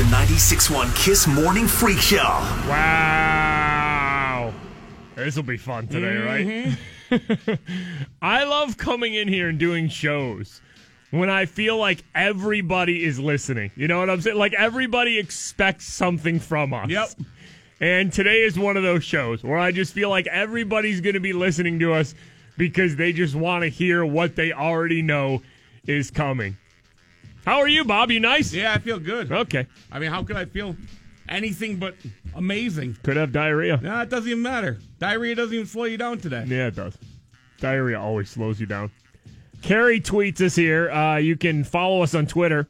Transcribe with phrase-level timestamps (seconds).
[0.00, 2.16] the 96.1 Kiss Morning Freak Show.
[2.66, 4.50] Wow.
[5.14, 6.46] This will be fun today, right?
[7.10, 7.52] Mm-hmm.
[8.22, 10.62] I love coming in here and doing shows
[11.10, 13.72] when I feel like everybody is listening.
[13.76, 14.38] You know what I'm saying?
[14.38, 16.88] Like everybody expects something from us.
[16.88, 17.10] Yep.
[17.80, 21.20] And today is one of those shows where I just feel like everybody's going to
[21.20, 22.14] be listening to us
[22.56, 25.42] because they just want to hear what they already know
[25.86, 26.56] is coming.
[27.44, 28.10] How are you, Bob?
[28.10, 28.52] You nice?
[28.52, 29.32] Yeah, I feel good.
[29.32, 29.66] Okay.
[29.90, 30.76] I mean, how could I feel
[31.28, 31.94] anything but
[32.34, 32.96] amazing?
[33.02, 33.78] Could have diarrhea.
[33.78, 34.78] Nah, it doesn't even matter.
[34.98, 36.44] Diarrhea doesn't even slow you down today.
[36.46, 36.96] Yeah, it does.
[37.60, 38.90] Diarrhea always slows you down.
[39.62, 40.90] Carrie tweets us here.
[40.90, 42.66] Uh, you can follow us on Twitter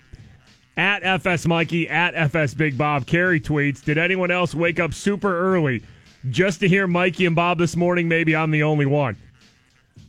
[0.77, 3.07] at FS Mikey, at FS Big Bob.
[3.07, 5.83] Carrie tweets, Did anyone else wake up super early
[6.31, 8.09] just to hear Mikey and Bob this morning?
[8.09, 9.17] Maybe I'm the only one.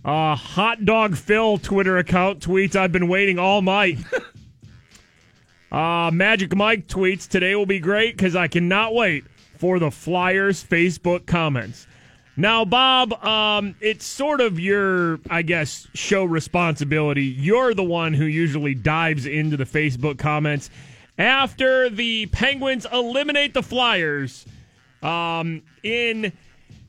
[0.03, 3.99] Uh, Hot Dog Phil Twitter account tweets, I've been waiting all night.
[5.71, 9.23] uh, Magic Mike tweets, Today will be great because I cannot wait
[9.57, 11.87] for the Flyers Facebook comments.
[12.37, 17.25] Now, Bob, um, it's sort of your, I guess, show responsibility.
[17.25, 20.69] You're the one who usually dives into the Facebook comments
[21.17, 24.45] after the Penguins eliminate the Flyers
[25.03, 26.31] um, in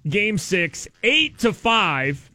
[0.08, 2.30] Game Six, eight to five.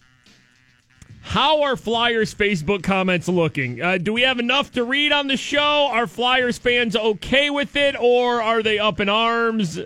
[1.28, 3.82] How are Flyers Facebook comments looking?
[3.82, 5.90] Uh, do we have enough to read on the show?
[5.92, 9.78] Are Flyers fans okay with it, or are they up in arms?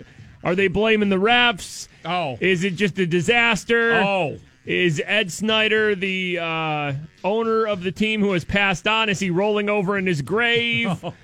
[0.44, 1.88] Are they blaming the refs?
[2.04, 2.38] Oh.
[2.40, 3.94] Is it just a disaster?
[3.94, 4.38] Oh.
[4.64, 6.92] Is Ed Snider the uh,
[7.24, 9.08] owner of the team who has passed on?
[9.08, 11.04] Is he rolling over in his grave?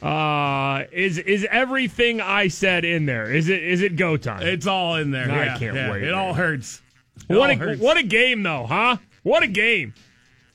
[0.00, 3.32] Uh, is is everything I said in there?
[3.34, 4.46] Is it is it go time?
[4.46, 5.28] It's all in there.
[5.28, 5.90] I Yeah, can't yeah.
[5.90, 6.80] wait, It all hurts.
[7.28, 7.80] It what all a hurts.
[7.80, 8.98] what a game though, huh?
[9.28, 9.92] What a game!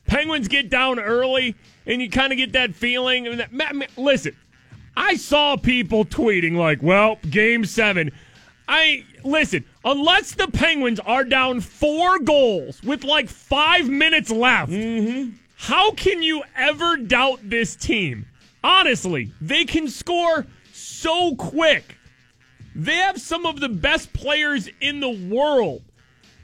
[0.08, 3.28] Penguins get down early, and you kind of get that feeling.
[3.28, 4.36] I mean, that, ma- ma- listen,
[4.98, 8.12] I saw people tweeting like, "Well, Game Seven.
[8.68, 9.64] I listen.
[9.86, 15.36] Unless the Penguins are down four goals with like five minutes left, mm-hmm.
[15.56, 18.26] how can you ever doubt this team?
[18.64, 21.98] Honestly, they can score so quick.
[22.74, 25.84] They have some of the best players in the world.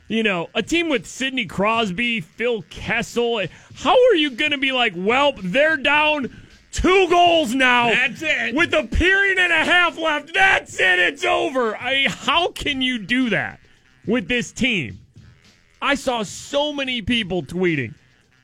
[0.09, 3.46] You know, a team with Sidney Crosby, Phil Kessel.
[3.75, 6.36] How are you going to be like, well, they're down
[6.72, 7.90] two goals now?
[7.90, 8.56] That's it.
[8.56, 10.34] With a period and a half left.
[10.34, 10.98] That's it.
[10.98, 11.75] It's over.
[11.78, 13.59] I, how can you do that
[14.08, 14.98] with this team?
[15.80, 17.94] I saw so many people tweeting,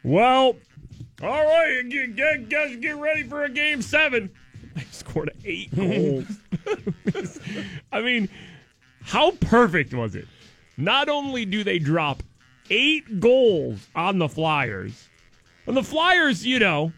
[0.04, 0.56] well,
[1.24, 4.30] all right, get, get, guys get ready for a game seven.
[4.76, 6.26] They scored eight goals.
[7.94, 8.28] I mean,
[9.04, 10.28] how perfect was it?
[10.78, 12.24] Not only do they drop
[12.70, 15.08] eight goals on the Flyers,
[15.68, 16.92] and the Flyers, you know,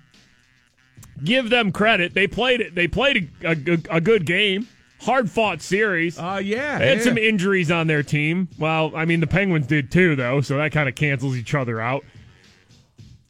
[1.23, 2.13] give them credit.
[2.13, 2.75] They played it.
[2.75, 4.67] They played a, a, a good game,
[5.01, 6.17] hard fought series.
[6.17, 6.79] Uh, yeah.
[6.79, 7.03] They had yeah.
[7.03, 8.49] some injuries on their team.
[8.57, 11.79] Well, I mean, the Penguins did too, though, so that kind of cancels each other
[11.79, 12.03] out.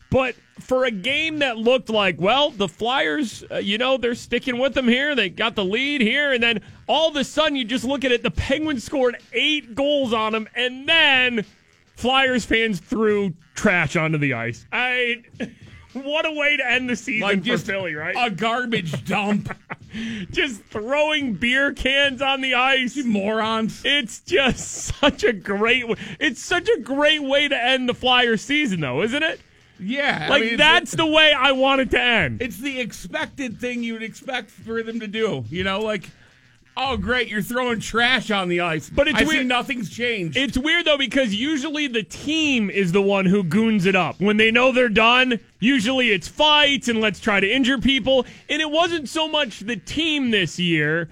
[0.10, 4.58] But for a game that looked like, well, the Flyers, uh, you know, they're sticking
[4.58, 5.16] with them here.
[5.16, 6.34] They got the lead here.
[6.34, 9.76] And then all of a sudden, you just look at it, the Penguins scored eight
[9.76, 10.48] goals on them.
[10.56, 11.46] And then
[11.96, 14.66] Flyers fans threw trash onto the ice.
[14.72, 15.24] I.
[15.94, 18.16] What a way to end the season like for just Philly, right?
[18.16, 19.56] A garbage dump.
[20.32, 22.98] just throwing beer cans on the ice.
[22.98, 23.82] Morons.
[23.84, 24.68] It's just
[25.00, 25.86] such a great.
[26.20, 29.40] It's such a great way to end the Flyers season, though, isn't it?
[29.80, 30.26] Yeah.
[30.26, 32.42] I Like mean, that's the way I want it to end.
[32.42, 35.46] It's the expected thing you would expect for them to do.
[35.50, 36.10] You know, like,
[36.76, 38.90] oh, great, you're throwing trash on the ice.
[38.90, 40.38] But it's I weird- nothing's changed.
[40.38, 44.38] It's weird though because usually the team is the one who goons it up when
[44.38, 45.40] they know they're done.
[45.60, 49.76] Usually it's fights and let's try to injure people, and it wasn't so much the
[49.78, 51.10] team this year.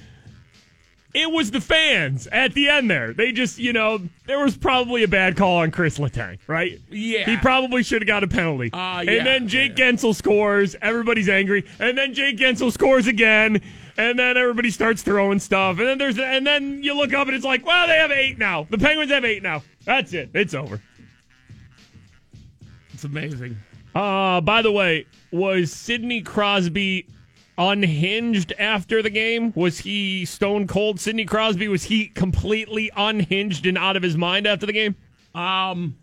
[1.16, 3.14] It was the fans at the end there.
[3.14, 6.78] They just, you know, there was probably a bad call on Chris Letang, right?
[6.92, 7.24] Yeah.
[7.26, 8.70] He probably should have got a penalty.
[8.74, 10.76] Uh, yeah, and then Jake Guentzel scores.
[10.82, 11.66] Everybody's angry.
[11.80, 13.62] And then Jake Guentzel scores again.
[13.98, 15.80] And then everybody starts throwing stuff.
[15.80, 18.38] And then there's and then you look up and it's like, well, they have eight
[18.38, 18.68] now.
[18.70, 19.64] The Penguins have eight now.
[19.86, 20.32] That's it.
[20.34, 20.82] It's over.
[22.94, 23.56] it's amazing.
[23.96, 27.08] Uh, by the way, was Sidney Crosby
[27.58, 29.54] unhinged after the game?
[29.56, 31.68] Was he stone cold Sidney Crosby?
[31.68, 34.96] Was he completely unhinged and out of his mind after the game?
[35.34, 35.96] Um,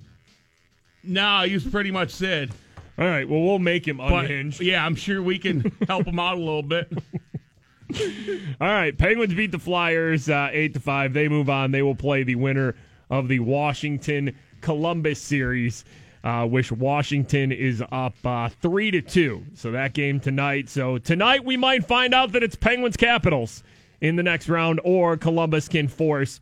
[1.02, 2.52] no, he was pretty much Sid.
[2.99, 4.60] All right, well, we'll make him But unhinged.
[4.60, 6.93] yeah, I'm sure we can help him out a little bit.
[8.60, 11.12] All right, Penguins beat the Flyers uh, eight to five.
[11.12, 11.72] They move on.
[11.72, 12.75] They will play the winner
[13.10, 15.84] of the Washington Columbus series.
[16.24, 19.44] Uh, which Washington is up uh, three to two.
[19.54, 20.69] So that game tonight.
[20.69, 23.64] So tonight we might find out that it's Penguins Capitals
[24.00, 26.40] in the next round, or Columbus can force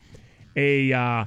[0.55, 1.25] a uh,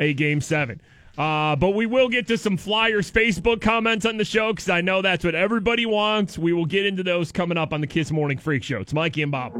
[0.00, 0.80] a game seven.
[1.16, 4.80] Uh, but we will get to some Flyers Facebook comments on the show because I
[4.80, 6.38] know that's what everybody wants.
[6.38, 8.80] We will get into those coming up on the Kiss Morning Freak Show.
[8.80, 9.52] It's Mikey and Bob.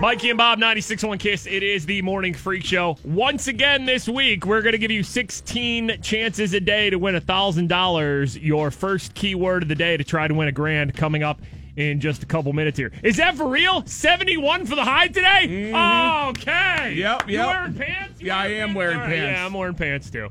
[0.00, 1.44] Mikey and Bob, 96.1 Kiss.
[1.46, 2.96] It is the Morning Freak Show.
[3.02, 7.16] Once again this week, we're going to give you 16 chances a day to win
[7.16, 8.38] $1,000.
[8.40, 11.40] Your first keyword of the day to try to win a grand coming up
[11.74, 12.92] in just a couple minutes here.
[13.02, 13.84] Is that for real?
[13.86, 15.48] 71 for the high today?
[15.72, 16.28] Mm-hmm.
[16.30, 16.94] Okay.
[16.94, 17.46] Yep, You yep.
[17.48, 18.20] wearing pants?
[18.20, 19.36] You Yeah, I am wearing All right, pants.
[19.36, 20.28] Yeah, I'm wearing pants too.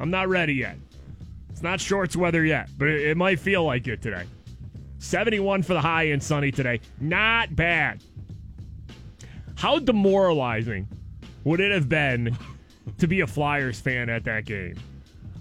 [0.00, 0.78] I'm not ready yet.
[1.50, 4.24] It's not shorts weather yet, but it, it might feel like it today.
[4.98, 6.80] 71 for the high and sunny today.
[7.00, 8.02] Not bad.
[9.56, 10.86] How demoralizing
[11.44, 12.36] would it have been
[12.98, 14.76] to be a Flyers fan at that game?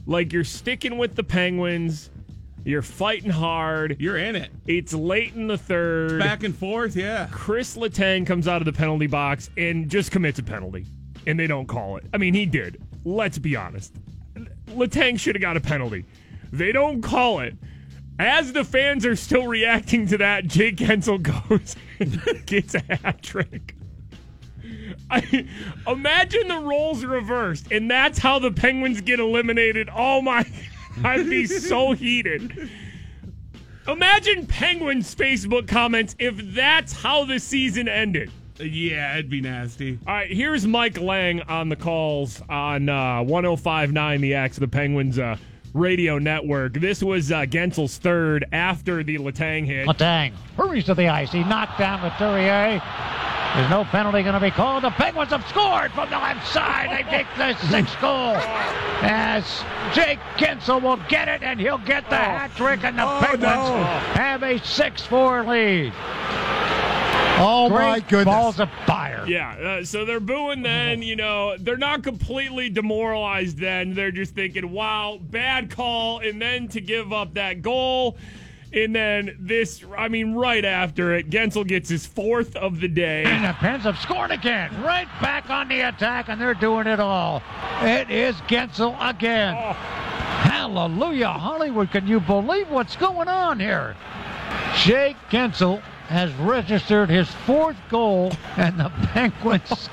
[0.07, 2.09] Like you're sticking with the Penguins,
[2.65, 3.97] you're fighting hard.
[3.99, 4.51] You're in it.
[4.65, 6.19] It's late in the third.
[6.19, 7.27] Back and forth, yeah.
[7.31, 10.87] Chris Letang comes out of the penalty box and just commits a penalty,
[11.27, 12.05] and they don't call it.
[12.11, 12.81] I mean, he did.
[13.03, 13.93] Let's be honest.
[14.67, 16.05] Letang should have got a penalty.
[16.51, 17.55] They don't call it.
[18.17, 23.21] As the fans are still reacting to that, Jake Guentzel goes and gets a hat
[23.21, 23.74] trick.
[25.09, 25.47] I,
[25.87, 29.89] imagine the roles reversed, and that's how the Penguins get eliminated.
[29.93, 30.45] Oh my!
[31.03, 32.69] I'd be so heated.
[33.87, 38.31] Imagine Penguins Facebook comments if that's how the season ended.
[38.59, 39.99] Yeah, it'd be nasty.
[40.07, 44.67] All right, here's Mike Lange on the calls on uh, 1059, the X of the
[44.69, 45.37] Penguins uh,
[45.75, 46.73] radio network.
[46.73, 49.87] This was uh, Guentzel's third after the Letang hit.
[49.87, 51.31] Letang hurries to the ice.
[51.31, 52.81] He knocked down Couturier.
[53.55, 54.83] There's no penalty going to be called.
[54.83, 56.89] The Penguins have scored from the left side.
[56.91, 58.35] They take the sixth goal.
[59.01, 59.45] As
[59.93, 63.43] Jake Guentzel will get it, and he'll get the hat trick, and the Oh, Penguins
[63.43, 63.75] no.
[64.15, 65.93] have a 6-4 lead.
[67.37, 68.25] Oh Great my goodness!
[68.25, 69.25] balls of fire.
[69.27, 73.93] Yeah, uh, so they're booing then, you know, they're not completely demoralized then.
[73.93, 76.19] They're just thinking, wow, bad call.
[76.19, 78.17] And then to give up that goal.
[78.73, 83.23] And then this, I mean, right after it, Guentzel gets his fourth of the day.
[83.23, 84.69] And the Pens have scored again.
[84.83, 87.41] Right back on the attack, and they're doing it all.
[87.81, 89.55] It is Guentzel again.
[89.57, 89.73] Oh.
[89.73, 91.91] Hallelujah, Hollywood.
[91.91, 93.95] Can you believe what's going on here?
[94.75, 99.89] Jake Guentzel has registered his fourth goal, and the Penguins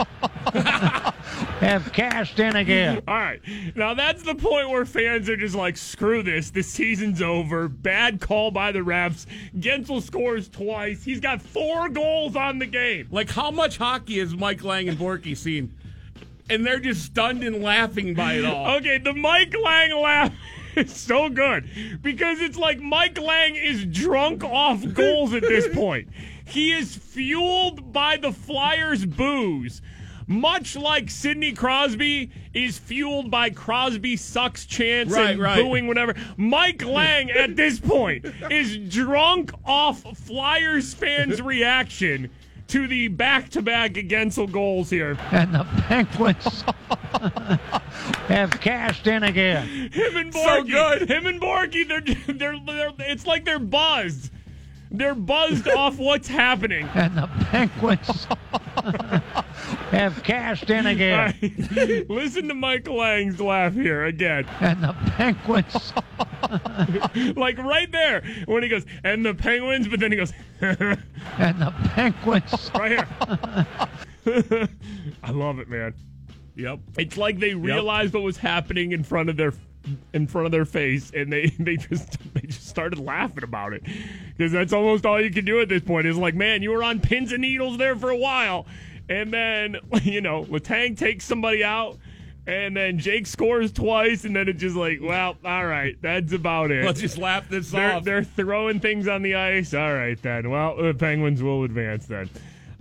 [1.61, 3.03] have cashed in again.
[3.09, 3.41] All right.
[3.75, 6.51] Now that's the point where fans are just like, screw this.
[6.51, 7.69] The season's over.
[7.69, 9.27] Bad call by the refs.
[9.59, 11.03] Guentzel scores twice.
[11.03, 13.09] He's got four goals on the game.
[13.11, 15.75] Like, how much hockey has Mike Lange and Borky seen?
[16.51, 18.77] And they're just stunned and laughing by it all.
[18.77, 20.33] Okay, the Mike Lange laugh
[20.77, 21.69] is so good
[22.03, 26.09] because it's like Mike Lange is drunk off goals at this point.
[26.45, 29.81] He is fueled by the Flyers' booze.
[30.29, 35.61] Much like Sidney Crosby is fueled by Crosby sucks chance Right, and right.
[35.63, 36.15] booing whatever.
[36.37, 42.31] Mike Lange at this point is drunk off Flyers fans' reaction
[42.73, 45.19] to the back-to-back Guentzel goals here.
[45.31, 46.63] And the Penguins
[48.29, 49.91] have cashed in again.
[49.93, 50.43] Him and Borky.
[50.43, 51.11] So good.
[51.11, 52.01] Him and Borky, they're,
[52.35, 54.31] they're, they're, it's like they're buzzed.
[54.91, 56.89] They're buzzed off what's happening.
[56.95, 58.27] And the Penguins
[59.93, 61.35] have cashed in again.
[61.41, 62.07] right.
[62.11, 64.47] Listen to Mike Lange's laugh here again.
[64.61, 65.93] And the Penguins
[67.37, 70.99] Like right there when he goes, and the Penguins, but then he goes, and
[71.39, 73.07] the Penguins right
[74.27, 74.69] here.
[75.23, 75.95] I love it, man.
[76.57, 76.81] Yep.
[76.99, 79.53] It's like they realized what was happening in front of their
[80.13, 83.83] in front of their face, and they they just they just started laughing about it
[84.37, 86.07] because that's almost all you can do at this point.
[86.07, 88.67] Is like, man, you were on pins and needles there for a while,
[89.21, 91.99] and then you know Letang takes somebody out.
[92.45, 96.73] And then Jake scores twice, and then it's just like, well, all right, that's about
[96.73, 96.85] it.
[96.85, 98.03] Let's just laugh this They're, off.
[98.03, 99.73] they're throwing things on the ice.
[99.75, 100.51] All right, then.
[100.51, 102.29] Well, the Penguins will advance then.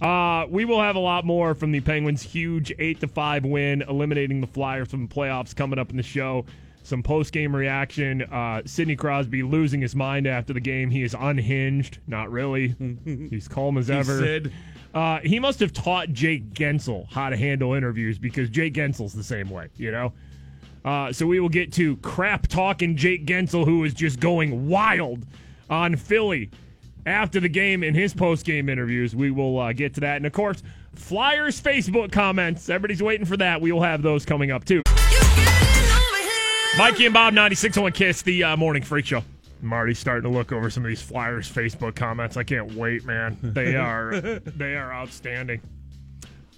[0.01, 3.83] Uh, we will have a lot more from the Penguins' huge eight to five win,
[3.87, 6.43] eliminating the Flyers from the playoffs coming up in the show.
[6.81, 8.23] some post game reaction.
[8.23, 10.89] Uh, Sidney Crosby losing his mind after the game.
[10.89, 11.99] He is unhinged.
[12.07, 12.73] Not really.
[13.29, 14.17] He's calm as ever.
[14.17, 14.51] Sid.
[14.93, 19.23] Uh, he must have taught Jake Guentzel how to handle interviews because Jake Guentzel's the
[19.23, 20.13] same way, you know?
[20.83, 25.25] Uh, so we will get to crap talking Jake Guentzel, who is just going wild
[25.69, 26.49] on Philly
[27.05, 29.15] after the game in his post game interviews.
[29.15, 30.17] We will uh, get to that.
[30.17, 30.63] And of course,
[30.95, 32.69] Flyers Facebook comments.
[32.69, 33.61] Everybody's waiting for that.
[33.61, 34.81] We will have those coming up too.
[36.77, 39.23] Mikey and Bob, 96.1 Kiss, the uh, Morning Freak Show.
[39.61, 42.37] I'm already starting to look over some of these Flyers Facebook comments.
[42.37, 43.37] I can't wait, man.
[43.41, 45.61] They are they are outstanding.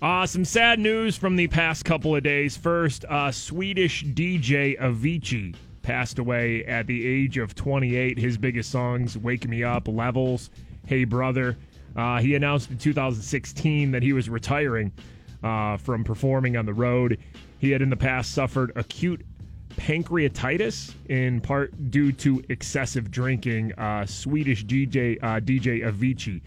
[0.01, 2.57] Uh, some sad news from the past couple of days.
[2.57, 8.17] First, uh, Swedish DJ Avicii passed away at the age of 28.
[8.17, 10.49] His biggest songs, Wake Me Up, Levels,
[10.85, 11.57] Hey Brother.
[11.95, 14.91] Uh, he announced in 2016 that he was retiring
[15.43, 17.19] uh, from performing on the road.
[17.59, 19.25] He had in the past suffered acute
[19.77, 23.73] pancreatitis in part due to excessive drinking.
[23.73, 26.41] Uh, Swedish DJ uh, DJ Avicii,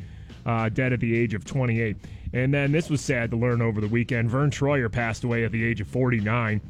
[0.45, 1.97] uh, dead at the age of 28.
[2.33, 4.31] And then this was sad to learn over the weekend.
[4.31, 6.61] Verne Troyer passed away at the age of 49.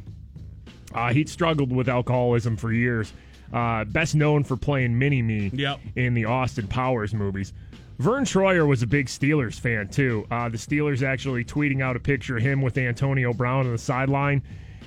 [0.95, 3.13] Uh, he'd struggled with alcoholism for years.
[3.53, 5.81] Uh, best known for playing Mini Me Yep.
[5.97, 7.53] in the Austin Powers movies.
[7.99, 10.27] Verne Troyer was a big Steelers fan too.
[10.31, 13.79] Uh, the Steelers actually tweeting out a picture of him with Antonio Brown on the
[13.79, 14.43] sideline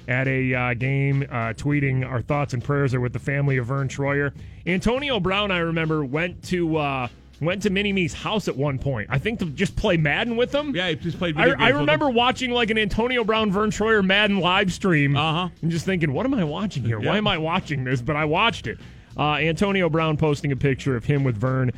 [0.10, 3.68] at a uh, game, uh, tweeting our thoughts and prayers are with the family of
[3.68, 4.34] Verne Troyer.
[4.66, 7.08] Antonio Brown, I remember, went to uh,
[7.40, 9.08] went to Mini Me's house at one point.
[9.12, 10.76] I think to just play Madden with him.
[10.76, 14.04] Yeah, he just played I, video I remember watching like an Antonio Brown Verne Troyer
[14.04, 15.50] Madden live stream Uh-huh.
[15.62, 17.00] and just thinking, what am I watching here?
[17.00, 18.02] Why am I watching this?
[18.02, 18.80] But I watched it.
[19.18, 21.72] Uh, Antonio Brown posting a picture of him with Verne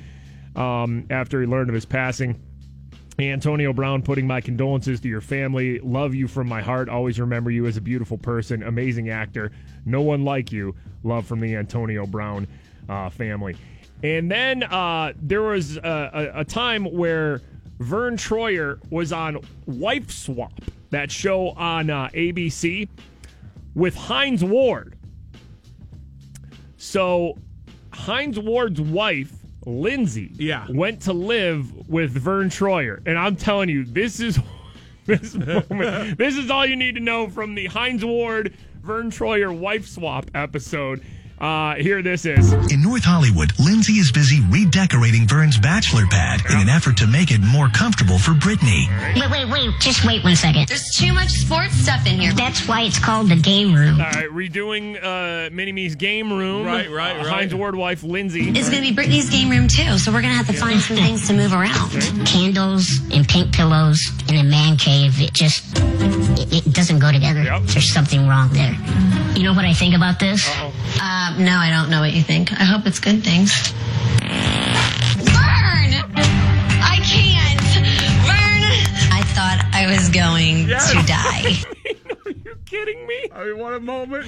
[0.55, 2.39] um, after he learned of his passing.
[3.29, 5.79] Antonio Brown putting my condolences to your family.
[5.79, 6.89] Love you from my heart.
[6.89, 9.51] Always remember you as a beautiful person, amazing actor.
[9.85, 10.75] No one like you.
[11.03, 12.47] Love from the Antonio Brown
[12.89, 13.55] uh, family.
[14.03, 17.41] And then uh, there was a, a, a time where
[17.79, 20.53] Verne Troyer was on Wife Swap,
[20.91, 22.87] that show on uh, ABC,
[23.75, 24.97] with Hines Ward.
[26.77, 27.37] So
[27.93, 29.33] Hines Ward's wife,
[29.65, 30.65] Lindsay, Yeah.
[30.69, 33.01] went to live with Verne Troyer.
[33.05, 34.39] And I'm telling you, this is
[35.05, 38.53] this moment, this is all you need to know from the Hines Ward
[38.83, 41.03] Verne Troyer wife swap episode.
[41.41, 42.53] Uh, here this is.
[42.71, 47.31] In North Hollywood, Lindsay is busy redecorating Verne's bachelor pad in an effort to make
[47.31, 48.87] it more comfortable for Brittany.
[49.15, 49.71] Wait, wait, wait.
[49.79, 50.67] Just wait one second.
[50.67, 52.31] There's too much sports stuff in here.
[52.33, 53.99] That's why it's called the game room.
[53.99, 56.63] All right, redoing uh, Mini Me's game room.
[56.63, 57.27] Right, right, Uh, right.
[57.27, 58.49] Hines Ward wife Lindsay.
[58.49, 60.79] It's going to be Brittany's game room too, so we're going to have to find
[60.79, 61.89] some things to move around.
[62.27, 65.19] Candles and pink pillows in a man cave.
[65.19, 65.63] It just,
[66.37, 67.41] it, it doesn't go together.
[67.41, 67.63] Yep.
[67.63, 68.77] There's something wrong there.
[69.35, 70.47] You know what I think about this?
[71.01, 72.51] Uh, no, I don't know what you think.
[72.53, 73.71] I hope it's good things.
[75.21, 75.93] Verne!
[76.83, 77.61] I can't!
[78.25, 79.11] Verne!
[79.11, 80.91] I thought I was going Yes.
[80.91, 81.53] to die.
[82.25, 83.25] Are you kidding me?
[83.33, 84.25] I mean, what a moment.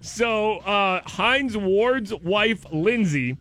[0.00, 3.36] So uh, Hines Ward's wife Lindsay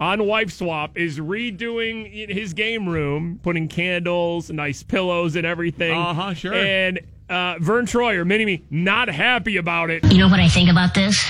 [0.00, 5.96] on Wife Swap is redoing his game room, putting candles, nice pillows, and everything.
[5.96, 6.52] Uh-huh, sure.
[6.54, 10.04] And uh, Verne Troyer, mini me, not happy about it.
[10.12, 11.24] You know what I think about this?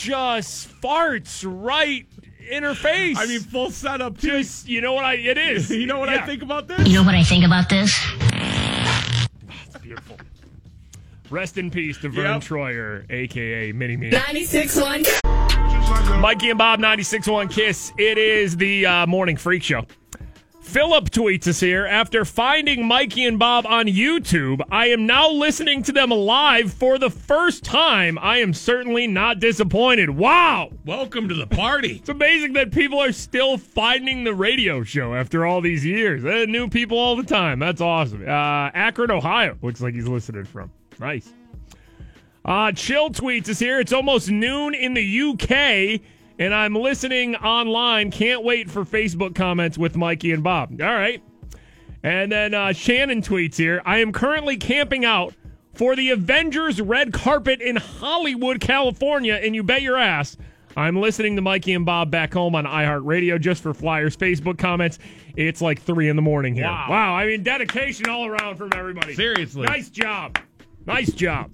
[0.00, 2.06] Just farts right
[2.50, 3.18] in her face.
[3.18, 4.28] I mean, full setup, too.
[4.28, 5.14] just you know what I?
[5.14, 5.70] It is.
[5.80, 6.22] you know what Yeah.
[6.22, 6.86] I think about this?
[6.88, 7.94] You know what I think about this?
[9.82, 10.18] Beautiful.
[11.30, 12.42] Rest in peace to Verne Yep.
[12.42, 14.10] Troyer, aka Mini Me.
[14.10, 16.20] 96.1.
[16.20, 17.92] Mikey and Bob, 96.1 Kiss.
[17.98, 19.84] It is the uh, Morning Freak Show.
[20.68, 21.86] Philip tweets us here.
[21.86, 26.98] After finding Mikey and Bob on YouTube, I am now listening to them live for
[26.98, 28.18] the first time.
[28.18, 30.10] I am certainly not disappointed.
[30.10, 30.70] Wow!
[30.84, 31.96] Welcome to the party.
[31.96, 36.22] It's amazing that people are still finding the radio show after all these years.
[36.22, 37.58] Uh, new people all the time.
[37.60, 38.20] That's awesome.
[38.28, 39.56] Uh, Akron, Ohio.
[39.62, 40.70] Looks like he's listening from.
[41.00, 41.32] Nice.
[42.44, 43.80] Uh, Chill tweets is here.
[43.80, 46.02] It's almost noon in the UK,
[46.38, 48.10] and I'm listening online.
[48.10, 50.80] Can't wait for Facebook comments with Mikey and Bob.
[50.80, 51.22] All right.
[52.02, 55.34] And then uh, Shannon tweets here I am currently camping out
[55.74, 60.36] for the Avengers red carpet in Hollywood, California, and you bet your ass.
[60.76, 65.00] I'm listening to Mikey and Bob back home on iHeartRadio just for Flyers Facebook comments.
[65.36, 66.64] It's like three in the morning here.
[66.64, 66.86] Wow.
[66.88, 69.14] wow I mean, dedication all around from everybody.
[69.14, 69.66] Seriously.
[69.66, 70.38] Nice job.
[70.86, 71.50] Nice job.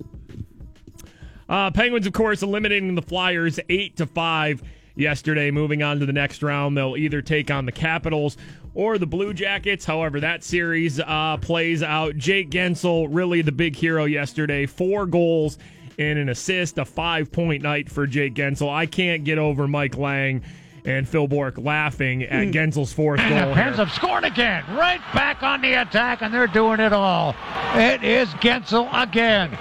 [1.49, 4.63] Uh, Penguins, of course, eliminating the Flyers eight to five
[4.95, 5.51] yesterday.
[5.51, 8.37] Moving on to the next round, they'll either take on the Capitals
[8.75, 9.85] or the Blue Jackets.
[9.85, 12.17] However, that series uh, plays out.
[12.17, 14.67] Jake Guentzel, really the big hero yesterday.
[14.67, 15.59] Four goals
[15.99, 18.69] and an assist, a five point night for Jake Guentzel.
[18.73, 20.43] I can't get over Mike Lange
[20.87, 23.49] and Phil Bourque laughing at Guentzel's fourth And goal.
[23.51, 23.55] the.
[23.55, 24.65] Pens have scored again.
[24.71, 27.35] Right back on the attack, and they're doing it all.
[27.75, 29.57] It is Guentzel again.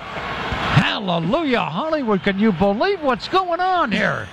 [1.08, 2.24] Hallelujah, Hollywood.
[2.24, 4.26] Can you believe what's going on here?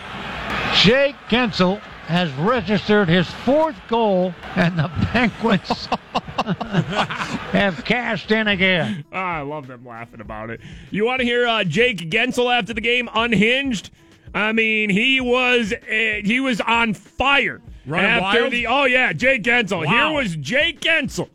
[0.77, 5.87] Jake Guentzel has registered his fourth goal, and the Penguins
[7.51, 9.05] have cashed in again.
[9.13, 10.61] Ah, I love them laughing about it.
[10.93, 13.91] You want to hear uh, Jake Guentzel after the game unhinged?
[14.33, 15.77] I mean, he was uh,
[16.25, 18.53] he was on fire Running after wild?
[18.53, 18.69] the.
[18.69, 19.85] Oh yeah, Jake Guentzel.
[19.85, 19.93] Wow.
[19.93, 21.31] Here was Jake Guentzel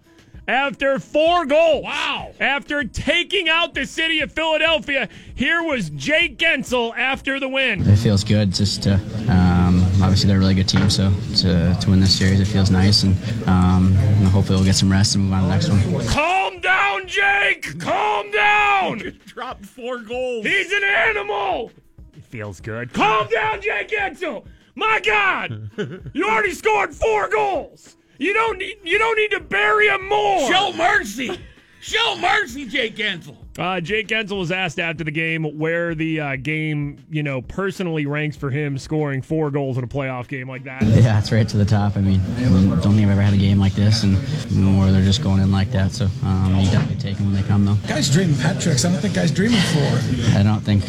[0.48, 1.84] after four goals.
[1.84, 2.32] Wow.
[2.40, 7.88] After taking out the city of Philadelphia, here was Jake Guentzel after the win.
[7.88, 8.54] It feels good.
[8.54, 8.96] Just to,
[9.30, 12.70] um, obviously they're a really good team, so to, to win this series, it feels
[12.72, 13.16] nice, and
[13.48, 13.94] um,
[14.26, 16.08] hopefully we'll get some rest and move on to the next one.
[16.08, 17.80] Calm down, Jake.
[17.80, 19.20] Calm down.
[19.26, 20.46] Dropped four goals.
[20.46, 21.72] He's an animal.
[22.16, 22.94] It feels good.
[22.94, 24.46] Calm down, Jake Guentzel.
[24.76, 25.70] My God,
[26.14, 27.96] you already scored four goals.
[28.18, 28.78] You don't need.
[28.84, 30.52] You don't need to bury him more.
[30.52, 31.40] Show mercy.
[31.86, 33.38] Show mercy, Jake Guentzel.
[33.60, 38.08] Uh, Jake Guentzel was asked after the game where the uh, game, you know, personally
[38.08, 40.82] ranks for him scoring four goals in a playoff game like that.
[40.82, 41.96] Yeah, it's right to the top.
[41.96, 44.14] I mean, I don't think I've ever had a game like this, and
[44.52, 45.92] more they're just going in like that.
[45.92, 47.78] So um, you definitely take them when they come, though.
[47.88, 48.84] Guys dream of hat tricks.
[48.84, 50.40] I don't think guys dream of four.
[50.40, 50.82] I don't think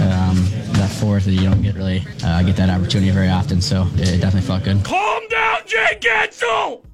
[0.00, 0.36] um,
[0.74, 3.60] that fourth you don't get really uh, get that opportunity very often.
[3.60, 4.84] So it definitely felt good.
[4.84, 6.84] Calm down, Jake Guentzel.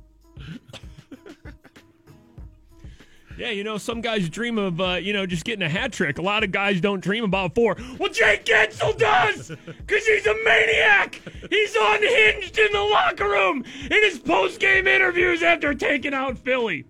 [3.41, 6.19] Yeah, you know, some guys dream of, uh, you know, just getting a hat trick.
[6.19, 7.75] A lot of guys don't dream about four.
[7.99, 11.23] Well, Jake Guentzel does, because he's a maniac.
[11.49, 16.85] He's unhinged in the locker room in his post-game interviews after taking out Philly.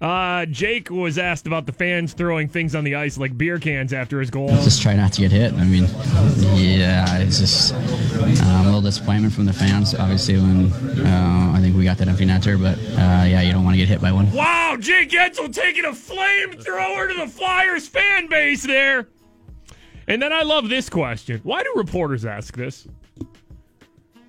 [0.00, 3.92] Uh, Jake was asked about the fans throwing things on the ice like beer cans
[3.92, 4.48] after his goal.
[4.48, 5.52] Just try not to get hit.
[5.54, 5.84] I mean,
[6.54, 9.96] yeah, it's just um, a little disappointment from the fans.
[9.96, 10.72] Obviously, when
[11.04, 13.78] uh, I think we got that empty netter, but uh, yeah, you don't want to
[13.78, 14.30] get hit by one.
[14.32, 19.08] Wow, Jake Guentzel taking a flamethrower to the Flyers fan base there.
[20.06, 21.40] And then I love this question.
[21.42, 22.86] Why do reporters ask this?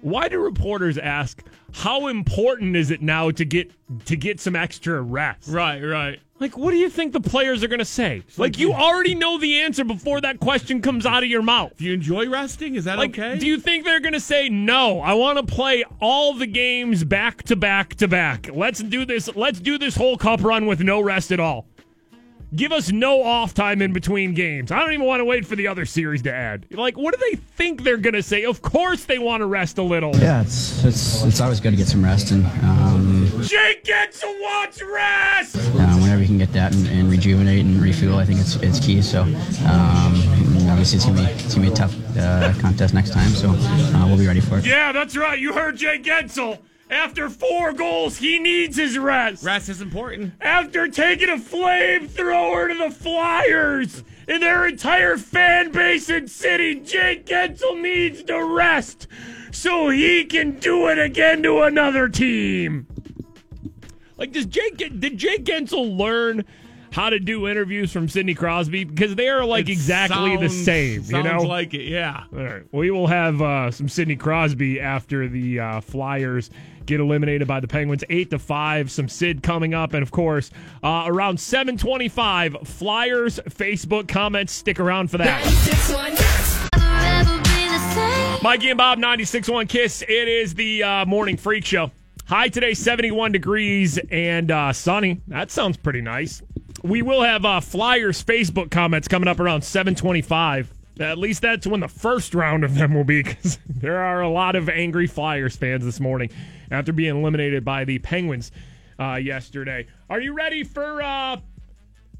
[0.01, 3.71] Why do reporters ask how important is it now to get
[4.05, 5.49] to get some extra rest?
[5.49, 6.19] Right, right.
[6.39, 8.23] Like what do you think the players are going to say?
[8.37, 11.73] Like you already know the answer before that question comes out of your mouth.
[11.77, 12.75] Do you enjoy resting?
[12.75, 13.37] Is that Like, okay?
[13.37, 15.01] do you think they're going to say no?
[15.01, 18.49] I want to play all the games back to back to back.
[18.53, 19.29] Let's do this.
[19.35, 21.67] Let's do this whole cup run with no rest at all.
[22.55, 24.71] Give us no off time in between games.
[24.71, 26.65] I don't even want to wait for the other series to add.
[26.71, 28.43] Like, what do they think they're going to say?
[28.43, 30.15] Of course they want to rest a little.
[30.15, 34.39] Yeah, it's it's it's always good to get some rest, and um, Jake gets to
[34.41, 35.57] watch rest.
[35.57, 38.79] uh, whenever you can get that and, and rejuvenate and refuel, I think it's it's
[38.83, 39.03] key.
[39.03, 40.15] So um,
[40.69, 44.05] obviously it's gonna be it's gonna be a tough uh, contest next time, so uh,
[44.07, 44.65] we'll be ready for it.
[44.65, 45.37] Yeah, that's right.
[45.37, 46.57] You heard Jake Guentzel.
[46.89, 49.43] After four goals, he needs his rest.
[49.43, 50.33] Rest is important.
[50.41, 57.25] after taking a flamethrower to the Flyers and their entire fan base and city, Jake
[57.27, 59.07] Guentzel needs to rest
[59.51, 62.87] so he can do it again to another team.
[64.17, 66.43] Like, does Jake did Jake Guentzel learn
[66.91, 70.65] how to do interviews from Sidney Crosby because they are like It exactly the sounds-
[70.65, 71.03] same?
[71.03, 71.83] You know, sounds like it.
[71.87, 72.23] Yeah.
[72.33, 72.63] all right.
[72.71, 76.49] We will have uh, some Sidney Crosby after the uh, Flyers
[76.89, 78.91] get eliminated by the Penguins, eight to five.
[78.91, 80.51] Some Sid coming up, and of course,
[80.83, 82.57] uh, around seven twenty-five.
[82.65, 84.51] Flyers Facebook comments.
[84.51, 85.45] Stick around for that.
[88.41, 90.01] Mikey and Bob, 96.1 Kiss.
[90.01, 91.91] It is the uh, morning freak show.
[92.25, 95.19] High today, 71 degrees and uh, sunny.
[95.27, 96.41] That sounds pretty nice.
[96.81, 100.73] We will have uh, Flyers Facebook comments coming up around 725.
[100.99, 104.29] At least that's when the first round of them will be because there are a
[104.29, 106.29] lot of angry Flyers fans this morning
[106.71, 108.51] after being eliminated by the Penguins
[108.99, 109.87] uh, yesterday.
[110.09, 111.37] Are you ready for uh,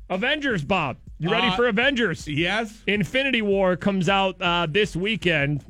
[0.10, 0.98] Avengers, Bob?
[1.20, 2.28] You ready Uh, for Avengers?
[2.28, 2.82] Yes.
[2.88, 5.64] Infinity War comes out uh, this weekend.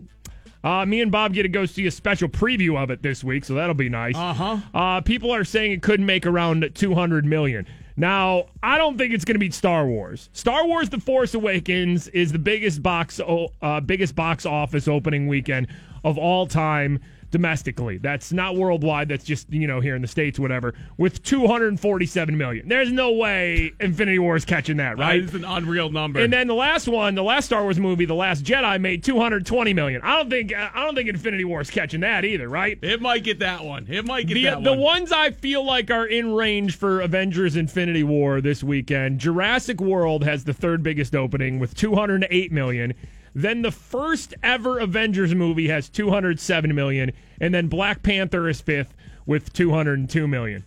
[0.63, 3.45] Uh, me and Bob get to go see a special preview of it this week,
[3.45, 4.15] so that'll be nice.
[4.15, 4.57] Uh-huh.
[4.73, 7.65] Uh, people are saying it could make around 200 million.
[7.99, 10.29] Now, I don't think it's going to beat Star Wars.
[10.31, 15.67] Star Wars: The Force Awakens is the biggest box, uh, biggest box office opening weekend
[16.05, 17.01] of all time.
[17.31, 17.97] Domestically.
[17.97, 19.09] That's not worldwide.
[19.09, 20.73] That's just you know here in the states, whatever.
[20.97, 22.67] With 247 million.
[22.67, 25.21] There's no way Infinity War is catching that, right?
[25.23, 26.19] It's an unreal number.
[26.19, 29.73] And then the last one, the last Star Wars movie, The Last Jedi, made 220
[29.73, 30.01] million.
[30.03, 32.77] I don't think I don't think Infinity War is catching that either, right?
[32.81, 33.85] it might get that one.
[33.89, 34.79] It might get The, that the one.
[34.79, 40.23] ones I feel like are in range for Avengers Infinity War this weekend, Jurassic World
[40.23, 42.93] has the third biggest opening with 208 million.
[43.33, 48.95] Then the first ever Avengers movie has 207 million, and then Black Panther is fifth
[49.25, 50.63] with 202 million.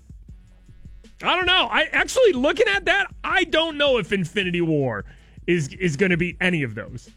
[1.23, 1.69] I don't know.
[1.71, 5.05] I actually looking at that, I don't know if Infinity War
[5.47, 7.11] is is going to be any of those.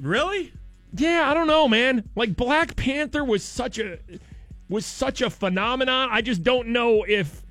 [0.00, 0.52] Really?
[0.94, 2.08] Yeah, I don't know, man.
[2.14, 3.98] Like Black Panther was such a
[4.68, 6.08] was such a phenomenon.
[6.10, 7.42] I just don't know if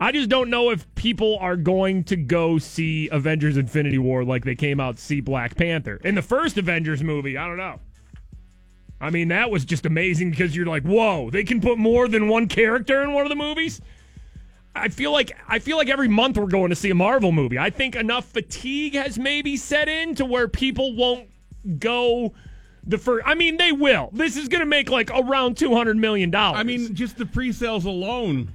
[0.00, 4.44] I just don't know if people are going to go see Avengers Infinity War like
[4.44, 6.00] they came out to see Black Panther.
[6.04, 7.80] In the first Avengers movie, I don't know.
[9.00, 12.28] I mean, that was just amazing because you're like, "Whoa, they can put more than
[12.28, 13.80] one character in one of the movies?"
[14.74, 17.58] I feel like I feel like every month we're going to see a Marvel movie.
[17.58, 21.28] I think enough fatigue has maybe set in to where people won't
[21.78, 22.32] go
[22.84, 23.26] the first.
[23.26, 24.10] I mean, they will.
[24.12, 26.58] This is going to make like around two hundred million dollars.
[26.58, 28.52] I mean, just the pre-sales alone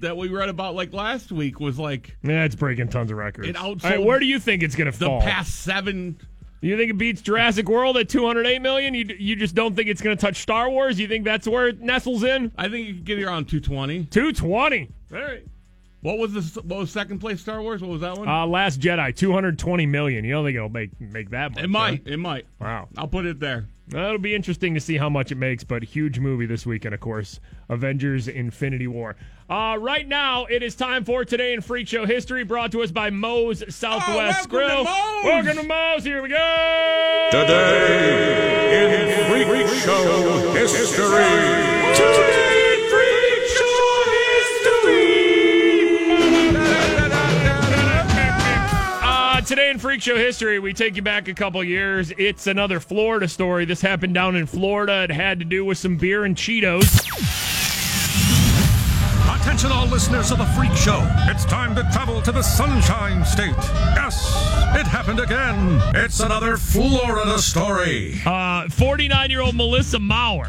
[0.00, 3.48] that we read about like last week was like yeah, it's breaking tons of records.
[3.48, 5.20] It outsold right, where do you think it's going to fall?
[5.20, 6.18] the past seven.
[6.62, 8.92] You think it beats Jurassic World at two hundred eight million?
[8.94, 10.98] You you just don't think it's going to touch Star Wars?
[11.00, 12.52] You think that's where it nestles in?
[12.58, 14.04] I think you could get around 220.
[14.06, 14.90] Two twenty.
[15.12, 15.46] All right.
[16.02, 17.82] What was the what was second place Star Wars?
[17.82, 18.28] What was that one?
[18.28, 20.24] Uh, Last Jedi, two hundred twenty million.
[20.24, 21.64] You don't think it'll make make that much?
[21.64, 22.02] it might.
[22.06, 22.12] huh?
[22.12, 22.46] It might.
[22.58, 22.88] Wow.
[22.96, 23.66] I'll put it there.
[23.90, 27.00] That'll be interesting to see how much it makes, but huge movie this weekend, of
[27.00, 27.40] course.
[27.68, 29.16] Avengers Infinity War.
[29.48, 32.92] Uh, right now, it is time for Today in Freak Show History, brought to us
[32.92, 34.84] by Moe's Southwest Oh, welcome Grill.
[34.84, 35.24] Moe's!
[35.24, 36.04] Welcome to Moe's.
[36.04, 37.28] Here we go.
[37.32, 41.24] Today in Freak Show History.
[41.92, 42.69] Uh,
[49.70, 52.12] in Freak Show history, we take you back a couple years.
[52.18, 53.64] It's another Florida story.
[53.64, 55.04] This happened down in Florida.
[55.04, 57.49] It had to do with some beer and Cheetos.
[59.50, 61.00] Attention, all listeners of the Freak Show.
[61.28, 63.52] It's time to travel to the Sunshine State.
[63.96, 64.24] Yes,
[64.76, 65.80] it happened again.
[65.92, 68.12] It's another Florida story.
[68.70, 70.48] 49 Uh, year old Melissa Maurer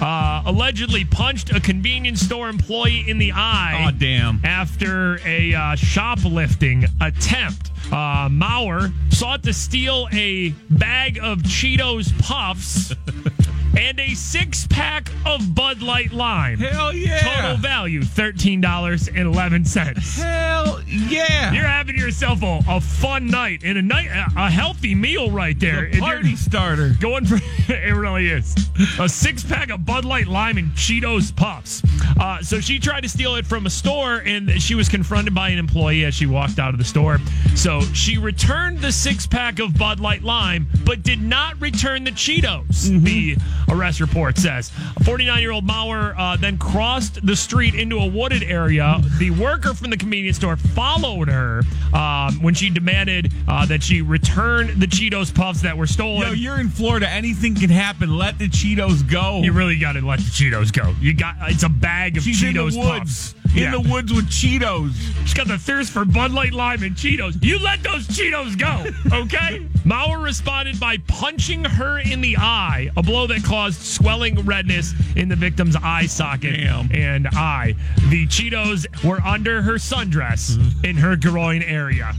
[0.00, 3.86] uh, allegedly punched a convenience store employee in the eye.
[3.88, 4.40] Aw, damn.
[4.44, 7.72] After a uh, shoplifting attempt.
[7.90, 12.94] Uh, Maurer sought to steal a bag of Cheetos Puffs
[13.76, 16.58] and a six pack of Bud Light Lime.
[16.58, 17.20] Hell yeah.
[17.20, 20.16] Total value $13.11.
[20.16, 21.52] Hell yeah.
[21.52, 25.90] You're having yourself a, a fun night and a night a, healthy meal right there.
[25.90, 26.94] The party starter.
[27.00, 27.36] Going for
[27.72, 28.54] it really is
[28.98, 31.82] a six pack of Bud Light Lime and Cheetos Puffs.
[32.18, 35.50] Uh, so she tried to steal it from a store, and she was confronted by
[35.50, 37.18] an employee as she walked out of the store.
[37.54, 42.10] So she returned the six pack of Bud Light Lime, but did not return the
[42.10, 43.02] Cheetos.
[43.02, 43.36] The
[43.68, 48.06] arrest report says a 49 year old Mauer uh, then crossed the street into a
[48.06, 49.00] wooded area.
[49.18, 54.02] The worker from the convenience store followed her um, when she demanded uh, that she
[54.02, 56.28] return the Cheetos Puffs that were stolen.
[56.28, 57.08] Yo, you're in Florida.
[57.08, 58.16] Anything can happen.
[58.16, 59.40] Let the Cheetos go.
[59.42, 60.94] You really got to let the Cheetos go.
[61.00, 63.32] You got it's a bag of She's Cheetos in the woods.
[63.32, 63.34] puffs.
[63.52, 63.70] In Yeah.
[63.72, 64.92] the woods with Cheetos.
[65.24, 67.42] She's got the thirst for Bud Light Lime and Cheetos.
[67.42, 68.84] You let those Cheetos go,
[69.22, 69.66] okay?
[69.84, 75.28] Mauer responded by punching her in the eye, a blow that caused swelling redness in
[75.28, 76.88] the victim's eye socket Damn.
[76.92, 77.74] and eye.
[78.08, 80.84] The Cheetos were under her sundress mm-hmm.
[80.84, 82.14] in her groin area.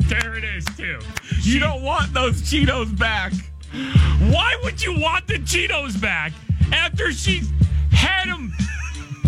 [0.00, 0.98] There it is, too.
[1.40, 3.32] You don't want those Cheetos back.
[4.30, 6.34] Why would you want the Cheetos back
[6.72, 7.40] after she
[7.90, 8.52] had them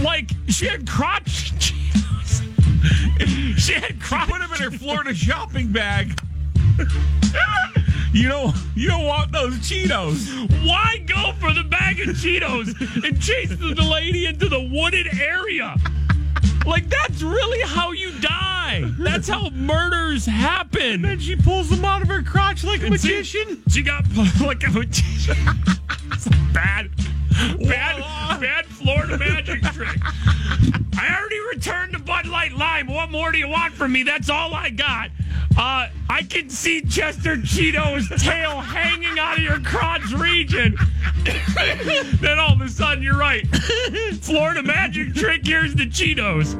[0.02, 2.42] like she had crotch Cheetos?
[3.58, 4.28] she had crotch.
[4.28, 6.20] Put them in her Florida shopping bag.
[8.12, 10.66] You don't you don't want those Cheetos.
[10.66, 15.76] Why go for the bag of Cheetos and chase the lady into the wooded area?
[16.66, 18.90] Like that's really how you die.
[18.98, 21.04] That's how murders happen.
[21.04, 23.62] And she pulls them out of her crotch like a And magician.
[23.68, 24.04] She got
[24.40, 25.36] like a magician.
[26.12, 26.90] It's bad,
[27.60, 29.98] bad, bad Florida magic trick.
[30.98, 32.88] I already returned the Bud Light Lime.
[32.88, 34.02] What more do you want from me?
[34.02, 35.10] That's all I got.
[35.56, 40.76] Uh, I can see Chester Cheeto's tail hanging out of your crotch region.
[42.20, 43.46] then all of a sudden, you're right.
[44.20, 45.46] Florida magic trick.
[45.46, 46.54] Here's the Cheetos.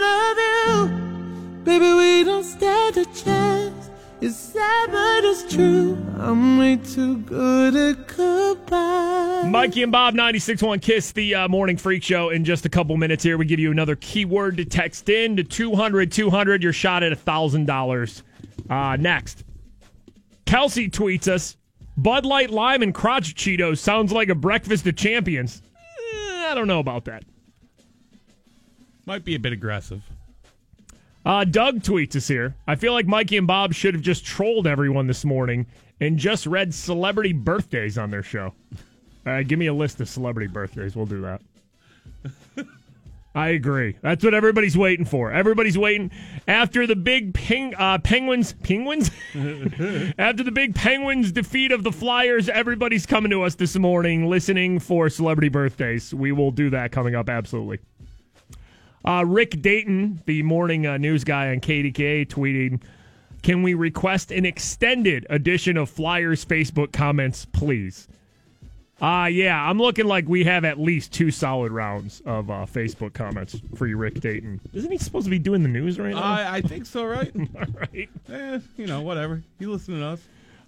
[0.00, 1.92] Love you, baby.
[1.92, 3.77] We don't stand a chance.
[4.20, 5.96] It's sad, but it's true.
[6.18, 9.48] I'm way too good at goodbye.
[9.48, 12.30] Mikey and Bob, 96.1 Kiss, the uh, Morning Freak Show.
[12.30, 15.44] In just a couple minutes here, we give you another keyword to text in to
[15.44, 16.64] 200 200.
[16.64, 18.22] Your shot at $1,000.
[18.68, 19.44] Uh, next,
[20.46, 21.56] Kelsey tweets us
[21.96, 25.62] Bud Light Lime and Crotch Cheetos sounds like a breakfast of champions.
[26.12, 27.22] Eh, I don't know about that.
[29.06, 30.02] Might be a bit aggressive.
[31.28, 32.56] Uh, Doug tweets us here.
[32.66, 35.66] I feel like Mikey and Bob should have just trolled everyone this morning
[36.00, 38.54] and just read celebrity birthdays on their show.
[39.26, 40.96] All right, give me a list of celebrity birthdays.
[40.96, 41.42] We'll do that.
[43.34, 43.98] I agree.
[44.00, 45.30] That's what everybody's waiting for.
[45.30, 46.10] Everybody's waiting
[46.48, 48.54] after the big ping, uh, Penguins.
[48.62, 49.10] Penguins?
[50.18, 54.78] after the big Penguins defeat of the Flyers, everybody's coming to us this morning listening
[54.78, 56.14] for celebrity birthdays.
[56.14, 57.80] We will do that coming up, absolutely.
[59.04, 62.82] Uh, Rick Dayton, the morning uh, news guy on KDKA, tweeting,
[63.42, 68.08] "Can we request an extended edition of Flyers Facebook comments, please?"
[69.00, 73.12] Uh yeah, I'm looking like we have at least two solid rounds of uh, Facebook
[73.12, 74.60] comments for you, Rick Dayton.
[74.72, 76.20] Isn't he supposed to be doing the news right now?
[76.20, 77.30] I, I think so, right?
[77.56, 78.08] All right.
[78.28, 79.40] Eh, you know, whatever.
[79.60, 80.20] You listen to us.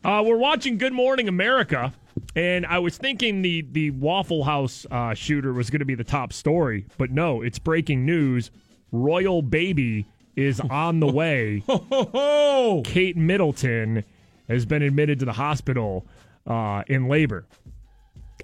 [0.05, 1.93] Uh, we're watching Good Morning America,
[2.35, 6.05] and I was thinking the the Waffle House uh, shooter was going to be the
[6.05, 8.51] top story, but no, it's breaking news.
[8.93, 11.63] Royal baby is on the way.
[12.85, 14.05] Kate Middleton
[14.49, 16.07] has been admitted to the hospital
[16.47, 17.47] uh, in labor.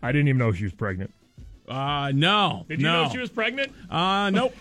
[0.03, 1.13] I didn't even know she was pregnant.
[1.69, 2.65] Uh, no.
[2.69, 3.05] Did you no.
[3.05, 3.73] know she was pregnant?
[3.91, 4.55] Uh, nope.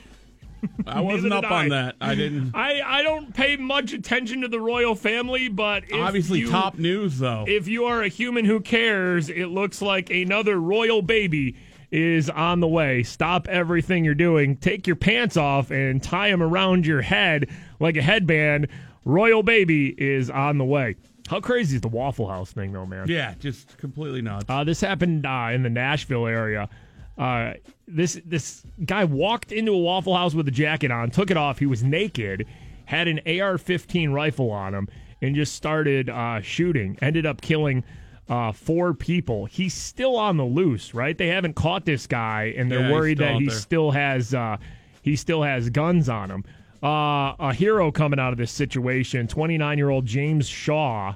[0.87, 1.95] I wasn't up did on that.
[2.01, 2.55] I didn't.
[2.55, 7.19] I, I don't pay much attention to the royal family, but Obviously, you- top news,
[7.19, 7.45] though.
[7.47, 11.55] If you are a human who cares, it looks like another royal baby
[11.91, 13.03] is on the way.
[13.03, 14.57] Stop everything you're doing.
[14.57, 17.49] Take your pants off and tie them around your head
[17.79, 18.67] like a headband.
[19.05, 20.95] Royal baby is on the way.
[21.27, 23.07] How crazy is the Waffle House thing, though, man?
[23.07, 24.45] Yeah, just completely nuts.
[24.47, 26.69] Uh, this happened uh, in the Nashville area.
[27.17, 27.53] Uh,
[27.87, 31.59] this this guy walked into a Waffle House with a jacket on, took it off.
[31.59, 32.45] He was naked,
[32.85, 34.87] had an AR-15 rifle on him,
[35.21, 36.97] and just started uh, shooting.
[37.01, 37.83] Ended up killing
[38.27, 39.45] uh, four people.
[39.45, 41.17] He's still on the loose, right?
[41.17, 43.55] They haven't caught this guy, and they're Yeah, worried that he there.
[43.55, 44.57] still has uh,
[45.01, 46.43] he still has guns on him.
[46.83, 51.13] Uh, a hero coming out of this situation, 29 year old James Shaw,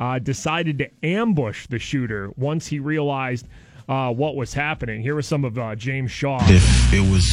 [0.00, 3.46] uh, decided to ambush the shooter once he realized
[3.88, 5.02] uh, what was happening.
[5.02, 6.38] Here was some of uh, James Shaw.
[6.48, 7.24] If it was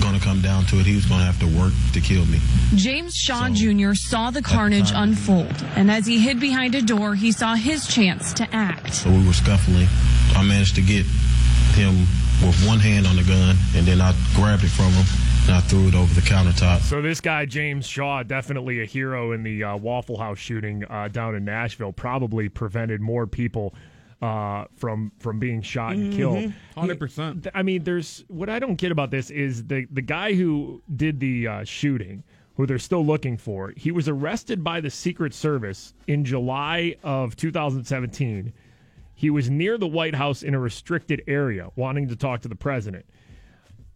[0.00, 2.26] going to come down to it, he was going to have to work to kill
[2.26, 2.40] me.
[2.74, 3.94] James Shaw Jr.
[3.94, 8.32] saw the carnage unfold, and as he hid behind a door, he saw his chance
[8.34, 8.94] to act.
[8.94, 9.86] So we were scuffling.
[10.34, 11.04] I managed to get
[11.74, 12.06] him
[12.44, 15.04] with one hand on the gun, and then I grabbed it from him
[15.44, 16.80] and I threw it over the countertop.
[16.82, 21.08] So this guy James Shaw, definitely a hero in the uh, Waffle House shooting uh,
[21.08, 21.92] down in Nashville.
[21.92, 23.74] Probably prevented more people
[24.22, 26.52] uh, from from being shot and killed.
[26.76, 27.48] Hundred percent.
[27.54, 31.18] I mean, there's what I don't get about this is the the guy who did
[31.18, 32.22] the uh, shooting,
[32.54, 33.72] who they're still looking for.
[33.76, 38.52] He was arrested by the Secret Service in July of 2017.
[39.14, 42.56] He was near the White House in a restricted area, wanting to talk to the
[42.56, 43.04] president.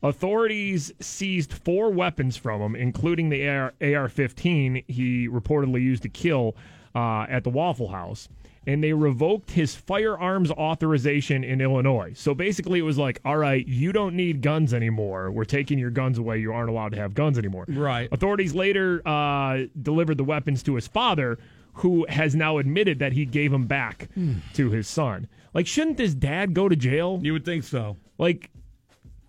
[0.02, 6.54] Authorities seized four weapons from him, including the AR, AR-15 he reportedly used to kill
[6.94, 8.28] uh, at the Waffle House,
[8.66, 12.12] and they revoked his firearms authorization in Illinois.
[12.16, 15.30] So basically, it was like, all right, you don't need guns anymore.
[15.30, 16.38] We're taking your guns away.
[16.38, 17.64] You aren't allowed to have guns anymore.
[17.68, 18.08] Right.
[18.10, 21.38] Authorities later uh, delivered the weapons to his father,
[21.74, 24.08] who has now admitted that he gave them back
[24.54, 25.28] to his son.
[25.54, 27.20] Like, shouldn't this dad go to jail?
[27.22, 27.96] You would think so.
[28.18, 28.50] Like,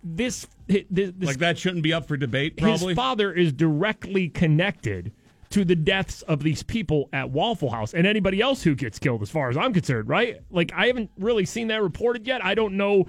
[0.02, 2.56] this, this, this Like that shouldn't be up for debate.
[2.56, 2.88] Probably.
[2.88, 5.12] his father is directly connected
[5.50, 9.22] to the deaths of these people at Waffle House and anybody else who gets killed,
[9.22, 10.40] as far as I'm concerned, right?
[10.50, 12.44] Like, I haven't really seen that reported yet.
[12.44, 13.06] I don't know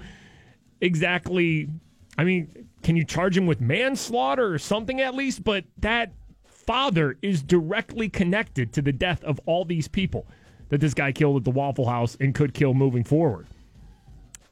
[0.80, 1.68] exactly.
[2.16, 5.44] I mean, can you charge him with manslaughter or something at least?
[5.44, 6.12] But that
[6.44, 10.26] father is directly connected to the death of all these people
[10.70, 13.48] that this guy killed at the Waffle House and could kill moving forward.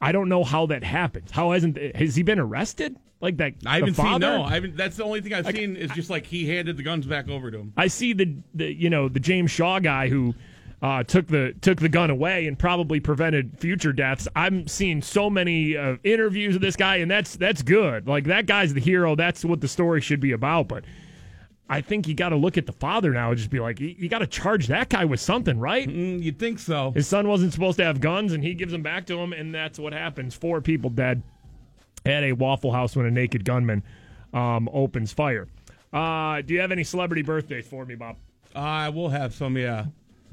[0.01, 1.31] I don't know how that happens.
[1.31, 2.97] How hasn't has he been arrested?
[3.21, 3.53] Like that?
[3.65, 4.19] I haven't seen.
[4.19, 4.77] No, I haven't.
[4.77, 7.51] That's the only thing I've seen is just like he handed the guns back over
[7.51, 7.73] to him.
[7.75, 10.33] I see the, the you know the James Shaw guy who
[10.81, 14.27] uh, took the took the gun away and probably prevented future deaths.
[14.35, 18.07] I'm seeing so many uh, interviews of this guy, and that's that's good.
[18.07, 19.15] Like that guy's the hero.
[19.15, 20.69] That's what the story should be about.
[20.69, 20.85] But
[21.69, 23.93] I think you got to look at the father now and just be like, you,
[23.97, 25.87] you got to charge that guy with something, right?
[25.87, 26.91] Mm, you'd think so.
[26.91, 29.53] His son wasn't supposed to have guns, and he gives them back to him, and
[29.53, 30.35] that's what happens.
[30.35, 31.21] Four people dead
[32.05, 33.83] at a Waffle House when a naked gunman
[34.33, 35.47] um, opens fire.
[35.91, 38.17] Uh, do you have any celebrity birthdays for me, Bob?
[38.55, 39.85] I will have some, yeah.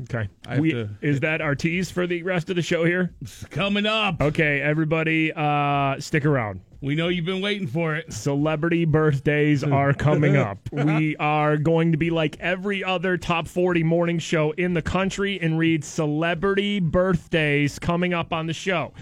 [0.03, 0.29] Okay.
[0.59, 3.15] We, to- is that our tease for the rest of the show here?
[3.51, 4.21] Coming up.
[4.21, 6.61] Okay, everybody, uh, stick around.
[6.83, 8.13] We know you've been waiting for it.
[8.13, 10.59] Celebrity birthdays are coming up.
[10.73, 15.41] we are going to be like every other top 40 morning show in the country
[15.41, 18.93] and read celebrity birthdays coming up on the show.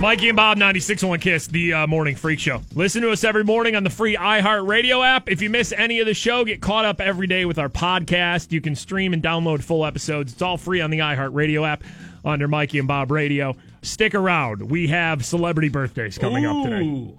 [0.00, 2.60] Mikey and Bob, 96.1 Kiss, the uh, morning freak show.
[2.74, 5.30] Listen to us every morning on the free iHeartRadio app.
[5.30, 8.52] If you miss any of the show, get caught up every day with our podcast.
[8.52, 10.34] You can stream and download full episodes.
[10.34, 11.84] It's all free on the iHeartRadio app
[12.22, 13.56] under Mikey and Bob Radio.
[13.80, 14.70] Stick around.
[14.70, 17.14] We have celebrity birthdays coming up today.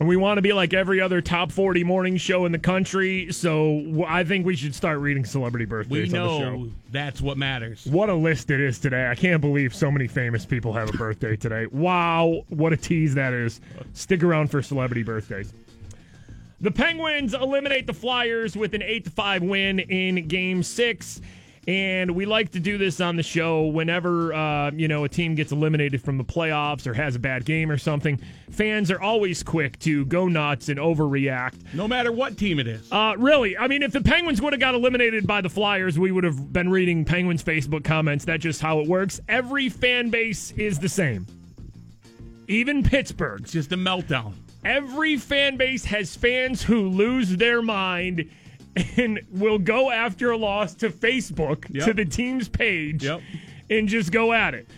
[0.00, 4.04] We want to be like every other top 40 morning show in the country, so
[4.08, 6.56] I think we should start reading celebrity We birthdays on the show.
[6.56, 7.86] know that's what matters.
[7.86, 9.08] What a list it is today.
[9.08, 11.66] I can't believe so many famous people have a birthday today.
[11.66, 13.60] Wow, what a tease that is.
[13.92, 15.52] Stick around for celebrity birthdays.
[16.60, 21.20] The Penguins eliminate the Flyers with an 8 to 5 win in game 6.
[21.66, 25.34] And we like to do this on the show whenever uh, you know a team
[25.34, 28.20] gets eliminated from the playoffs or has a bad game or something.
[28.50, 31.54] Fans are always quick to go nuts and overreact.
[31.72, 32.90] No matter what team it is.
[32.92, 36.12] Uh, really, I mean, if the Penguins would have got eliminated by the Flyers, we
[36.12, 38.24] would have been reading Penguins Facebook comments.
[38.24, 39.20] That's just how it works.
[39.28, 41.26] Every fan base is the same.
[42.46, 43.40] Even Pittsburgh.
[43.42, 44.34] It's just a meltdown.
[44.64, 48.30] Every fan base has fans who lose their mind
[48.96, 51.84] and will go after a loss to Facebook, Yep.
[51.86, 53.20] to the team's page, Yep.
[53.70, 54.68] and just go at it.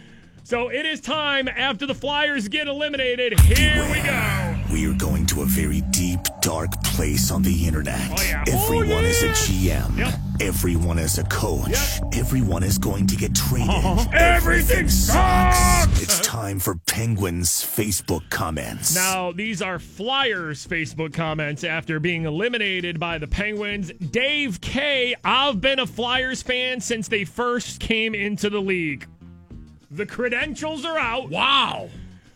[0.47, 3.41] So it is time after the Flyers get eliminated.
[3.41, 4.55] Here we go.
[4.73, 7.99] We are going to a very deep, dark place on the internet.
[8.17, 8.45] Oh, yeah.
[8.47, 9.29] Everyone Oh, is a.
[9.31, 9.99] GM.
[9.99, 10.15] Yep.
[10.41, 11.71] Everyone is a coach.
[11.71, 12.15] Yep.
[12.15, 13.71] Everyone is going to get traded.
[13.71, 14.09] Uh-huh.
[14.13, 16.01] Everything sucks.
[16.01, 18.95] It's time for Penguins Facebook comments.
[18.95, 23.91] Now, these are Flyers Facebook comments after being eliminated by the Penguins.
[23.95, 29.09] Dave K, I've been a Flyers fan since they first came into the league.
[29.91, 31.31] The credentials are out.
[31.31, 31.91] Wow.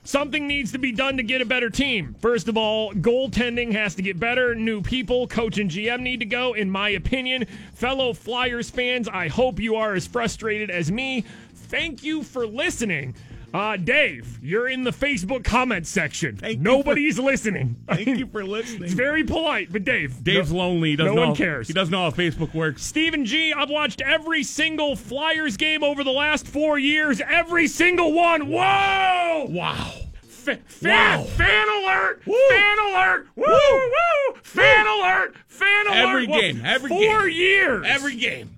[0.04, 2.14] Something needs to be done to get a better team.
[2.20, 4.54] First of all, goaltending has to get better.
[4.54, 7.46] New people, coach and GM need to go, in my opinion.
[7.74, 11.24] Fellow Flyers fans, I hope you are as frustrated as me.
[11.54, 13.14] Thank you for listening.
[13.52, 16.36] Uh, Dave, you're in the Facebook comment section.
[16.36, 17.76] Thank you Nobody's listening.
[17.88, 18.84] Thank you for listening.
[18.84, 20.22] It's very polite, but Dave.
[20.22, 20.90] Dave's no, lonely.
[20.90, 21.66] He doesn't no know, one cares.
[21.66, 22.84] He doesn't know how Facebook works.
[22.84, 27.20] Stephen G, I've watched every single Flyers game over the last four years.
[27.20, 28.46] Every single one.
[28.48, 29.46] Whoa!
[29.48, 29.94] Wow.
[30.22, 31.24] Fa- fan, Wow.
[31.24, 32.22] fan alert!
[32.24, 33.28] Fan alert!
[33.36, 33.44] Woo!
[33.46, 34.34] Woo!
[34.42, 35.34] Fan alert!
[35.48, 35.96] Fan alert!
[36.08, 37.36] Every Well, game, every four game.
[37.36, 37.84] years.
[37.86, 38.50] Every game.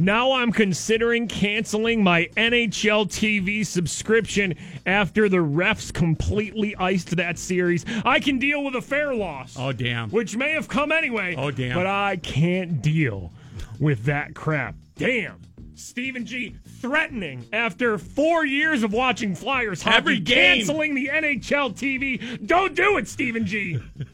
[0.00, 4.54] Now I'm considering canceling my NHL TV subscription
[4.86, 7.84] after the refs completely iced that series.
[8.02, 9.56] I can deal with a fair loss.
[9.58, 10.08] Oh, damn.
[10.08, 11.34] Which may have come anyway.
[11.36, 11.74] Oh, damn.
[11.74, 13.30] But I can't deal
[13.78, 14.74] with that crap.
[14.96, 15.38] Damn.
[15.74, 20.58] Stephen G threatening after four years of watching Flyers hockey, Every game.
[20.58, 22.46] canceling the NHL TV.
[22.46, 23.78] Don't do it, Stephen G.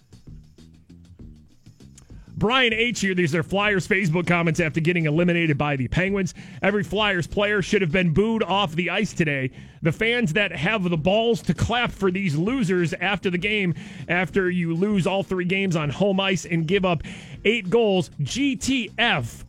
[2.36, 3.00] Brian H.
[3.00, 3.14] here.
[3.14, 6.34] These are Flyers Facebook comments after getting eliminated by the Penguins.
[6.60, 9.50] Every Flyers player should have been booed off the ice today.
[9.80, 13.74] The fans that have the balls to clap for these losers after the game,
[14.08, 17.02] after you lose all three games on home ice and give up
[17.44, 19.40] eight goals, GTFOH.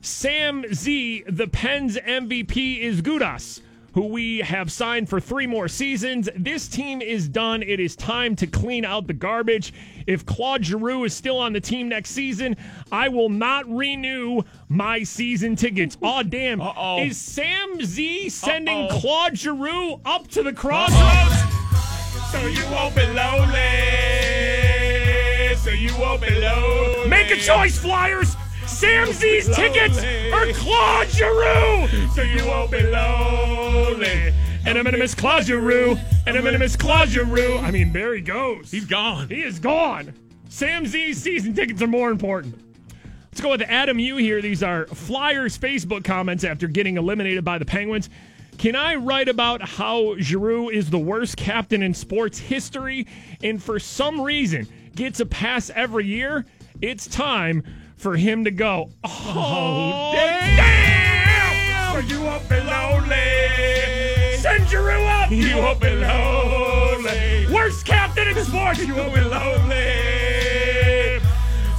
[0.00, 3.60] Sam Z, the Pens MVP, is Gudas,
[3.96, 6.28] who we have signed for three more seasons.
[6.36, 7.62] This team is done.
[7.62, 9.72] It is time to clean out the garbage.
[10.06, 12.58] If Claude Giroux is still on the team next season,
[12.92, 15.96] I will not renew my season tickets.
[16.02, 16.60] Aw, damn.
[16.60, 17.04] Uh-oh.
[17.04, 19.00] Is Sam Z sending Uh-oh.
[19.00, 21.34] Claude Giroux up to the crossroads?
[22.32, 23.56] So you won't be lonely.
[25.56, 27.08] So you won't be lonely.
[27.08, 28.36] Make a choice, Flyers.
[28.76, 29.96] Sam Z's tickets
[30.34, 31.88] or Claude Giroux.
[32.14, 34.34] So you won't be lonely.
[34.66, 35.96] And I'm gonna miss Claude Giroux.
[36.26, 37.56] And I'm gonna miss Claude Giroux.
[37.56, 38.70] I mean, there he goes.
[38.70, 39.30] He's gone.
[39.30, 40.12] He is gone.
[40.50, 42.54] Sam Z's season tickets are more important.
[43.32, 44.42] Let's go with Adam U here.
[44.42, 48.10] These are Flyers Facebook comments after getting eliminated by the Penguins.
[48.58, 53.06] Can I write about how Giroux is the worst captain in sports history
[53.42, 56.44] and for some reason gets a pass every year?
[56.82, 57.62] It's time
[57.96, 58.90] for him to go.
[59.04, 61.94] Oh, damn!
[61.94, 64.36] So you won't be lonely.
[64.38, 65.30] Send Giroux up.
[65.30, 67.46] You won't be lonely.
[67.52, 68.78] Worst captain in sports.
[68.84, 71.20] You won't be lonely.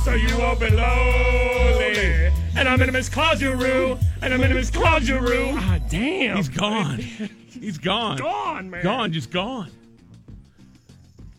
[0.04, 2.32] So you won't be lonely.
[2.56, 3.98] And I'm gonna miss Claude Giroux.
[4.22, 5.52] And I'm gonna miss Claude Giroux.
[5.54, 6.38] Ah, damn.
[6.38, 6.98] He's gone.
[7.60, 8.18] He's gone.
[8.18, 8.84] Gone, man.
[8.84, 9.12] Gone.
[9.12, 9.72] Just gone.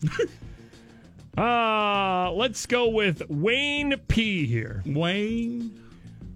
[1.39, 4.83] Uh, let's go with Wayne P here.
[4.85, 5.71] Wayne.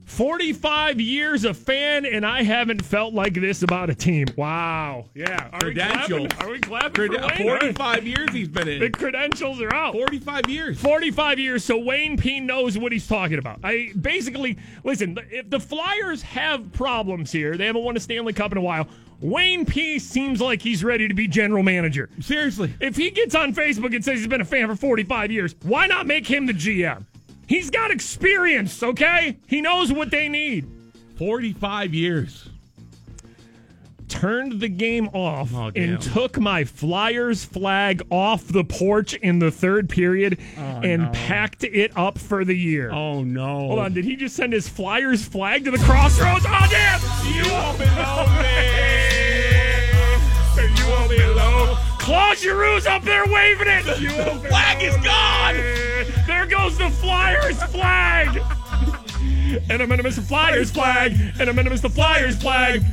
[0.06, 4.28] 45 years a fan, and I haven't felt like this about a team.
[4.38, 5.06] Wow.
[5.16, 5.50] Yeah.
[5.52, 6.28] Are we Credentials.
[6.30, 7.60] clapping, are we clapping Crede- for Wayne?
[7.74, 8.80] 45 years he's been in.
[8.80, 9.94] The credentials are out.
[9.94, 10.80] 45 years.
[10.80, 13.60] 45 years, so Wayne P knows what he's talking about.
[13.64, 15.18] I basically listen.
[15.32, 18.88] If the Flyers have problems here, they haven't won a Stanley Cup in a while.
[19.22, 22.10] Wayne P seems like he's ready to be general manager.
[22.20, 22.74] Seriously.
[22.82, 25.88] If he gets on Facebook and says he's been a fan for 45 years, why
[25.88, 27.06] not make him the GM?
[27.48, 29.38] He's got experience, okay?
[29.48, 30.68] He knows what they need.
[31.18, 32.50] 45 years.
[34.08, 39.50] Turned the game off Oh, and took my Flyers flag off the porch in the
[39.50, 41.12] third period oh, and no.
[41.12, 42.92] packed it up for the year.
[42.92, 43.68] Oh, no.
[43.68, 46.46] Hold on, did he just send his Flyers flag to the crossroads?
[46.48, 47.02] Oh, damn!
[47.34, 47.80] You won't
[52.04, 53.86] Claude Giroux's up there waving it!
[53.86, 55.56] The flag is gone.
[56.28, 58.42] There goes the Flyers flag!
[59.70, 61.14] and I'm gonna miss the Flyers flag!
[61.40, 62.84] And I'm gonna miss the Flyers flag!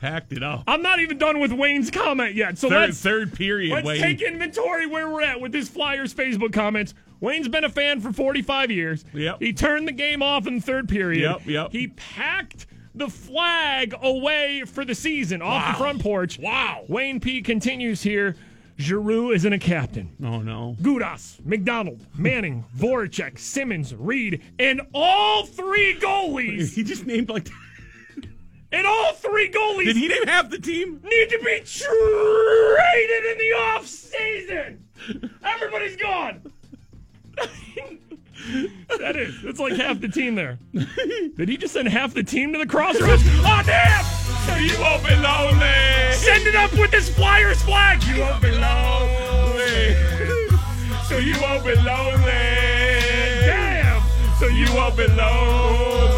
[0.00, 0.62] Packed it up.
[0.68, 4.00] I'm not even done with Wayne's comment yet, so 3rd let's third period, let's Wayne.
[4.00, 6.94] take inventory where we're at with his Flyers Facebook comments.
[7.20, 9.04] Wayne's been a fan for 45 years.
[9.14, 9.40] Yep.
[9.40, 11.22] He turned the game off in the third period.
[11.22, 11.72] Yep, yep.
[11.72, 16.38] He packed the flag away for the season off the front porch.
[16.38, 16.84] Wow.
[16.88, 18.36] Wayne P continues here.
[18.78, 20.10] Giroux isn't a captain.
[20.22, 20.76] Oh, no.
[20.80, 26.74] Gudas, MacDonald, Manning, Voracek, Simmonds, Read, and all three goalies.
[26.74, 27.48] He just named like.
[28.72, 31.00] and all three goalies Did he name half the team?
[31.04, 34.84] need to be traded in the off season.
[35.44, 36.42] Everybody's gone.
[38.98, 39.44] That is.
[39.44, 40.58] It's like half the team there.
[40.72, 43.22] Did he just send half the team to the crossroads?
[43.26, 44.04] Oh damn!
[44.46, 46.12] So you won't be lonely.
[46.12, 48.02] Send it up with this Flyers flag.
[48.04, 49.94] You won't be lonely.
[51.08, 52.32] So you won't be lonely.
[53.46, 54.02] Damn!
[54.38, 56.11] So you won't be lonely.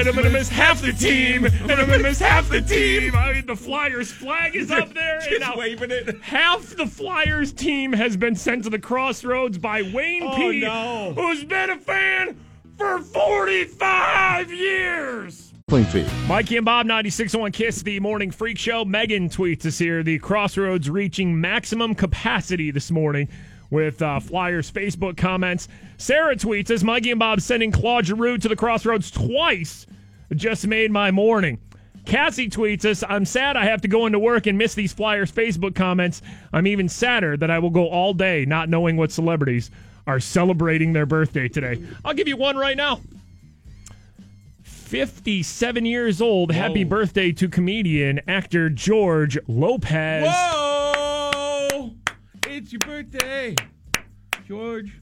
[0.00, 1.44] And I'm gonna miss half the team.
[1.44, 3.14] And I'm gonna miss half the team.
[3.14, 5.18] I mean, the Flyers flag is up there.
[5.18, 6.20] And Just now waving it.
[6.22, 11.12] half the Flyers team has been sent to the crossroads by Wayne Oh, P, no.
[11.14, 12.40] who's been a fan
[12.78, 15.52] for 45 years.
[15.68, 16.06] Clean feed.
[16.26, 18.84] Mikey and Bob, 96.1 Kiss, the morning freak show.
[18.84, 20.02] Megan tweets us here.
[20.02, 23.28] The crossroads reaching maximum capacity this morning
[23.70, 25.68] with uh, Flyers Facebook comments.
[25.96, 29.86] Sarah tweets us, Mikey and Bob sending Claude Giroux to the crossroads twice
[30.34, 31.58] just made my morning.
[32.06, 35.30] Cassie tweets us, I'm sad I have to go into work and miss these Flyers
[35.30, 36.22] Facebook comments.
[36.52, 39.70] I'm even sadder that I will go all day not knowing what celebrities
[40.06, 41.82] are celebrating their birthday today.
[42.04, 43.00] I'll give you one right now.
[44.62, 46.50] 57 years old.
[46.50, 50.26] Happy birthday to comedian, actor George Lopez.
[50.26, 50.99] Whoa!
[52.60, 53.56] It's your birthday,
[54.46, 54.92] George.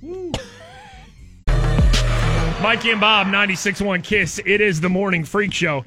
[0.00, 0.30] Woo.
[2.62, 4.40] Mikey and Bob, 96.1 Kiss.
[4.46, 5.84] It is the morning freak show.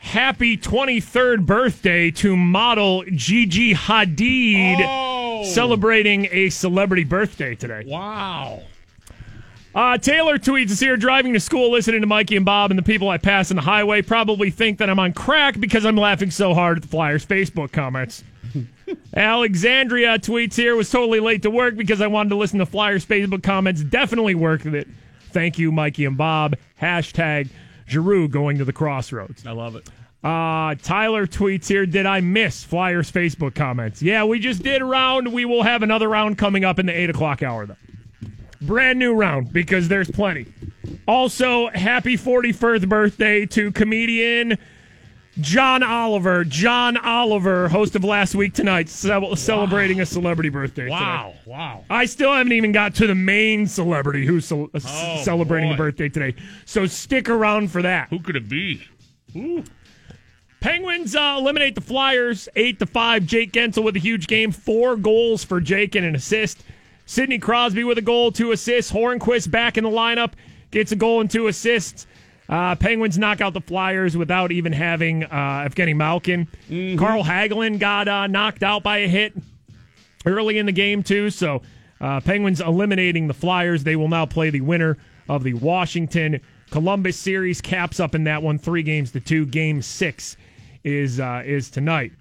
[0.00, 5.44] Happy 23rd birthday to model Gigi Hadid, Oh.
[5.44, 7.84] celebrating a celebrity birthday today.
[7.86, 8.62] Wow.
[9.72, 12.82] Uh, Taylor tweets us here driving to school, listening to Mikey and Bob, and the
[12.82, 16.32] people I pass on the highway probably think that I'm on crack because I'm laughing
[16.32, 18.24] so hard at the Flyers Facebook comments.
[19.16, 23.04] Alexandria tweets here was totally late to work because I wanted to listen to Flyers
[23.04, 23.82] Facebook comments.
[23.82, 24.88] Definitely worth it.
[25.30, 26.56] Thank you, Mikey and Bob.
[26.80, 27.48] Hashtag
[27.88, 29.46] Giroux going to the crossroads.
[29.46, 29.88] I love it.
[30.22, 34.02] Uh, Tyler tweets here, did I miss Flyers Facebook comments?
[34.02, 35.32] Yeah, we just did a round.
[35.32, 37.76] We will have another round coming up in the 8 o'clock hour, though.
[38.60, 40.46] Brand new round because there's plenty.
[41.06, 44.58] Also, happy 41st birthday to comedian
[45.40, 46.44] John Oliver.
[46.44, 49.06] John Oliver, host of Last Week Tonight, ce-
[49.38, 51.34] celebrating a celebrity birthday Wow.
[51.44, 51.52] today.
[51.52, 51.84] Wow.
[51.88, 55.74] I still haven't even got to the main celebrity who's ce- uh, Oh, celebrating boy.
[55.74, 56.34] a birthday today.
[56.64, 58.08] So stick around for that.
[58.10, 58.82] Who could it be?
[60.60, 63.24] Penguins uh, eliminate the Flyers eight to five.
[63.24, 66.64] Jake Guentzel with a huge game, four goals for Jake and an assist.
[67.06, 68.90] Sidney Crosby with a goal, two assists.
[68.92, 70.32] Hornqvist back in the lineup,
[70.72, 72.06] gets a goal and two assists.
[72.48, 76.46] Uh, Penguins knock out the Flyers without even having uh, Evgeny Malkin.
[76.96, 79.34] Carl Hagelin got uh, knocked out by a hit
[80.24, 81.28] early in the game too.
[81.30, 81.62] So
[82.00, 83.84] uh, Penguins eliminating the Flyers.
[83.84, 84.96] They will now play the winner
[85.28, 86.40] of the Washington
[86.70, 87.60] Columbus series.
[87.60, 89.44] Caps up in that one, three games to two.
[89.44, 90.36] Game six
[90.84, 92.12] is uh, is tonight.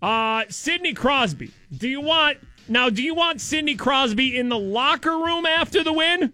[0.00, 1.50] Uh, Sidney Crosby.
[1.76, 2.38] Do you want
[2.68, 2.88] now?
[2.88, 6.32] Do you want Sidney Crosby in the locker room after the win,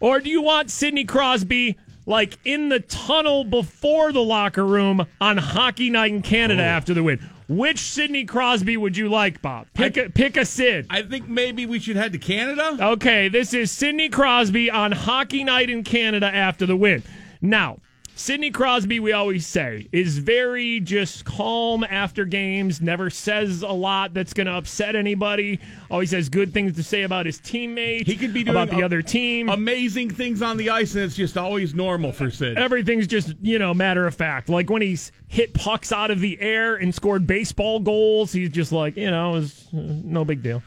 [0.00, 1.78] or do you want Sidney Crosby?
[2.10, 6.66] Like in the tunnel before the locker room on Hockey Night in Canada oh.
[6.66, 7.20] after the win.
[7.48, 9.68] Which Sidney Crosby would you like, Bob?
[9.74, 10.88] Pick a pick a Sid.
[10.90, 12.76] I think maybe we should head to Canada.
[12.80, 17.04] Okay, this is Sidney Crosby on Hockey Night in Canada after the win.
[17.40, 17.78] Now,
[18.20, 24.12] Sidney Crosby, we always say, is very just calm after games, never says a lot
[24.12, 25.58] that's going to upset anybody,
[25.90, 28.80] always has good things to say about his teammate, He could be doing about the
[28.82, 29.48] a- other team.
[29.48, 32.58] Amazing things on the ice, and it's just always normal for Sid.
[32.58, 34.50] Everything's just, you know, matter of fact.
[34.50, 38.70] Like when he's hit pucks out of the air and scored baseball goals, he's just
[38.70, 40.62] like, you know, it's uh, no big deal.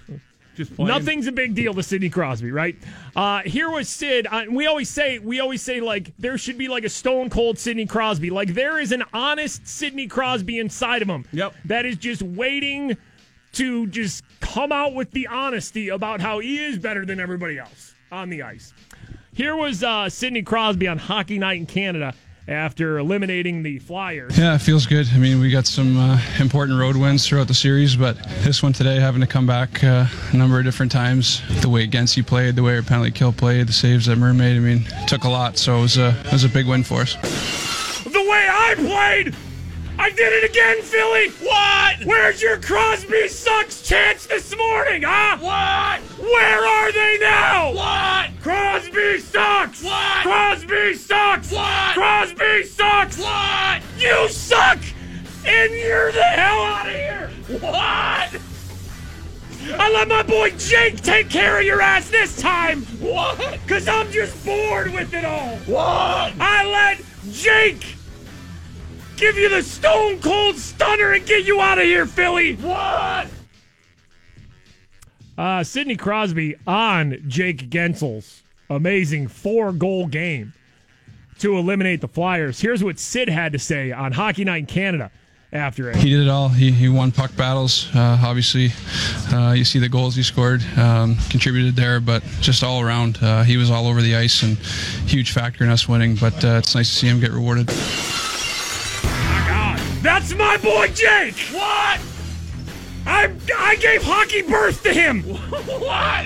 [0.55, 0.87] Just playing.
[0.87, 2.75] Nothing's a big deal to Sidney Crosby, right?
[3.15, 4.27] Uh, here was Sid.
[4.29, 7.57] Uh, we always say, we always say, like there should be like a stone cold
[7.57, 8.29] Sidney Crosby.
[8.29, 11.25] Like there is an honest Sidney Crosby inside of him.
[11.31, 11.55] Yep.
[11.65, 12.97] That is just waiting
[13.53, 17.93] to just come out with the honesty about how he is better than everybody else
[18.11, 18.73] on the ice.
[19.33, 22.13] Here was uh, Sidney Crosby on Hockey Night in Canada
[22.47, 24.37] after eliminating the Flyers.
[24.37, 25.07] Yeah, it feels good.
[25.13, 28.73] I mean, we got some uh, important road wins throughout the series, but this one
[28.73, 32.55] today, having to come back uh, a number of different times, the way Gensi played,
[32.55, 35.23] the way our penalty kill played, the saves that Murray made, I mean, it took
[35.23, 35.57] a lot.
[35.57, 37.15] So it was a, it was a big win for us.
[38.03, 39.35] The way I played,
[40.03, 41.29] I did it again, Philly.
[41.47, 42.03] What?
[42.03, 45.37] Where's your Crosby sucks chance this morning, huh?
[45.37, 46.01] What?
[46.19, 47.71] Where are they now?
[47.73, 48.31] What?
[48.41, 49.81] Crosby sucks.
[49.81, 50.23] What?
[50.23, 51.53] Crosby sucks.
[51.53, 51.93] What?
[51.93, 53.17] Crosby sucks.
[53.17, 53.81] What?
[53.97, 54.79] You suck,
[55.45, 57.31] and you're the hell out of here.
[57.61, 58.41] What?
[59.79, 62.81] I let my boy Jake take care of your ass this time.
[62.99, 63.57] What?
[63.69, 65.55] Cause I'm just bored with it all.
[65.59, 66.33] What?
[66.41, 67.01] I let
[67.31, 67.95] Jake
[69.17, 72.55] give you the stone cold stunner and get you out of here, Philly.
[72.55, 73.27] What?
[75.37, 80.53] Uh, Sidney Crosby on Jake Guentzel's amazing four goal game
[81.39, 82.59] to eliminate the Flyers.
[82.59, 85.11] Here's what Sid had to say on Hockey Night in Canada
[85.51, 85.95] after it.
[85.97, 86.49] He did it all.
[86.49, 87.89] He, he won puck battles.
[87.95, 88.71] Uh, obviously,
[89.31, 93.43] uh, you see the goals he scored, um, contributed there, but just all around, uh,
[93.43, 94.57] he was all over the ice and
[95.07, 96.15] huge factor in us winning.
[96.15, 97.69] But uh, it's nice to see him get rewarded.
[100.03, 101.35] God, that's my boy Jake.
[101.51, 102.01] What?
[103.05, 105.23] I I gave hockey birth to him.
[105.23, 106.25] what?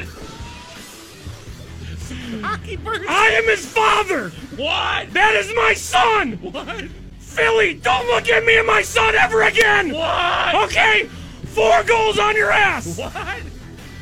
[2.41, 3.05] Hockey bird.
[3.07, 4.30] I am his father.
[4.55, 5.13] What?
[5.13, 6.34] That is my son.
[6.34, 6.86] What?
[7.19, 9.91] Philly, don't look at me and my son ever again.
[9.91, 10.55] What?
[10.65, 11.05] Okay,
[11.45, 12.97] four goals on your ass.
[12.97, 13.15] What?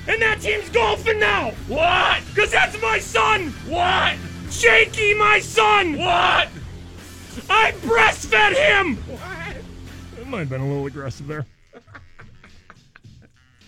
[0.07, 1.51] And that team's golfing now.
[1.67, 2.21] What?
[2.35, 3.49] Cause that's my son.
[3.67, 4.15] What?
[4.49, 5.97] Jakey, my son.
[5.97, 6.47] What?
[7.49, 8.95] I breastfed him.
[8.97, 9.34] What?
[10.35, 11.45] Might have been a little aggressive there.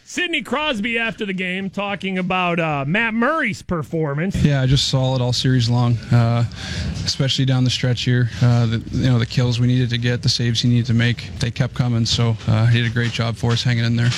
[0.04, 4.36] Sidney Crosby after the game talking about uh, Matt Murray's performance.
[4.36, 6.44] Yeah, I just saw it all series long, uh,
[7.06, 8.30] especially down the stretch here.
[8.42, 10.94] Uh, the, you know, the kills we needed to get, the saves he needed to
[10.94, 12.06] make, they kept coming.
[12.06, 14.10] So uh, he did a great job for us hanging in there.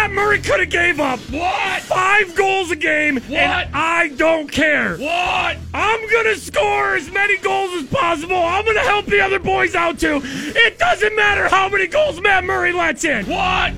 [0.00, 3.32] Matt Murray could have gave up what five goals a game, What?
[3.32, 4.96] and I don't care.
[4.96, 5.58] What?
[5.74, 8.34] I'm gonna score as many goals as possible.
[8.42, 10.22] I'm gonna help the other boys out too.
[10.24, 13.26] It doesn't matter how many goals Matt Murray lets in.
[13.26, 13.74] What?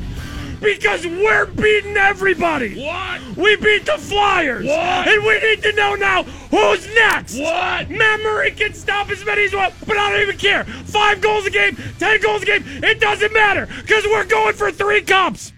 [0.61, 2.81] Because we're beating everybody.
[2.81, 3.21] What?
[3.37, 4.65] We beat the Flyers.
[4.65, 5.09] What?
[5.09, 7.37] And we need to know now who's next.
[7.37, 7.91] What?
[7.91, 10.63] Matt Murray can stop as many as well, but I don't even care.
[10.63, 14.71] Five goals a game, ten goals a game, it doesn't matter because we're going for
[14.71, 15.53] three cups.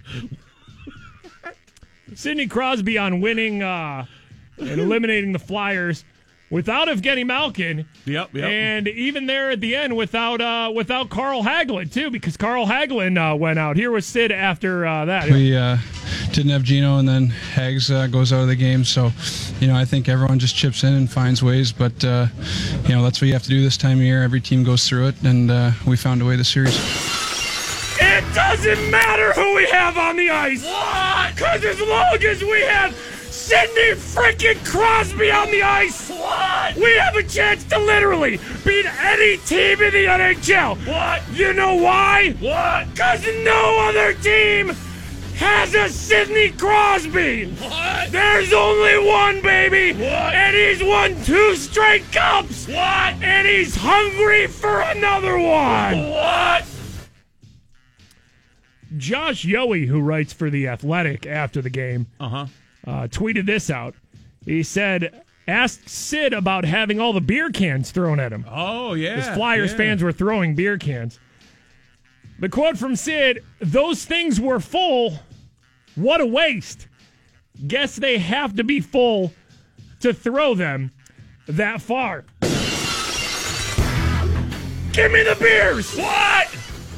[2.17, 4.07] Sidney Crosby on winning uh,
[4.59, 6.05] and eliminating the Flyers
[6.51, 7.87] without Evgeny Malkin.
[8.05, 8.45] Yep, yep.
[8.45, 13.19] And even there at the end without uh, without Carl Hagelin too, because Carl Hagelin
[13.19, 13.77] uh, went out.
[13.77, 15.31] Here was Sid after uh, that.
[15.31, 15.79] We uh,
[16.33, 18.85] didn't have Gino, and then Hags uh, goes out of the game.
[18.85, 19.11] So,
[19.61, 21.73] you know, I think everyone just chips in and finds ways.
[21.73, 22.27] But, uh,
[22.85, 24.23] you know, that's what you have to do this time of year.
[24.23, 27.34] Every team goes through it, and uh, we found a way this series.
[28.35, 30.65] It doesn't matter who we have on the ice.
[30.65, 31.37] What?
[31.37, 32.93] Because as long as we have
[33.31, 36.75] Sidney freaking Crosby on the ice, What?
[36.75, 40.85] we have a chance to literally beat any team in the NHL.
[40.85, 41.23] What?
[41.33, 42.33] You know why?
[42.41, 42.91] What?
[42.93, 44.71] Because no other team
[45.37, 47.53] has a Sidney Crosby.
[47.53, 48.11] What?
[48.11, 49.93] There's only one, baby.
[49.93, 50.11] What?
[50.35, 52.67] And he's won two straight cups.
[52.67, 52.77] What?
[53.23, 56.11] And he's hungry for another one.
[56.11, 56.65] What?
[58.97, 62.47] Josh Yohe, who writes for The Athletic after the game, Uh-huh.
[62.87, 63.95] uh, tweeted this out.
[64.45, 68.45] He said, asked Sid about having all the beer cans thrown at him.
[68.51, 69.15] Oh, yeah.
[69.15, 69.77] As Flyers yeah.
[69.79, 71.19] fans were throwing beer cans.
[72.41, 75.19] The quote from Sid those things were full.
[75.95, 76.89] What a waste.
[77.67, 79.33] Guess they have to be full
[80.01, 80.91] to throw them
[81.47, 82.25] that far.
[84.93, 85.97] Give me the beers!
[85.97, 86.54] What?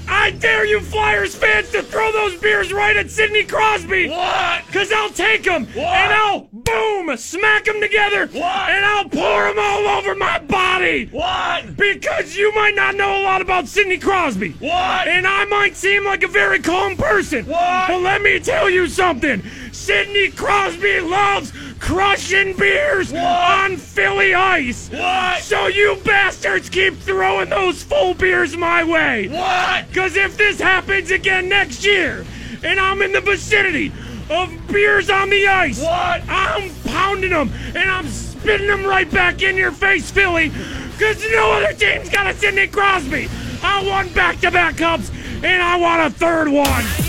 [0.08, 4.08] I dare you Flyers fans to throw those beers right at Sidney Crosby.
[4.08, 4.64] What?
[4.72, 5.78] Cause I'll take them What?
[5.86, 8.26] and I'll boom smack them together.
[8.26, 8.70] What?
[8.70, 11.06] And I'll pour them all over my body.
[11.06, 11.76] What?
[11.76, 14.50] Because you might not know a lot about Sidney Crosby.
[14.52, 15.08] What?
[15.08, 17.46] And I might seem like a very calm person.
[17.46, 17.88] What?
[17.88, 19.42] But let me tell you something.
[19.72, 24.88] Sidney Crosby loves crushing beers on Philly ice.
[24.90, 25.42] What?
[25.42, 29.28] So you bastards keep throwing those full beers my way.
[29.28, 29.88] What?
[29.88, 32.24] Because if this happens again next year,
[32.62, 33.92] and I'm in the vicinity
[34.30, 36.22] of beers on the ice, What?
[36.28, 40.50] I'm pounding them and I'm spitting them right back in your face, Philly.
[40.92, 43.28] Because no other team's got a Sidney Crosby.
[43.62, 45.10] I won back-to-back cups,
[45.42, 47.05] and I want a third one.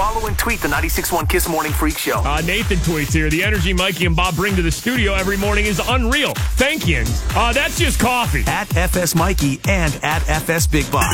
[0.00, 2.22] Follow and tweet the 96.1 Kiss Morning Freak Show.
[2.24, 3.28] Uh, Nathan tweets here.
[3.28, 6.32] The energy Mikey and Bob bring to the studio every morning is unreal.
[6.54, 7.04] Thank you.
[7.36, 8.42] Uh, that's just coffee.
[8.46, 11.04] At FS Mikey and at FS Big Bob.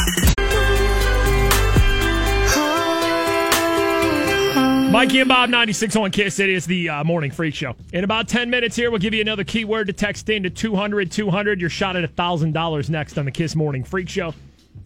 [4.93, 7.75] Mikey and Bob, 96 on Kiss It's the uh, Morning Freak Show.
[7.93, 11.11] In about 10 minutes here, we'll give you another keyword to text in to 200
[11.11, 11.61] 200.
[11.61, 14.33] Your shot at $1,000 next on the Kiss Morning Freak Show.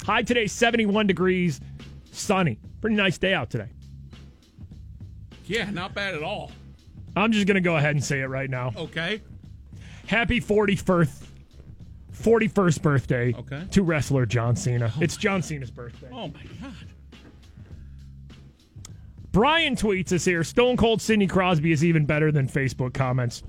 [0.07, 1.61] High today, 71 degrees,
[2.13, 2.59] sunny.
[2.81, 3.69] Pretty nice day out today.
[5.51, 6.53] Yeah, not bad at all.
[7.17, 8.73] I'm just going to go ahead and say it right now.
[8.77, 9.21] Okay.
[10.07, 11.11] Happy 41st,
[12.15, 13.65] 41st birthday Okay.
[13.73, 14.93] to wrestler John Cena.
[15.01, 16.07] it's John Cena's birthday.
[16.13, 16.73] Oh my god.
[19.33, 23.43] Brian tweets us here Stone Cold Sidney Crosby is even better than Facebook comments.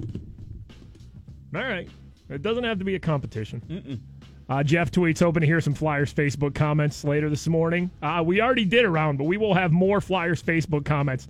[1.54, 1.88] All right.
[2.30, 4.02] It doesn't have to be a competition.
[4.50, 7.92] Uh, Jeff tweets, hoping to hear some Flyers Facebook comments later this morning.
[8.02, 11.28] Uh, we already did a round, but we will have more Flyers Facebook comments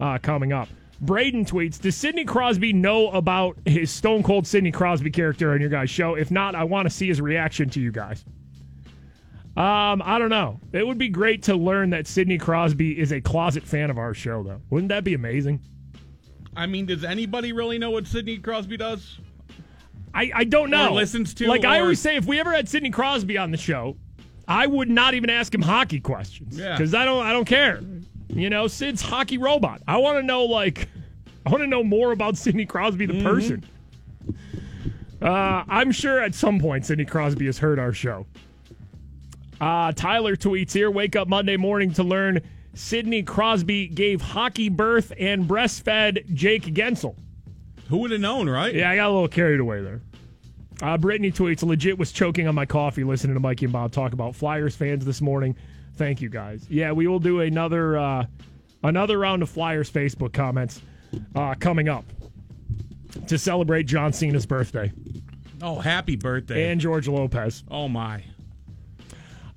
[0.00, 0.68] uh, coming up.
[1.00, 5.68] Braden tweets, does Sidney Crosby know about his Stone Cold Sidney Crosby character on your
[5.70, 6.14] guys' show?
[6.14, 8.24] If not, I want to see his reaction to you guys.
[9.56, 10.60] Um, I don't know.
[10.72, 14.14] It would be great to learn that Sidney Crosby is a closet fan of our
[14.14, 14.60] show, though.
[14.70, 15.60] Wouldn't that be amazing?
[16.56, 19.18] I mean, does anybody really know what Sidney Crosby does?
[20.14, 20.90] I, I don't know.
[20.90, 23.56] Or listens to, Like I always say, if we ever had Sidney Crosby on the
[23.56, 23.96] show,
[24.46, 26.58] I would not even ask him hockey questions.
[26.58, 26.76] Yeah.
[26.76, 27.80] Because I don't I don't care.
[28.34, 29.82] You know, Sid's hockey robot.
[29.86, 30.88] I want to know like
[31.46, 33.64] I want to know more about Sidney Crosby the person.
[35.22, 38.26] Uh, I'm sure at some point Sidney Crosby has heard our show.
[39.60, 42.40] Uh, Tyler tweets here: Wake up Monday morning to learn
[42.74, 47.14] Sidney Crosby gave hockey birth and breastfed Jake Guentzel.
[47.88, 48.74] Who would have known, right?
[48.74, 50.00] Yeah, I got a little carried away there.
[50.82, 54.12] Uh, Brittany tweets, legit was choking on my coffee listening to Mikey and Bob talk
[54.12, 55.54] about Flyers fans this morning.
[55.96, 56.66] Thank you guys.
[56.68, 58.26] Yeah, we will do another uh,
[58.82, 60.82] another round of Flyers Facebook comments
[61.34, 62.04] uh, coming up
[63.28, 64.92] to celebrate John Cena's birthday
[65.62, 66.70] Oh, happy birthday.
[66.70, 67.62] and George Lopez.
[67.70, 68.24] oh my.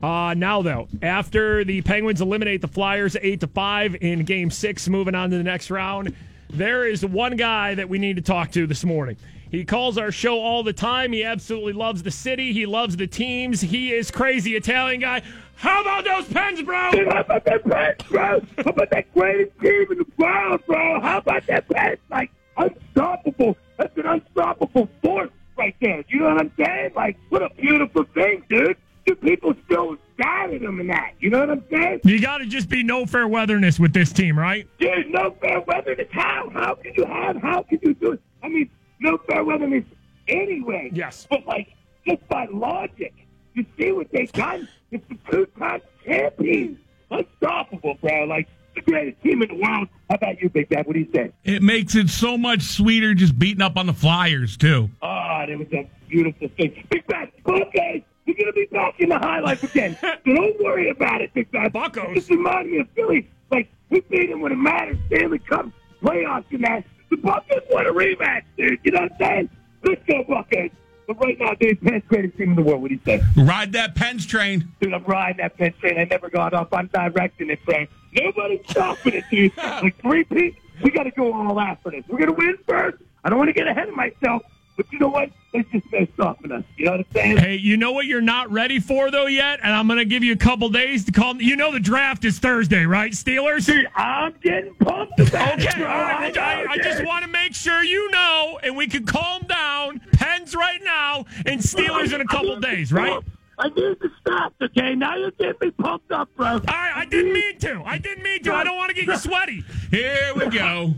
[0.02, 4.88] Uh, now though, after the Penguins eliminate the Flyers eight to five in Game Six,
[4.88, 6.14] moving on to the next round,
[6.52, 9.18] there is one guy that we need to talk to this morning.
[9.50, 11.14] He calls our show all the time.
[11.14, 12.54] He absolutely loves the city.
[12.54, 13.60] He loves the teams.
[13.62, 15.24] He is crazy Italian guy.
[15.58, 16.76] How about those pens, bro?
[16.78, 18.42] How about that Pats, bro?
[18.58, 21.02] How about that greatest team in the world, bro?
[21.02, 22.00] How about that Pats?
[22.12, 23.58] Like, unstoppable.
[23.78, 26.04] That's an unstoppable force right there.
[26.10, 26.92] You know what I'm saying?
[26.96, 28.78] Like, what a beautiful thing, dude.
[29.08, 31.14] The people still doubted him in that.
[31.20, 32.02] You know what I'm saying?
[32.04, 34.68] You got to just be no fair weatherness with this team, right?
[34.80, 36.08] Dude, no fair weatherness.
[36.12, 36.52] How?
[36.54, 37.38] How can you have?
[37.38, 38.22] How can you do it?
[38.44, 39.86] I mean, no fair weatherness
[40.28, 40.92] anyway.
[40.94, 41.26] Yes.
[41.30, 41.70] But, like,
[42.06, 43.14] just by logic,
[43.54, 44.68] you see what they've done?
[44.92, 46.78] It's the two-time champions.
[47.12, 48.26] Unstoppable, bro.
[48.26, 49.88] Like, the greatest team in the world.
[50.10, 50.86] How about you, Big Dad?
[50.86, 51.32] What do you say?
[51.44, 54.90] It makes it so much sweeter just beating up on the Flyers too.
[55.02, 56.86] Ah, that was a beautiful thing.
[56.90, 59.98] Big Bad, okay, you're going to be back in the highlights again.
[60.00, 61.74] so don't worry about it, Big Bad.
[61.74, 62.14] Buccos.
[62.14, 63.30] Just remind me of Philly.
[63.52, 65.00] Like, we beat him when it mattered.
[65.08, 65.66] Stanley Cup
[66.02, 66.84] playoffs and that.
[67.10, 68.80] The Buckets want a rematch, dude.
[68.84, 69.50] You know what I'm saying?
[69.84, 70.76] Let's go, Buckets.
[71.08, 72.82] But right now, dude, Penn's greatest team in the world.
[72.82, 73.22] What do you say?
[73.38, 74.68] Ride that Penn's train.
[74.82, 75.98] Dude, I'm riding that Penn's train.
[75.98, 76.74] I never got off.
[76.74, 77.90] I'm directing it, Frank.
[78.14, 79.54] Nobody's stopping it, dude.
[79.58, 82.04] Like three people, we got to go all out for this.
[82.08, 82.98] We're gonna win first.
[83.24, 84.44] I don't want to get ahead of myself,
[84.78, 85.32] but you know what?
[85.54, 86.64] It's just no stopping us.
[86.78, 87.38] You know what I'm saying?
[87.38, 90.34] Hey, you know what you're not ready for though yet, and I'm gonna give you
[90.34, 91.36] a couple days to call.
[91.42, 93.66] You know the draft is Thursday, right, Steelers?
[93.66, 95.68] Dude, I'm getting pumped about it.
[95.68, 99.44] Okay, right, I, I just want to make sure you know, and we can calm
[99.44, 100.00] down.
[100.14, 103.22] Pens right now, and Steelers in a couple days, right?
[103.60, 104.94] I need to stop, okay?
[104.94, 106.48] Now you're getting me pumped up, bro.
[106.48, 107.82] All right, I didn't mean to.
[107.86, 108.54] I didn't mean to.
[108.54, 109.64] I don't want to get you sweaty.
[109.90, 110.94] Here we go.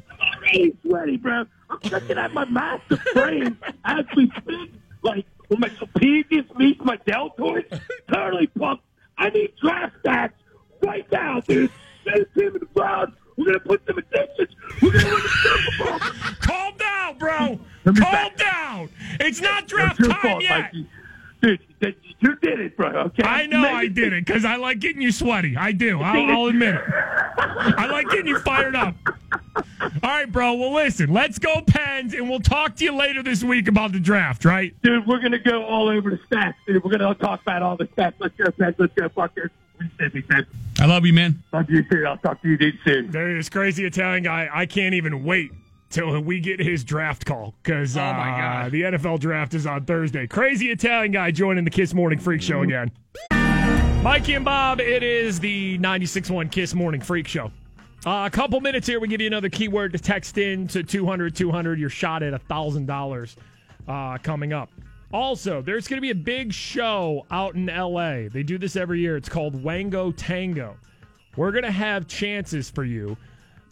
[0.51, 1.45] I'm already sweaty, bro.
[1.69, 3.57] I'm checking out my master brain
[4.15, 4.73] we speak.
[5.01, 7.65] Like, when my trapezius meets my deltoid,
[8.11, 8.83] totally pumped.
[9.17, 10.33] I need draft stats
[10.83, 11.71] right now, dude.
[12.05, 13.13] It to him in the Browns.
[13.37, 14.55] We're gonna put them some additions.
[14.81, 15.99] We're gonna win the Super Bowl.
[16.41, 17.59] Calm down, bro.
[17.85, 18.89] Calm back- down.
[19.19, 20.73] It's not draft time fault, yet.
[20.73, 20.87] Mikey.
[21.41, 21.59] Dude,
[22.19, 22.89] you did it, bro.
[22.89, 23.23] Okay.
[23.23, 25.55] I know I did it because I like getting you sweaty.
[25.55, 26.01] I do.
[26.01, 26.81] I'll, I'll admit it.
[27.37, 28.95] I like getting you fired up.
[29.81, 30.53] All right, bro.
[30.55, 33.99] Well, listen, let's go Pens, and we'll talk to you later this week about the
[33.99, 34.73] draft, right?
[34.81, 36.83] Dude, we're gonna go all over the stats, dude.
[36.83, 38.13] We're gonna talk about all the stats.
[38.19, 38.75] Let's go, Pens.
[38.77, 39.49] Let's go, fuckers.
[39.79, 40.45] We said we said.
[40.79, 41.41] I love you, man.
[41.53, 42.05] Love you too.
[42.05, 43.11] I'll talk to you dude soon.
[43.11, 44.49] There is crazy Italian guy.
[44.51, 45.51] I can't even wait
[45.89, 48.71] till we get his draft call because Oh, my uh, God.
[48.71, 50.27] the NFL draft is on Thursday.
[50.27, 52.91] Crazy Italian guy joining the Kiss Morning Freak Show again.
[54.03, 57.51] Mikey and Bob, it is the 96.1 Kiss Morning Freak Show.
[58.05, 61.35] Uh, a couple minutes here, we give you another keyword to text in to 200
[61.35, 61.79] 200.
[61.79, 63.35] Your shot at $1,000
[63.89, 64.71] uh, coming up.
[65.11, 68.29] Also, there's going to be a big show out in LA.
[68.31, 69.17] They do this every year.
[69.17, 70.77] It's called Wango Tango.
[71.35, 73.17] We're going to have chances for you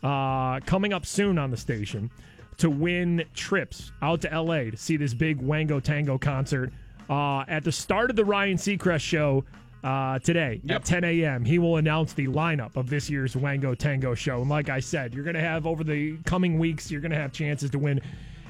[0.03, 2.11] uh, coming up soon on the station
[2.57, 6.73] to win trips out to LA to see this big Wango Tango concert
[7.09, 9.45] uh, at the start of the Ryan Seacrest show
[9.83, 11.45] uh, today at 10 a.m.
[11.45, 14.41] He will announce the lineup of this year's Wango Tango show.
[14.41, 17.17] And like I said, you're going to have over the coming weeks, you're going to
[17.17, 18.01] have chances to win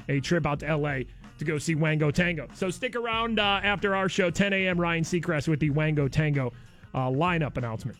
[0.08, 1.00] a trip out to LA
[1.38, 2.48] to go see Wango Tango.
[2.54, 4.80] So stick around uh, after our show, 10 a.m.
[4.80, 6.52] Ryan Seacrest with the Wango Tango
[6.94, 7.98] uh, lineup announcement.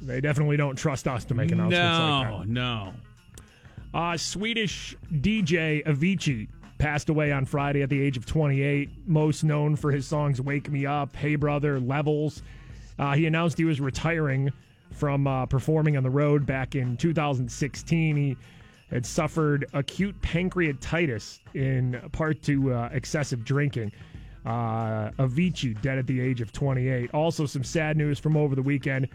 [0.00, 2.48] They definitely don't trust us to make announcements like that.
[2.48, 2.94] No, no.
[3.92, 6.48] Uh, Swedish DJ Avicii
[6.78, 8.90] passed away on Friday at the age of 28.
[9.06, 12.42] Most known for his songs "Wake Me Up," "Hey Brother," "Levels."
[12.98, 14.50] Uh, he announced he was retiring
[14.92, 18.16] from uh, performing on the road back in 2016.
[18.16, 18.36] He
[18.90, 23.92] had suffered acute pancreatitis in part to uh, excessive drinking.
[24.46, 27.12] Uh, Avicii dead at the age of 28.
[27.12, 29.08] Also, some sad news from over the weekend.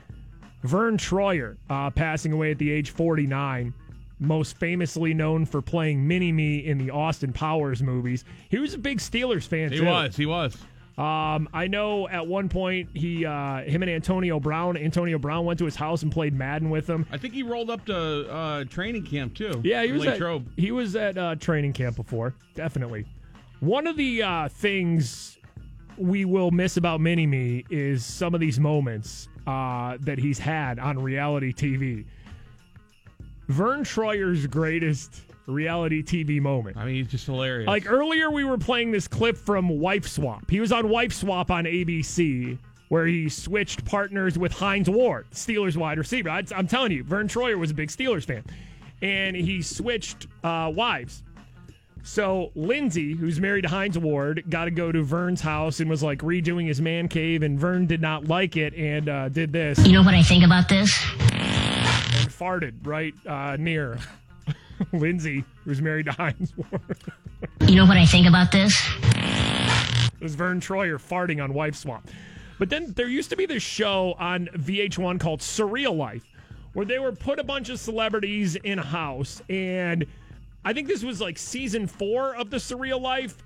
[0.63, 3.73] Verne Troyer uh, passing away at the age 49.
[4.19, 8.23] Most famously known for playing Mini Me in the Austin Powers movies.
[8.49, 9.85] He was a big Steelers fan He too.
[9.85, 10.15] was.
[10.15, 10.55] He was.
[10.97, 15.57] Um, I know at one point he, uh, him and Antonio Brown, Antonio Brown went
[15.59, 17.07] to his house and played Madden with him.
[17.11, 19.59] I think he rolled up to uh, training camp too.
[19.63, 20.47] Yeah, he was Lake at, Trobe.
[20.55, 23.05] he was at uh, training camp before, definitely.
[23.59, 25.39] One of the uh, things
[25.97, 30.77] we will miss about Mini Me is some of these moments uh, that he's had
[30.77, 32.05] on reality TV.
[33.47, 36.77] Verne Troyer's greatest reality TV moment.
[36.77, 37.67] I mean, he's just hilarious.
[37.67, 40.49] Like earlier, we were playing this clip from Wife Swap.
[40.49, 42.57] He was on Wife Swap on ABC,
[42.89, 46.29] where he switched partners with Hines Ward, Steelers wide receiver.
[46.29, 48.43] I, I'm telling you, Verne Troyer was a big Steelers fan,
[49.01, 51.23] and he switched uh, wives.
[52.05, 56.03] So Lindsay, who's married to Hines Ward, got to go to Verne's house and was
[56.03, 59.79] like redoing his man cave, and Verne did not like it and uh, did this.
[59.85, 60.93] You know what I think about this?
[62.15, 63.97] and farted right uh, near
[64.93, 66.97] Lindsay, who's married to Hines Ward.
[67.67, 68.79] You know what I think about this?
[69.03, 72.07] It was Verne Troyer farting on Wife Swap.
[72.59, 76.23] But then there used to be this show on VH1 called Surreal Life,
[76.73, 79.41] where they were put a bunch of celebrities in a house.
[79.49, 80.05] And
[80.63, 83.37] I think this was like season four of the Surreal Life.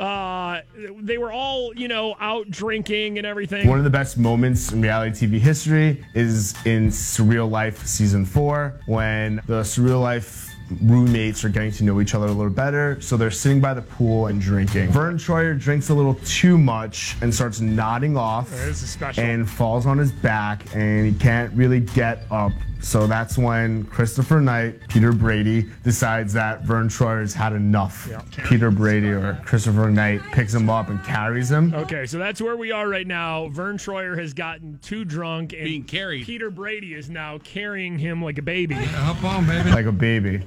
[0.00, 0.60] Uh,
[0.98, 3.68] they were all, you know, out drinking and everything.
[3.68, 8.80] One of the best moments in reality TV history is in Surreal Life season four
[8.86, 13.00] when the Surreal Life roommates are getting to know each other a little better.
[13.00, 14.90] So they're sitting by the pool and drinking.
[14.90, 19.22] Verne Troyer drinks a little too much and starts nodding off This is special.
[19.22, 22.52] and falls on his back and he can't really get up.
[22.84, 28.10] So that's when Christopher Knight, Peter Brady, decides that Verne Troyer's had enough.
[28.44, 31.72] Peter Brady or Christopher Knight picks him up and carries him.
[31.74, 33.48] Okay, so that's where we are right now.
[33.48, 36.26] Verne Troyer has gotten too drunk, and Being carried.
[36.26, 38.74] Peter Brady is now carrying him like a baby.
[38.74, 39.70] Hop on, baby.
[39.70, 40.42] Like a baby.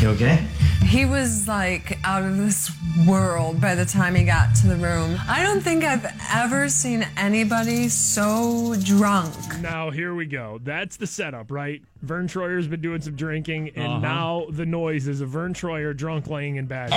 [0.00, 0.46] You okay?
[0.92, 2.70] He was like out of this
[3.08, 5.18] world by the time he got to the room.
[5.26, 9.34] I don't think I've ever seen anybody so drunk.
[9.62, 10.60] Now here we go.
[10.62, 11.80] That's the setup, right?
[12.02, 13.98] Verne Troyer's been doing some drinking, and Uh-huh.
[14.00, 16.90] now the noise is of Verne Troyer drunk laying in bed.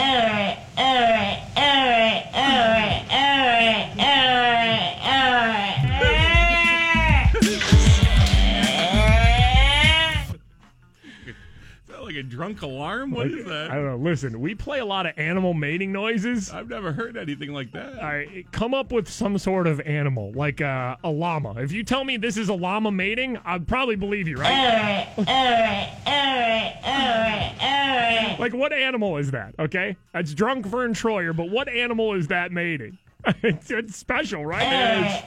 [12.16, 13.12] Like a drunk alarm?
[13.12, 13.72] What is I that?
[13.72, 13.98] I don't know.
[13.98, 16.50] Listen, we play a lot of animal mating noises.
[16.50, 17.98] I've never heard anything like that.
[17.98, 21.56] All right, come up with some sort of animal, like uh, a llama.
[21.58, 24.50] If you tell me this is a llama mating, I'd probably believe you, right?
[24.50, 28.40] Alright, alright, alright, alright, alright.
[28.40, 29.54] Like, what animal is that?
[29.60, 32.98] Okay, that's drunk Verne Troyer, but what animal is that mating?
[33.44, 35.24] It's, it's special, right?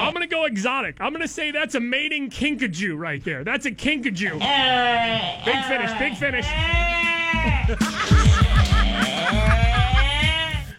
[0.00, 0.96] I'm gonna go exotic.
[1.00, 3.44] I'm gonna say that's a mating kinkajou right there.
[3.44, 4.38] That's a kinkajou.
[5.44, 5.98] Big finish.
[5.98, 6.46] Big finish.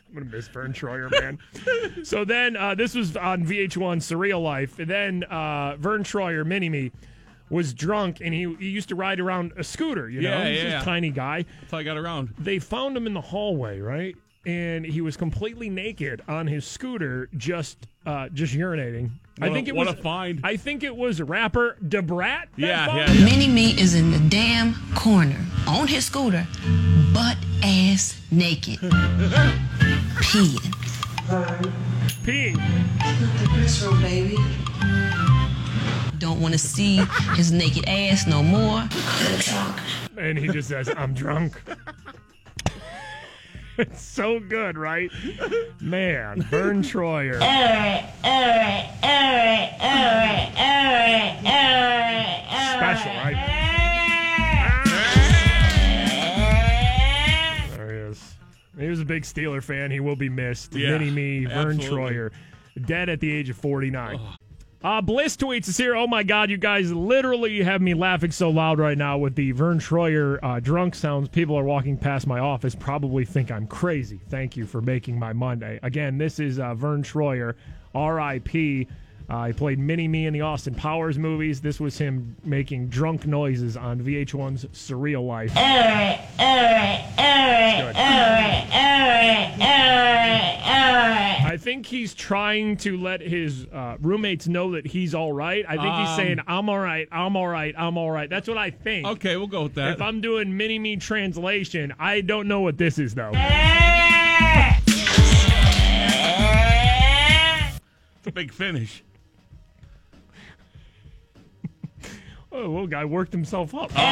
[0.07, 1.39] I'm gonna miss Verne Troyer, man.
[2.05, 4.79] so then uh, this was on VH1 Surreal Life.
[4.79, 6.91] And then uh, Verne Troyer, Mini Me,
[7.49, 10.09] was drunk and he, he used to ride around a scooter.
[10.09, 10.69] You know, Yeah, he's yeah.
[10.75, 11.45] this tiny guy.
[11.61, 12.33] That's how I got around.
[12.39, 14.15] They found him in the hallway, right?
[14.45, 19.09] And he was completely naked on his scooter, just uh, just urinating.
[19.41, 20.39] I What a- think it what was a find.
[20.43, 22.49] I think it was rapper Da Brat.
[22.57, 23.25] that Yeah, found yeah.
[23.25, 26.45] Mini Me is in the damn corner on his scooter,
[27.13, 28.79] butt ass naked.
[30.21, 30.71] Peeing.
[32.23, 32.57] Peeing.
[33.55, 34.37] Piss baby.
[36.19, 36.97] Don't want to see
[37.35, 38.83] his naked ass no more.
[40.17, 41.61] And he just says, I'm drunk.
[43.77, 45.11] it's so good, right?
[45.81, 47.39] Man, Verne Troyer.
[52.75, 53.35] Special, right?
[57.75, 58.35] There he is.
[58.77, 59.91] He was a big Steeler fan.
[59.91, 60.73] He will be missed.
[60.73, 62.13] Yeah, Mini me, Verne absolutely.
[62.13, 62.31] Troyer,
[62.85, 64.19] dead at the age of 49.
[64.85, 65.95] Uh, Bliss tweets us here.
[65.95, 69.51] Oh my God, you guys literally have me laughing so loud right now with the
[69.51, 71.27] Verne Troyer uh, drunk sounds.
[71.27, 74.21] People are walking past my office, probably think I'm crazy.
[74.29, 75.79] Thank you for making my Monday.
[75.81, 77.55] Again, this is uh, Verne Troyer,
[77.95, 78.87] R.I.P.
[79.29, 81.59] Uh, he played Mini Me in the Austin Powers movies.
[81.61, 85.51] This was him making drunk noises on VH1's Surreal Life.
[91.47, 95.63] I think he's trying to let his uh, roommates know that he's all right.
[95.67, 98.29] I think he's Um, saying, I'm all right, I'm all right, I'm all right.
[98.29, 99.07] That's what I think.
[99.07, 99.93] Okay, we'll go with that.
[99.93, 103.31] If I'm doing mini me translation, I don't know what this is, though.
[108.17, 109.03] It's a big finish.
[112.57, 113.91] Oh, little guy worked himself up.
[113.97, 114.07] Uh,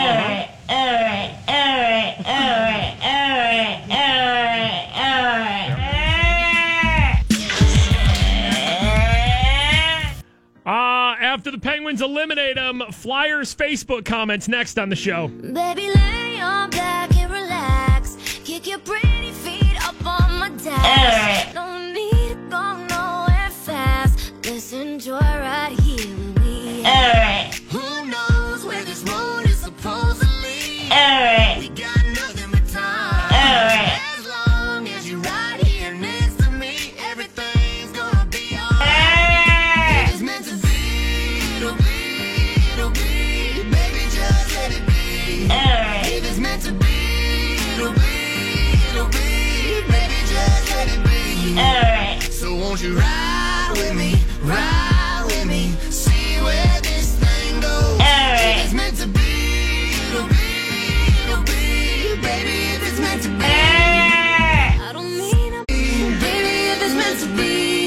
[10.65, 15.29] after the Penguins eliminate him, Flyers Facebook comments next on the show.
[15.29, 18.17] Baby, lay on back and relax.
[18.43, 21.55] Kick your pretty feet up on my desk.
[21.55, 24.33] No need to go nowhere fast.
[24.43, 25.32] Let's enjoy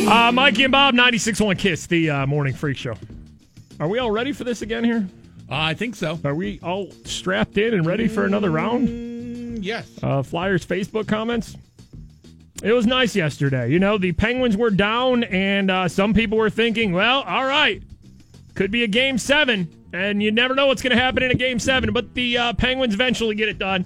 [0.07, 2.95] Uh, Mikey and Bob, 96.1 Kiss, the uh, morning freak show.
[3.81, 5.09] Are we all ready for this again here?
[5.51, 6.21] Uh, I think so.
[6.25, 8.89] Are we all strapped in and ready for another round?
[8.89, 9.91] Mm, yes.
[10.01, 11.57] Uh, Flyers Facebook comments.
[12.63, 13.69] It was nice yesterday.
[13.69, 17.83] You know, the Penguins were down, and uh, some people were thinking, well, all right,
[18.55, 21.35] could be a game seven, and you never know what's going to happen in a
[21.35, 21.93] game seven.
[21.93, 23.85] But the uh, Penguins eventually get it done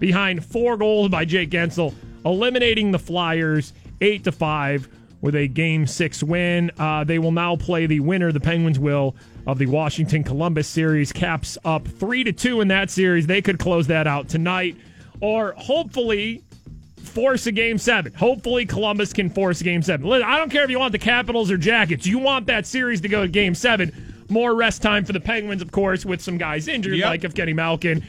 [0.00, 1.94] behind four goals by Jake Guentzel,
[2.24, 4.88] eliminating the Flyers eight to five
[5.22, 6.70] with a game six win.
[6.78, 9.16] Uh, they will now play the winner, the Penguins will,
[9.46, 11.12] of the Washington Columbus series.
[11.12, 13.26] Caps up three to two in that series.
[13.26, 14.76] They could close that out tonight,
[15.20, 16.42] or hopefully
[17.02, 18.12] force a game seven.
[18.14, 20.06] Hopefully, Columbus can force a game seven.
[20.22, 22.06] I don't care if you want the Capitals or Jackets.
[22.06, 23.92] You want that series to go to game seven.
[24.28, 27.06] More rest time for the Penguins, of course, with some guys injured, Yep.
[27.06, 28.02] like Evgeny Malkin.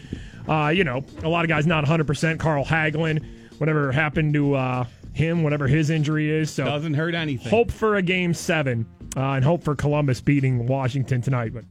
[0.48, 2.40] Uh, you know, a lot of guys not 100%.
[2.40, 3.24] Carl Hagelin,
[3.58, 6.52] whatever happened to uh, him, whatever his injury is.
[6.52, 7.50] So Doesn't hurt anything.
[7.50, 8.86] hope for a game seven
[9.16, 11.54] uh, and hope for Columbus beating Washington tonight.
[11.54, 11.66] But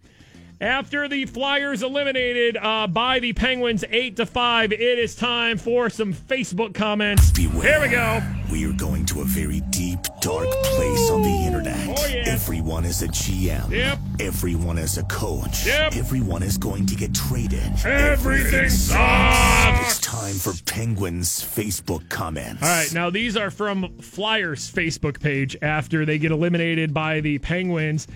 [0.63, 5.91] after the Flyers eliminated uh, by the Penguins eight to five, it is time for
[5.91, 7.37] some Facebook comments.
[7.37, 8.23] Here we go.
[8.51, 11.99] We are going to a very deep, dark place on the internet.
[11.99, 12.25] Oh, yeah.
[12.27, 13.71] Everyone is a GM.
[13.71, 13.99] Yep.
[14.21, 15.67] Everyone is a coach.
[15.67, 15.97] Yep.
[15.97, 17.73] Everyone is going to get traded.
[17.85, 19.81] Everything sucks.
[19.81, 22.63] It's time for Penguins Facebook comments.
[22.63, 27.39] All right, now these are from Flyers Facebook page after they get eliminated by the
[27.39, 28.07] Penguins.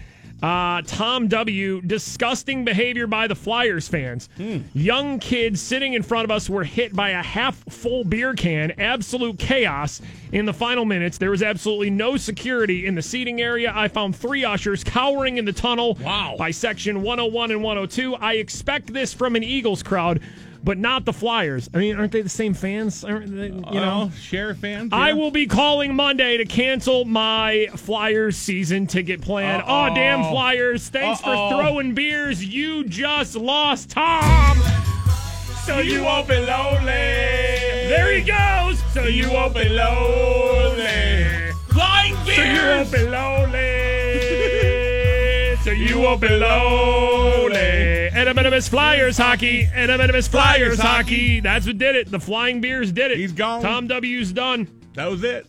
[0.42, 1.80] Uh, Tom W.
[1.80, 4.28] Disgusting behavior by the Flyers fans.
[4.74, 8.72] Young kids sitting in front of us were hit by a half full beer can.
[8.78, 11.18] Absolute chaos in the final minutes.
[11.18, 13.72] There was absolutely no security in the seating area.
[13.74, 15.94] I found three ushers cowering in the tunnel.
[16.02, 16.36] Wow.
[16.38, 18.14] By section 101 and 102.
[18.16, 20.20] I expect this from an Eagles crowd.
[20.66, 21.70] But not the Flyers.
[21.72, 23.04] I mean, aren't they the same fans?
[23.04, 24.90] Aren't they, you uh, know, Oh, Sheriff fans.
[24.92, 29.60] I will be calling Monday to cancel my Flyers season ticket plan.
[29.60, 29.90] Uh-oh.
[29.90, 30.88] Oh, damn Flyers.
[30.88, 31.50] Thanks Uh-oh.
[31.50, 32.44] for throwing beers.
[32.44, 34.58] You just lost Tom.
[35.64, 36.86] So you won't be lonely.
[37.86, 38.82] There he goes.
[38.92, 41.52] So you won't be lonely.
[41.68, 42.36] Flying beers.
[42.36, 43.06] So you won't be
[44.36, 45.56] lonely.
[45.62, 48.08] So you won't be lonely.
[48.12, 49.68] And a minimus Flyers hockey.
[49.74, 51.40] And minimus Flyers Flyers hockey.
[51.40, 52.12] That's what did it.
[52.12, 53.18] The Flying Beers did it.
[53.18, 53.60] He's gone.
[53.60, 54.68] Tom W's done.
[54.94, 55.48] That was it.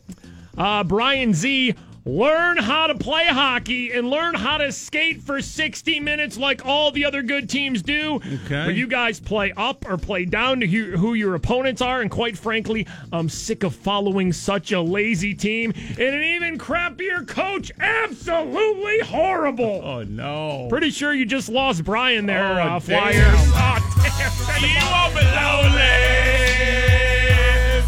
[0.58, 1.76] Uh, Brian Z,
[2.08, 6.92] learn how to play hockey and learn how to skate for 60 minutes like all
[6.92, 8.16] the other good teams do.
[8.16, 8.66] Okay.
[8.66, 12.02] But you guys play up or play down to who, your opponents are.
[12.02, 17.28] And quite frankly, I'm sick of following such a lazy team and an even crappier
[17.28, 17.72] coach.
[17.80, 19.82] Absolutely horrible.
[19.84, 20.68] Oh no.
[20.70, 23.36] Pretty sure you just lost Brian there, Oh, uh, damn.
[23.38, 24.62] Oh, damn.
[24.62, 26.97] You be lonely.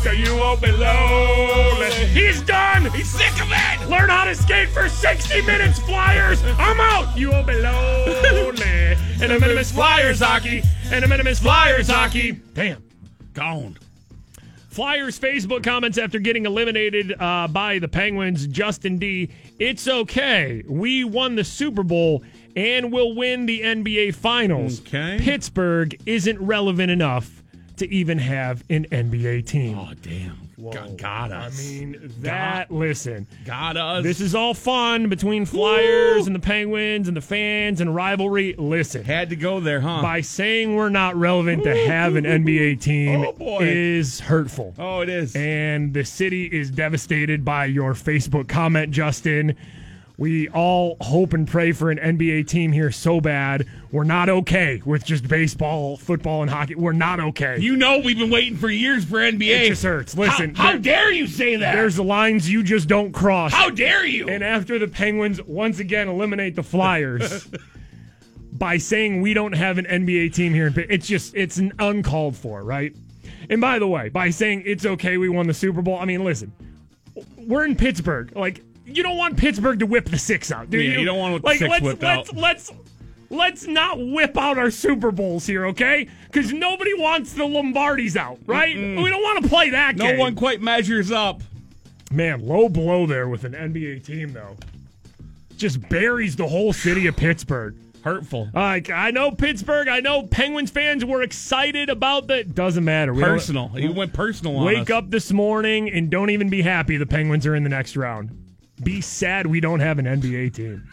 [0.01, 1.91] So you won't be lonely.
[2.07, 2.89] He's done.
[2.91, 3.89] He's sick of it.
[3.89, 6.41] Learn how to skate for 60 minutes, Flyers.
[6.57, 7.17] I'm out.
[7.17, 8.95] You won't be lonely.
[9.21, 10.63] And a minimus Flyers hockey.
[10.85, 12.31] And a minimus Flyers hockey.
[12.31, 12.81] Damn.
[13.33, 13.77] Gone.
[14.69, 18.47] Flyers Facebook comments after getting eliminated uh, by the Penguins.
[18.47, 19.29] Justin D.
[19.59, 20.63] It's okay.
[20.65, 22.23] We won the Super Bowl
[22.55, 24.79] and will win the NBA Finals.
[24.79, 25.17] Okay.
[25.19, 27.38] Pittsburgh isn't relevant enough
[27.79, 29.77] to even have an NBA team.
[29.77, 30.37] Oh damn.
[30.73, 34.03] Got, got I mean, that, listen, got us.
[34.03, 38.55] this is all fun between Flyers and the Penguins and the fans and rivalry.
[38.57, 40.01] Listen, had to go there, huh?
[40.01, 43.59] by saying we're not relevant to have an NBA team Oh, boy.
[43.61, 44.73] is hurtful.
[44.77, 45.33] oh, it is.
[45.33, 49.55] And the city is devastated by your Facebook comment, Justin.
[50.19, 53.65] We all hope and pray for an NBA team here so bad.
[53.89, 56.75] We're not okay with just baseball, football, and hockey.
[56.75, 57.57] We're not okay.
[57.57, 59.63] you know we've been waiting for years for NBA.
[59.63, 60.17] It just hurts.
[60.17, 61.73] Listen, how, how there- dare you say that?
[61.73, 63.53] There's lines you just don't cross.
[63.53, 64.27] how dare you?
[64.27, 67.47] And after the Penguins once again eliminate the Flyers
[68.51, 72.61] by saying we don't have an NBA team here, it's just it's an uncalled for,
[72.61, 72.93] right?
[73.49, 76.25] And by the way, by saying it's okay we won the Super Bowl, I mean
[76.25, 76.51] listen,
[77.37, 78.35] we're in Pittsburgh.
[78.35, 78.63] Like
[78.95, 80.99] you don't want Pittsburgh to whip the six out, do Yeah, you?
[80.99, 82.35] you don't want the like six let's whipped let's out.
[82.37, 82.71] let's
[83.29, 86.07] let's not whip out our Super Bowls here, okay?
[86.31, 88.75] Because nobody wants the Lombardis out, right?
[88.75, 90.17] We don't want to play that no game.
[90.19, 91.41] one quite measures up.
[92.11, 94.55] Man, low blow there with an NBA team, though.
[95.57, 97.75] Just buries the whole city of Pittsburgh.
[98.01, 98.49] Hurtful.
[98.53, 102.55] Like, I know Pittsburgh, I know Penguins fans were excited about that.
[102.55, 103.13] Doesn't matter.
[103.13, 103.71] We Personal.
[103.75, 104.95] You went personal on Wake us.
[104.95, 108.31] up this morning and don't even be happy the Penguins are in the next round.
[108.83, 110.87] Be sad we don't have an NBA team.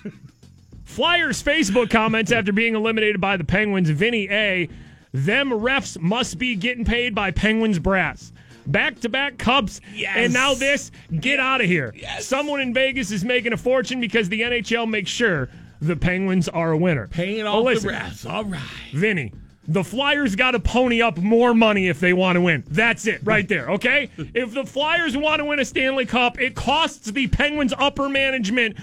[0.84, 3.90] Flyers Facebook comments after being eliminated by the Penguins.
[3.90, 4.68] Vinny A.
[5.12, 8.32] Them refs must be getting paid by Penguins brass.
[8.66, 9.80] Back to back cups.
[9.94, 10.14] Yes.
[10.16, 10.90] And now this.
[11.20, 11.94] Get out of here.
[12.20, 15.48] Someone in Vegas is making a fortune because the NHL makes sure
[15.80, 17.06] the Penguins are a winner.
[17.08, 18.28] Paying Oh, off listen, the refs.
[18.28, 18.60] All right.
[18.92, 19.32] Vinny,
[19.68, 22.64] the Flyers got to pony up more money if they want to win.
[22.68, 24.10] That's it, right there, okay?
[24.18, 28.76] if the Flyers want to win a Stanley Cup, it costs the Penguins' upper management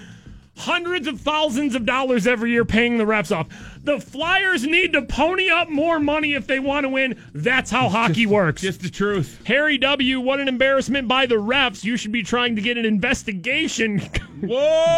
[0.56, 3.48] hundreds of thousands of dollars every year paying the refs off.
[3.82, 7.20] The Flyers need to pony up more money if they want to win.
[7.34, 8.62] That's how hockey works.
[8.62, 9.42] Just the truth.
[9.44, 11.84] Harry W., what an embarrassment by the refs.
[11.84, 14.00] You should be trying to get an investigation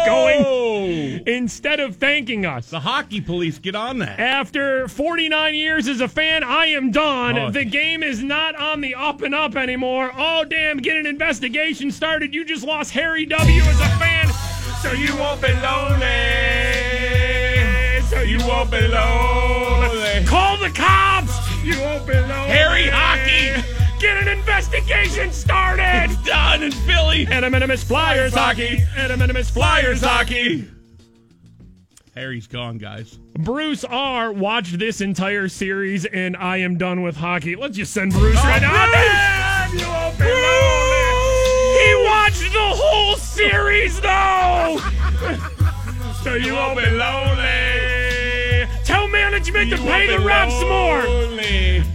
[0.05, 2.69] going instead of thanking us.
[2.69, 4.19] The hockey police, get on that.
[4.19, 7.37] After 49 years as a fan, I am done.
[7.37, 7.51] Oh.
[7.51, 10.11] The game is not on the up and up anymore.
[10.15, 12.33] Oh, damn, get an investigation started.
[12.33, 13.61] You just lost Harry W.
[13.63, 14.16] as a fan,
[14.81, 16.07] so you won't be lonely.
[18.09, 20.25] So you won't be lonely.
[20.25, 21.33] Call the cops.
[21.63, 22.49] You won't be lonely.
[22.49, 23.63] Harry Hockey.
[23.99, 26.11] Get an investigation started.
[26.11, 27.27] It's done in Philly.
[27.29, 28.83] And a minimus Flyers hockey.
[28.95, 30.69] And a minimus Flyers hockey.
[32.13, 33.19] Harry's gone, guys.
[33.39, 34.31] Bruce R.
[34.31, 37.55] watched this entire series, and I am done with hockey.
[37.55, 38.91] Let's just send Bruce right oh, now.
[38.91, 40.96] Damn, you won't be lonely.
[42.17, 44.79] He watched the whole series, though.
[46.23, 48.67] so you won't be lonely.
[48.83, 51.05] Tell management to pay the refs more.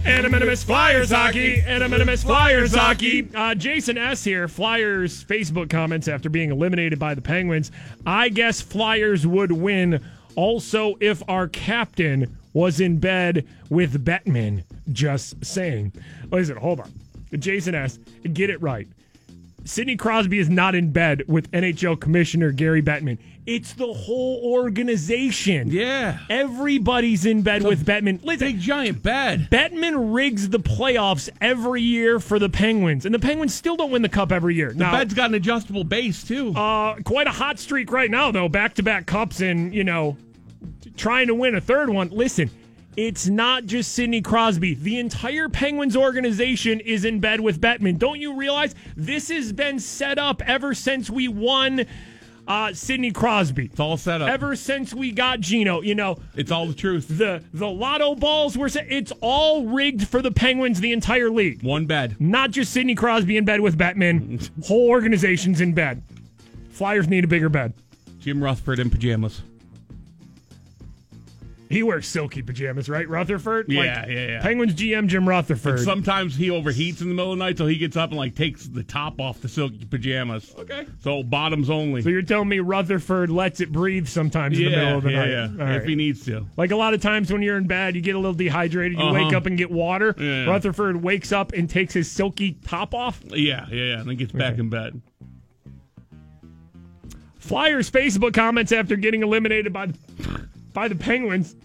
[0.05, 1.61] And a minimus Flyers hockey.
[1.65, 3.27] And a minimus Flyers hockey.
[3.35, 4.23] Uh, Jason S.
[4.23, 4.47] here.
[4.47, 7.71] Flyers Facebook comments after being eliminated by the Penguins.
[8.05, 10.03] I guess Flyers would win
[10.35, 15.91] Also, if our captain was in bed with Bettman, just saying.
[16.31, 16.91] Listen, hold on.
[17.37, 17.99] Jason S.,
[18.31, 18.87] get it right.
[19.65, 23.17] Sidney Crosby is not in bed with NHL Commissioner Gary Bettman.
[23.45, 25.69] It's the whole organization.
[25.69, 26.19] Yeah.
[26.29, 28.23] Everybody's in bed with Bettman.
[28.23, 29.49] Listen, Big giant bed.
[29.51, 34.01] Bettman rigs the playoffs every year for the Penguins, and the Penguins still don't win
[34.01, 34.69] the cup every year.
[34.69, 36.53] The now, bed's got an adjustable base too.
[36.55, 38.47] uh, quite a hot streak right now, though.
[38.47, 40.15] Back to back cups and, you know,
[40.95, 42.09] trying to win a third one.
[42.09, 42.49] Listen,
[42.95, 44.75] it's not just Sidney Crosby.
[44.75, 47.97] The entire Penguins organization is in bed with Bettman.
[47.97, 51.85] Don't you realize this has been set up ever since we won
[52.47, 53.65] uh, Sidney Crosby?
[53.65, 54.29] It's all set up.
[54.29, 57.07] Ever since we got Gino, you know, it's all the truth.
[57.07, 58.85] the the lotto balls were set.
[58.91, 61.63] It's all rigged for the Penguins, the entire league.
[61.63, 62.17] One bed.
[62.19, 64.49] Not just Sidney Crosby in bed with Bettman.
[64.65, 66.03] Whole organization's in bed.
[66.69, 67.73] Flyers need a bigger bed.
[68.19, 69.41] Jim Rutherford in pajamas.
[71.69, 73.07] He wears silky pajamas, right?
[73.09, 73.65] Rutherford?
[73.67, 74.41] Yeah, yeah, yeah.
[74.43, 75.75] Penguins GM Jim Rutherford.
[75.77, 78.17] And sometimes he overheats in the middle of the night, so he gets up and
[78.19, 80.53] like takes the top off the silky pajamas.
[80.57, 80.85] Okay.
[80.99, 82.01] So bottoms only.
[82.03, 85.19] so you're telling me Rutherford lets it breathe sometimes in the middle of the yeah,
[85.19, 85.29] night?
[85.57, 85.65] yeah.
[85.65, 86.45] All If he needs to.
[86.57, 89.03] Like a lot of times when you're in bed, you get a little dehydrated, you
[89.03, 89.13] Uh-huh.
[89.25, 90.13] wake up and get water.
[90.19, 90.45] Yeah.
[90.45, 93.19] Rutherford wakes up and takes his silky top off.
[93.29, 93.99] Yeah, yeah, yeah.
[94.01, 95.01] And then gets back in bed.
[97.39, 99.97] Flyers Facebook comments after getting eliminated by the,
[100.73, 101.55] by the Penguins.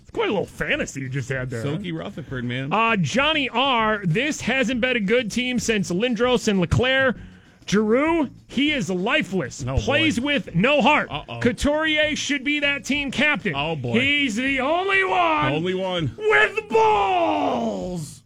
[0.00, 1.62] It's quite a little fantasy you just had there.
[1.62, 1.68] huh?
[1.74, 2.72] Silky Rutherford, man.
[2.72, 4.02] Uh, Johnny R.
[4.04, 7.14] This hasn't been a good team since Lindros and LeClair.
[7.66, 9.64] Giroux, he is lifeless.
[9.66, 11.08] Oh, Plays with no heart.
[11.10, 11.40] Uh-oh.
[11.40, 13.54] Couturier should be that team captain.
[13.56, 13.98] Oh, boy.
[14.00, 16.14] He's the only one Only one.
[16.18, 18.22] with balls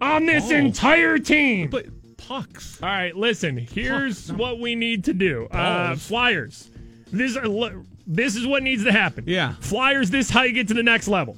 [0.00, 0.52] on this Balls?
[0.52, 1.70] entire team.
[1.70, 1.86] But
[2.16, 2.82] pucks.
[2.82, 3.56] All right, listen.
[3.56, 5.46] Here's what we need to do.
[5.46, 6.68] Uh, Flyers.
[7.12, 7.46] This are,
[8.06, 9.24] this is what needs to happen.
[9.26, 9.54] Yeah.
[9.60, 10.10] Flyers.
[10.10, 11.36] This is how you get to the next level.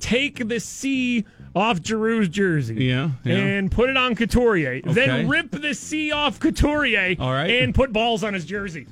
[0.00, 1.24] Take the C
[1.54, 2.74] off Giroux's jersey.
[2.84, 3.36] Yeah, yeah.
[3.36, 4.78] And put it on Couturier.
[4.78, 4.92] Okay.
[4.92, 7.16] Then rip the C off Couturier.
[7.18, 7.50] All right.
[7.50, 8.86] And put balls on his jersey.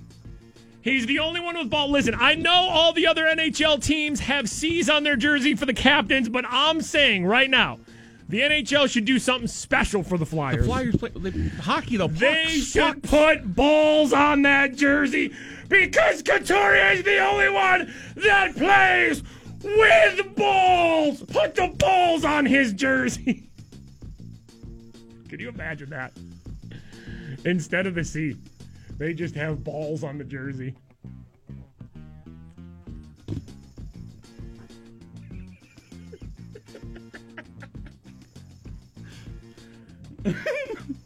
[0.83, 1.91] He's the only one with ball.
[1.91, 5.75] Listen, I know all the other NHL teams have C's on their jersey for the
[5.75, 7.79] captains, but I'm saying right now,
[8.29, 10.59] the NHL should do something special for the Flyers.
[10.59, 12.09] The Flyers play they, hockey though.
[12.09, 15.33] They should put balls on that jersey
[15.73, 19.23] because Couturier is the only one that plays
[19.65, 21.23] with balls.
[21.23, 23.49] Put the balls on his jersey.
[25.29, 26.13] Can you imagine that?
[27.47, 28.37] Instead of the C,
[28.99, 30.75] they just have balls on the jersey.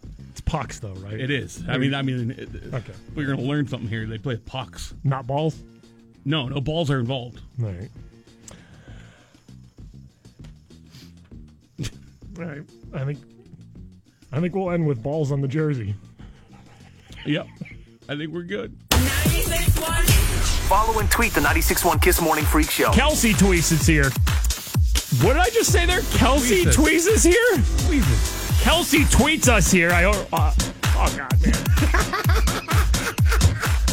[0.47, 1.19] It's pucks, though, right?
[1.19, 1.63] It is.
[1.69, 2.93] I mean, I mean, it, Okay.
[3.15, 4.07] we're gonna learn something here.
[4.07, 4.95] They play pucks.
[5.03, 5.61] Not balls.
[6.25, 7.41] No, no balls are involved.
[7.63, 7.91] All right.
[12.39, 12.63] All right.
[12.95, 13.19] I think
[14.33, 15.95] I think we'll end with balls on the jersey.
[17.25, 17.47] Yep.
[18.09, 18.77] I think we're good.
[20.69, 22.91] Follow and tweet the 96.1 Kiss Morning Freak Show.
[22.93, 24.11] Kelsey tweets is here.
[25.25, 26.03] What did I just say there?
[26.13, 28.43] Kelsey Tweets is here.
[28.67, 29.93] Kelsey tweets us here.
[29.93, 30.53] I uh, oh
[31.17, 31.53] god, man.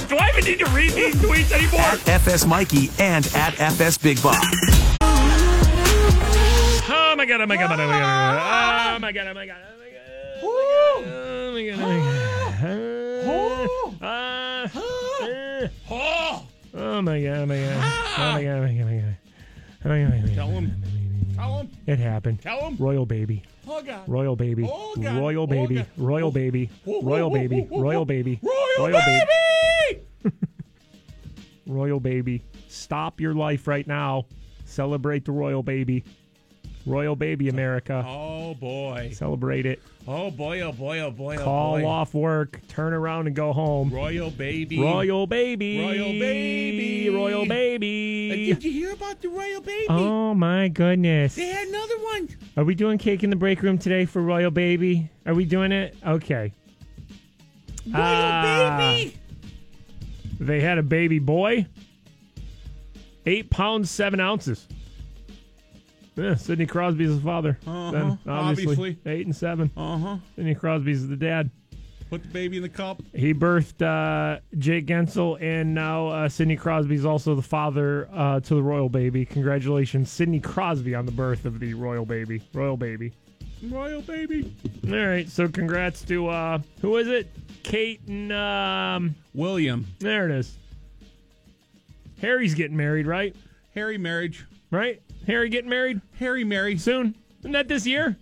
[0.10, 1.82] Do I even need to read these tweets anymore?
[1.82, 4.44] At FS Mikey and at FS Big Bob.
[6.90, 7.42] Oh my god!
[7.42, 7.72] Oh my god!
[7.72, 8.96] Oh my god!
[8.96, 9.28] Oh my god!
[9.28, 9.58] Oh my god!
[9.62, 10.10] Oh my god!
[10.42, 11.80] Oh my god!
[11.80, 12.28] Oh my
[13.30, 13.94] god!
[14.02, 14.68] Uh,
[15.92, 16.40] uh,
[16.74, 17.38] Oh my god!
[17.38, 17.78] Oh my god!
[18.18, 18.58] Oh my god!
[18.58, 18.74] Oh my god!
[18.74, 18.82] Oh my god!
[18.82, 20.10] Oh my god!
[20.10, 20.34] Oh my god!
[20.34, 20.66] Tell him.
[20.82, 20.93] Tell
[21.50, 21.70] him.
[21.88, 22.42] It happened.
[22.42, 22.76] Tell him.
[22.78, 23.44] Royal baby.
[23.68, 24.08] Oh God.
[24.08, 24.68] Royal baby.
[24.70, 25.18] Oh, God.
[25.18, 25.76] Royal Oh, baby.
[25.76, 25.88] God.
[25.98, 26.70] Royal baby.
[26.86, 27.68] Royal baby.
[27.72, 28.40] Royal baby.
[28.80, 30.02] Royal baby.
[31.68, 32.44] Royal baby.
[32.68, 34.26] Stop your life right now.
[34.66, 36.04] Celebrate the royal baby.
[36.86, 38.04] Royal baby, America.
[38.06, 39.12] Oh boy.
[39.14, 39.82] Celebrate it.
[40.06, 40.60] Oh boy.
[40.62, 41.00] Oh boy.
[41.00, 41.38] Oh boy.
[41.38, 41.86] Oh Call boy.
[41.86, 42.60] off work.
[42.68, 43.90] Turn around and go home.
[43.90, 44.80] Royal baby.
[44.82, 45.80] Royal baby.
[45.80, 47.10] Royal baby.
[47.10, 48.48] Royal Uh, baby.
[48.54, 49.86] Did you hear about the royal baby?
[49.90, 51.36] Oh my goodness.
[51.36, 52.30] They had another one.
[52.58, 55.10] Are we doing cake in the break room today for Royal Baby?
[55.26, 55.96] Are we doing it?
[56.06, 56.52] Okay.
[57.88, 58.78] Royal Ah.
[58.98, 59.18] baby.
[60.40, 61.66] They had a baby boy.
[63.26, 64.68] Eight pounds, seven ounces.
[66.16, 67.58] Yeah, Sidney Crosby's his father.
[67.66, 68.74] Uh-huh, Then, obviously.
[68.74, 68.98] obviously.
[69.12, 69.72] Eight and seven.
[69.76, 70.18] Uh huh.
[70.36, 71.50] Sidney Crosby's the dad.
[72.10, 73.02] Put the baby in the cup.
[73.16, 78.54] He birthed uh, Jake Guentzel, and now uh, Sidney Crosby's also the father uh, to
[78.56, 79.26] the royal baby.
[79.26, 82.40] Congratulations, Sidney Crosby, on the birth of the royal baby.
[82.54, 83.12] Royal baby.
[83.64, 84.56] Royal baby.
[84.88, 87.32] All right, so congrats to uh, who is it?
[87.64, 89.88] Kate and um, William.
[90.00, 90.56] there it is.
[92.22, 93.36] Harry's getting married, right?
[93.74, 94.46] Harry marriage.
[94.70, 95.02] Right?
[95.28, 96.78] Harry getting married Harry marry.
[96.78, 97.16] soon?
[97.40, 98.16] Isn't that this year?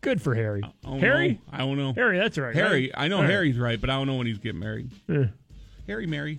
[0.00, 0.62] Good for Harry.
[0.64, 1.32] I don't Harry?
[1.32, 1.38] know.
[1.52, 1.92] I don't know.
[1.92, 2.54] Harry, that's right.
[2.54, 2.94] Harry.
[2.94, 3.30] I know All right.
[3.30, 4.90] Harry's right, but I don't know when he's getting married.
[5.08, 5.24] Yeah.
[5.86, 6.38] Harry marry.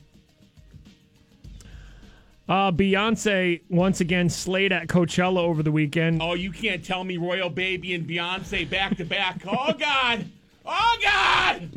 [2.48, 6.22] Uh, Beyonce once again slayed at Coachella over the weekend.
[6.22, 9.44] Oh, you can't tell me Royal Baby and Beyonce back to back.
[9.48, 10.26] Oh God!
[10.66, 11.70] Oh God!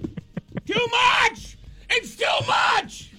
[0.67, 1.59] Too much!
[1.91, 3.11] It's too much!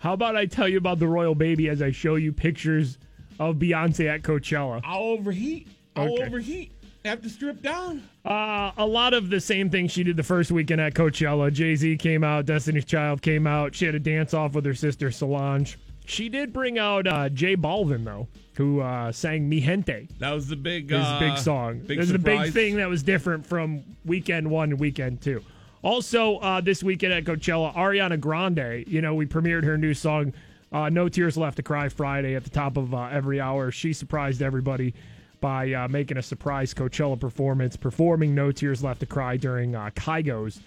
[0.00, 2.98] How about I tell you about the royal baby as I show you pictures
[3.38, 4.80] of Beyonce at Coachella?
[4.84, 5.68] I'll overheat.
[5.94, 6.24] I'll Okay.
[6.24, 6.72] overheat.
[7.04, 8.02] Have to strip down.
[8.24, 11.52] Uh, a lot of the same thing she did the first weekend at Coachella.
[11.52, 13.74] Jay Z came out, Destiny's Child came out.
[13.74, 15.78] She had a dance off with her sister Solange.
[16.06, 20.48] She did bring out uh, J Balvin though, who uh, sang "Mi Gente," That was
[20.48, 21.78] the big, his uh, big song.
[21.80, 25.42] Big this is the big thing that was different from weekend one and weekend two.
[25.82, 28.84] Also, uh, this weekend at Coachella, Ariana Grande.
[28.86, 30.32] You know, we premiered her new song,
[30.72, 33.70] uh, "No Tears Left to Cry" Friday at the top of uh, every hour.
[33.70, 34.94] She surprised everybody
[35.40, 39.90] by uh, making a surprise Coachella performance, performing "No Tears Left to Cry" during uh,
[39.94, 40.60] Kygo's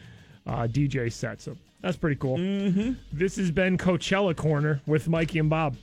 [0.48, 1.42] uh, DJ set.
[1.42, 2.38] So that's pretty cool.
[2.38, 2.94] Mm-hmm.
[3.12, 5.76] This has been Coachella Corner with Mikey and Bob.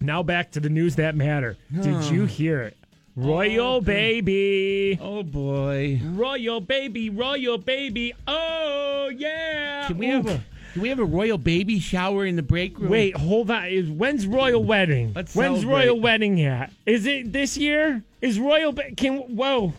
[0.00, 1.56] Now back to the news that matter.
[1.72, 2.76] Did you hear it?
[3.14, 4.98] Royal baby.
[5.00, 6.00] Oh boy.
[6.02, 8.14] Royal baby, royal baby.
[8.26, 9.86] Oh yeah.
[9.86, 12.88] Can we have a Can we have a royal baby shower in the break room?
[12.88, 13.66] Wait, hold on.
[13.66, 15.12] Is when's royal wedding?
[15.14, 15.86] Let's when's celebrate.
[15.88, 16.72] royal wedding at?
[16.86, 18.02] Is it this year?
[18.22, 19.74] Is royal ba- can whoa?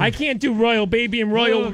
[0.00, 1.72] I can't do royal baby and royal.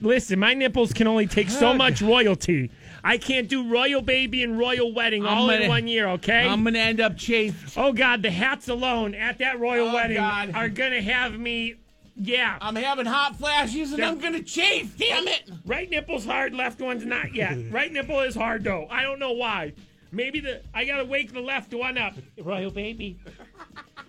[0.00, 2.70] Listen, my nipples can only take so much royalty.
[3.02, 6.06] I can't do royal baby and royal wedding all in gonna- one year.
[6.08, 6.46] Okay.
[6.46, 7.76] I'm gonna end up chafed.
[7.78, 10.52] oh God, the hats alone at that royal Oh, wedding God.
[10.54, 11.74] are gonna have me.
[12.16, 12.58] Yeah.
[12.60, 14.08] I'm having hot flashes and Yeah.
[14.10, 14.96] I'm gonna chafe.
[14.98, 15.50] Damn it!
[15.64, 17.56] Right nipple's hard, left one's not yet.
[17.70, 18.86] right nipple is hard though.
[18.90, 19.72] I don't know why.
[20.12, 22.14] Maybe the I gotta wake the left one up.
[22.38, 23.16] Royal baby.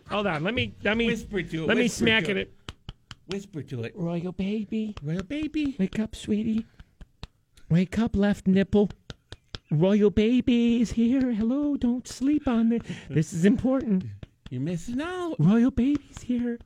[0.09, 2.37] Hold on, let me let me Whisper to it, Let me whisper smack to it.
[2.37, 2.53] it.
[3.27, 3.93] Whisper to it.
[3.95, 4.93] Royal baby.
[5.01, 5.75] Royal baby.
[5.79, 6.65] Wake up, sweetie.
[7.71, 8.89] Wake up, left nipple.
[9.71, 11.31] Royal baby is here.
[11.31, 12.81] Hello, don't sleep on it.
[13.09, 14.03] This is important.
[14.49, 15.35] You're missing out.
[15.39, 16.59] Royal baby's here.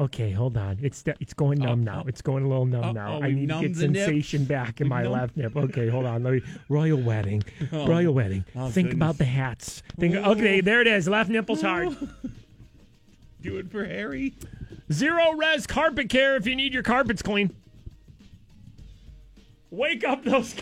[0.00, 0.78] Okay, hold on.
[0.80, 2.04] It's it's going numb now.
[2.06, 3.18] It's going a little numb Uh-oh, now.
[3.20, 4.04] we I need to numbed get the nip.
[4.06, 5.56] sensation back in We my numbed- left nip.
[5.56, 6.22] Okay, hold on.
[6.22, 7.42] Let me royal wedding.
[7.72, 7.86] Oh.
[7.86, 8.44] Royal wedding.
[8.56, 9.82] Oh, Think about the hats.
[9.98, 10.30] Think oh.
[10.32, 11.08] okay, there it is.
[11.08, 11.88] Left nipple's hard.
[13.42, 14.34] Do it for Harry.
[14.90, 17.54] ZeroRez carpet care if you need your carpets clean.
[19.70, 20.54] Wake up those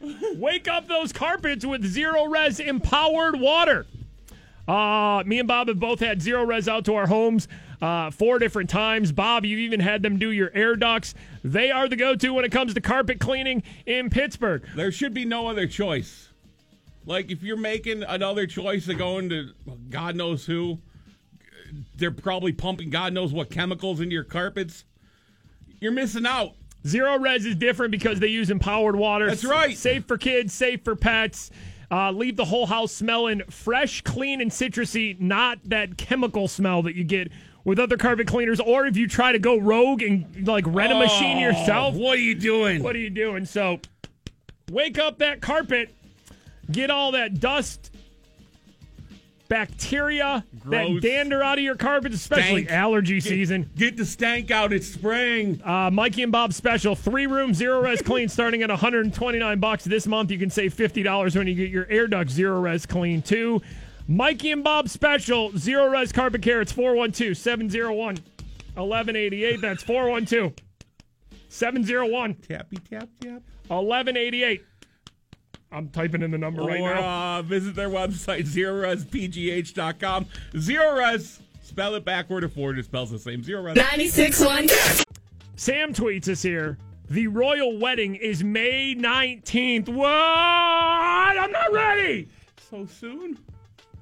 [0.36, 3.86] Wake up those carpets with ZeroRez empowered water.
[4.66, 7.48] Uh, me and Bob have both had ZeroRez out to our homes
[7.82, 9.12] uh, four different times.
[9.12, 11.14] Bob, you've even had them do your air ducts.
[11.42, 14.66] They are the go to when it comes to carpet cleaning in Pittsburgh.
[14.74, 16.28] There should be no other choice.
[17.06, 19.50] Like if you're making another choice of going to
[19.88, 20.78] God knows who,
[21.96, 24.84] they're probably pumping God knows what chemicals into your carpets.
[25.80, 26.54] You're missing out.
[26.84, 29.26] ZeroRez is different because they use empowered water.
[29.28, 29.76] That's right.
[29.76, 31.50] Safe for kids, safe for pets.
[31.90, 36.94] Uh, leave the whole house smelling fresh, clean, and citrusy, not that chemical smell that
[36.94, 37.30] you get
[37.64, 38.60] with other carpet cleaners.
[38.60, 42.16] Or if you try to go rogue and like rent a machine Oh, yourself, What
[42.16, 42.82] are you doing?
[42.82, 43.44] what are you doing?
[43.44, 43.80] So,
[44.70, 45.92] wake up that carpet,
[46.70, 47.89] get all that dust,
[49.50, 52.70] bacteria, that dander out of your carpets, especially Stank.
[52.70, 53.68] allergy Get- season.
[53.76, 54.72] Get the stank out.
[54.72, 55.60] It's spring.
[55.62, 60.30] Uh, Mikey and Bob special, three room ZeroRez clean, starting at 129 bucks this month.
[60.30, 63.60] You can save fifty dollars when you get your air duct ZeroRez clean too.
[64.08, 66.62] Mikey and Bob special, ZeroRez carpet care.
[66.62, 69.60] It's 412-701-1188.
[69.60, 70.54] That's 412
[71.48, 73.42] 701 Tappy tap tap.
[73.68, 74.62] 1188.
[75.72, 77.38] I'm typing in the number right now.
[77.38, 80.26] uh, visit their website, zerorezpgh.com.
[80.58, 83.42] Zero Res, spell it backward or forward, it spells the same.
[83.42, 83.74] ZeroRez.
[83.76, 85.04] 96.1.
[85.56, 86.76] Sam tweets us here.
[87.08, 89.88] The royal wedding is May 19th.
[89.88, 90.06] What?
[90.08, 92.28] I'm not ready.
[92.70, 93.38] So soon?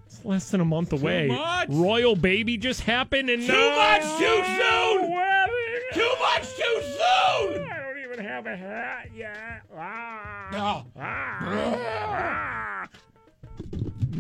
[0.07, 1.29] It's less than a month away.
[1.29, 1.69] much.
[1.71, 5.11] Royal baby just happened and Too no much too soon.
[5.11, 5.55] wedding.
[5.95, 7.71] Too much too soon!
[8.19, 9.63] I don't even have a hat yet.
[9.77, 10.49] Ah.
[10.53, 10.87] No.
[11.01, 12.89] Ah.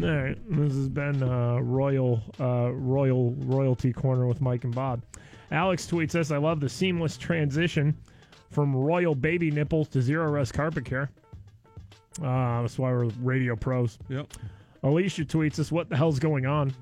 [0.00, 5.02] All right, this has been uh, royal, uh, royal royalty corner with Mike and Bob.
[5.50, 7.96] Alex tweets us, "I love the seamless transition
[8.50, 11.10] from royal baby nipples to ZeroRez carpet care."
[12.22, 13.98] Uh, that's why we're radio pros.
[14.08, 14.28] Yep.
[14.84, 16.72] Alicia tweets us, "What the hell's going on?"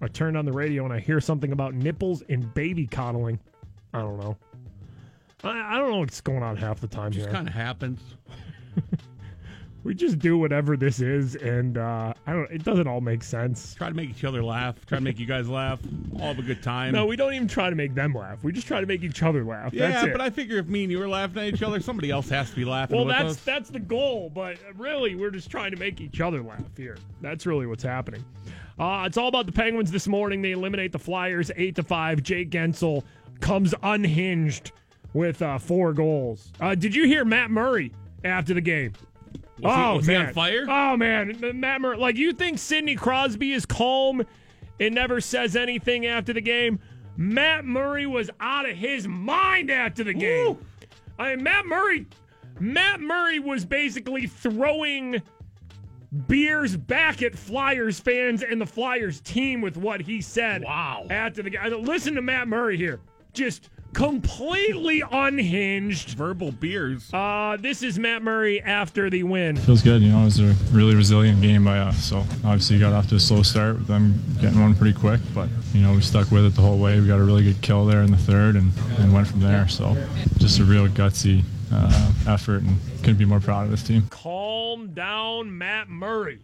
[0.00, 3.40] I turned on the radio and I hear something about nipples and baby coddling.
[3.92, 4.36] I don't know.
[5.44, 7.32] I, I don't know what's going on half the time Just here.
[7.32, 8.00] kind of happens.
[9.82, 12.50] We just do whatever this is, and uh, I don't.
[12.50, 13.74] It doesn't all make sense.
[13.74, 14.84] Try to make each other laugh.
[14.84, 15.80] Try to make you guys laugh.
[16.16, 16.92] All have a good time.
[16.92, 18.44] No, we don't even try to make them laugh.
[18.44, 19.72] We just try to make each other laugh.
[19.72, 20.12] Yeah, that's it.
[20.12, 22.50] but I figure if me and you were laughing at each other, somebody else has
[22.50, 23.40] to be laughing well, with that's us.
[23.42, 24.28] that's the goal.
[24.28, 26.98] But really, we're just trying to make each other laugh here.
[27.22, 28.22] That's really what's happening.
[28.78, 30.42] Uh, it's all about the Penguins this morning.
[30.42, 32.22] They eliminate the Flyers eight to five.
[32.22, 33.02] Jake Guentzel
[33.40, 34.72] comes unhinged
[35.12, 36.52] with uh, four goals.
[36.60, 37.92] Uh, did you hear Matt Murray
[38.24, 38.92] after the game?
[39.60, 40.26] Was he- oh was he man!
[40.28, 40.66] on fire?
[40.68, 41.96] Oh man, Matt Murray.
[41.96, 44.24] Like you think Sidney Crosby is calm
[44.78, 46.78] and never says anything after the game?
[47.16, 50.56] Matt Murray was out of his mind after the game.
[51.18, 52.06] I mean, Matt Murray.
[52.58, 55.20] Matt Murray was basically throwing
[56.26, 60.62] beers back at Flyers fans and the Flyers team with what he said.
[60.64, 61.06] Wow.
[61.10, 61.84] After the game.
[61.84, 63.00] Listen to Matt Murray here.
[63.32, 66.10] Just completely unhinged.
[66.10, 67.12] Verbal beers.
[67.12, 69.56] Uh, this is Matt Murray after the win.
[69.56, 70.22] Feels good, you know.
[70.22, 72.02] It was a really resilient game by us.
[72.02, 75.48] So obviously, got off to a slow start with them getting one pretty quick, but
[75.72, 77.00] you know we stuck with it the whole way.
[77.00, 79.68] We got a really good kill there in the third, and, and went from there.
[79.68, 79.96] So
[80.38, 81.42] just a real gutsy
[81.72, 84.06] uh, effort, and couldn't be more proud of this team.
[84.10, 86.40] Calm down, Matt Murray.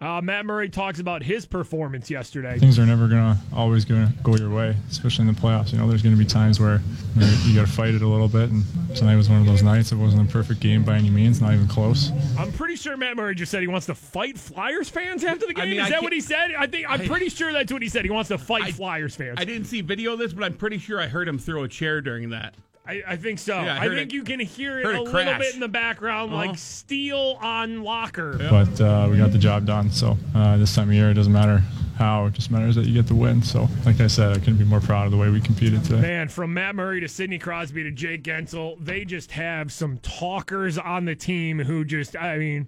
[0.00, 2.58] Uh, Matt Murray talks about his performance yesterday.
[2.58, 5.72] Things are never gonna always gonna go your way, especially in the playoffs.
[5.72, 6.82] You know, there's gonna be times where
[7.14, 8.64] you, know, you got to fight it a little bit, and
[8.94, 9.92] tonight was one of those nights.
[9.92, 12.10] It wasn't a perfect game by any means, not even close.
[12.36, 15.54] I'm pretty sure Matt Murray just said he wants to fight Flyers fans after the
[15.54, 15.62] game.
[15.64, 16.54] I mean, Is I that what he said?
[16.58, 18.04] I think I'm I- pretty sure that's what he said.
[18.04, 19.36] He wants to fight Flyers fans.
[19.38, 21.68] I didn't see video of this, but I'm pretty sure I heard him throw a
[21.68, 22.54] chair during that.
[22.86, 23.62] I, I think so.
[23.62, 25.68] Yeah, I I, think it- you can hear it a it little bit in the
[25.68, 26.46] background, Uh-huh.
[26.48, 28.36] like steel on locker.
[28.38, 29.90] But uh, we got the job done.
[29.90, 31.62] So uh, this time of year, it doesn't matter
[31.96, 33.42] how; it just matters that you get the win.
[33.42, 36.02] So, like I said, I couldn't be more proud of the way we competed today.
[36.02, 40.76] Man, from Matt Murray to Sidney Crosby to Jake Guentzel, they just have some talkers
[40.76, 42.66] on the team who just, I mean,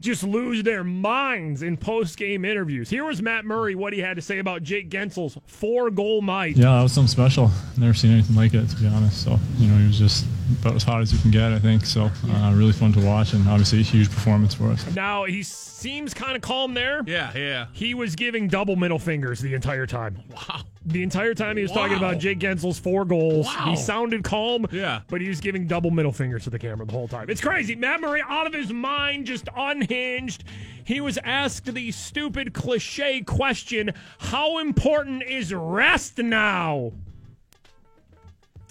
[0.00, 2.88] just lose their minds in post game interviews.
[2.88, 6.56] Here was Matt Murray, what he had to say about Jake Guentzel's four goal night.
[6.56, 7.50] Yeah, that was something special.
[7.76, 9.22] Never seen anything like it, to be honest.
[9.22, 10.24] So, you know, he was just
[10.60, 11.84] about as hot as you can get, I think.
[11.84, 14.94] So, uh, really fun to watch, and obviously a huge performance for us.
[14.94, 17.02] Now, he seems kind of calm there.
[17.06, 17.66] Yeah, yeah.
[17.72, 20.18] He was giving double middle fingers the entire time.
[20.30, 20.62] Wow.
[20.86, 23.44] The entire time he was talking about Jake Guentzel's four goals.
[23.46, 23.66] Wow.
[23.68, 25.02] He sounded calm, Yeah.
[25.08, 27.28] but he was giving double middle fingers to the camera the whole time.
[27.28, 27.74] It's crazy.
[27.76, 30.44] Matt Murray out of his mind, just unhinged.
[30.84, 36.92] He was asked the stupid cliche question How important is rest now?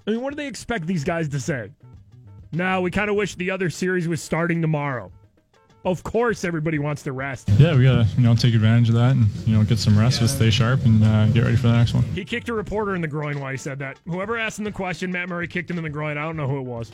[0.08, 1.70] I mean, what do they expect these guys to say?
[2.52, 5.12] Now, we kind of wish the other series was starting tomorrow.
[5.86, 7.50] Of course, everybody wants to rest.
[7.58, 10.20] Yeah, we gotta you know take advantage of that and you know get some rest,
[10.20, 12.04] but stay sharp and uh, get ready for the next one.
[12.04, 13.98] He kicked a reporter in the groin while he said that.
[14.06, 16.18] Whoever asked him the question, Matt Murray kicked him in the groin.
[16.18, 16.92] I don't know who it was.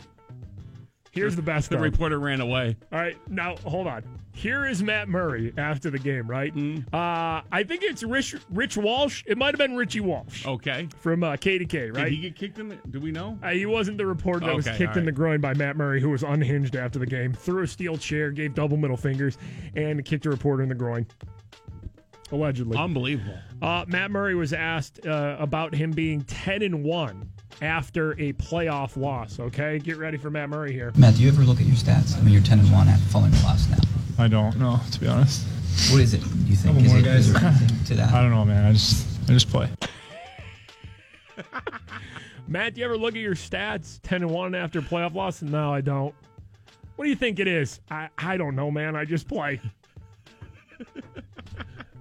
[1.16, 1.70] Here's the best.
[1.70, 1.82] The though.
[1.84, 2.76] reporter ran away.
[2.92, 4.04] All right, now hold on.
[4.34, 6.54] Here is Matt Murray after the game, right?
[6.54, 6.94] Mm-hmm.
[6.94, 9.24] Uh, I think it's Rich, Rich Walsh.
[9.26, 10.90] It might have been Richie Walsh Okay.
[11.00, 12.04] from uh, KDK, right?
[12.04, 12.76] Did he get kicked in the?
[12.90, 13.40] Do we know?
[13.42, 16.02] Uh, he wasn't the reporter that was kicked all in the groin by Matt Murray,
[16.02, 19.38] who was unhinged after the game, threw a steel chair, gave double middle fingers,
[19.78, 21.08] and kicked a reporter in the groin.
[22.32, 22.78] Allegedly.
[22.78, 23.38] Unbelievable.
[23.62, 27.30] Uh, Matt Murray was asked uh, about him being 10 and 1
[27.62, 29.40] after a playoff loss.
[29.40, 30.92] Okay, get ready for Matt Murray here.
[30.98, 32.18] Matt, do you ever look at your stats?
[32.18, 33.78] I mean, you're 10 and 1 after following the loss now.
[34.18, 35.46] I don't know, to be honest.
[35.92, 36.76] What is it, do you think?
[36.76, 37.42] Couple Is, more it, is guys.
[37.42, 38.14] there anything to that?
[38.14, 38.66] I don't know, man.
[38.66, 39.70] I just I just play.
[42.48, 45.42] Matt, do you ever look at your stats 10 and 1 after playoff loss?
[45.42, 46.14] No, I don't.
[46.96, 47.82] What do you think it is?
[47.92, 48.96] I, I don't know, man.
[48.96, 49.60] I just play.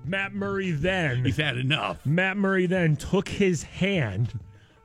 [0.04, 1.24] Matt Murray then.
[1.24, 2.04] He's had enough.
[2.06, 4.38] Matt Murray then took his hand,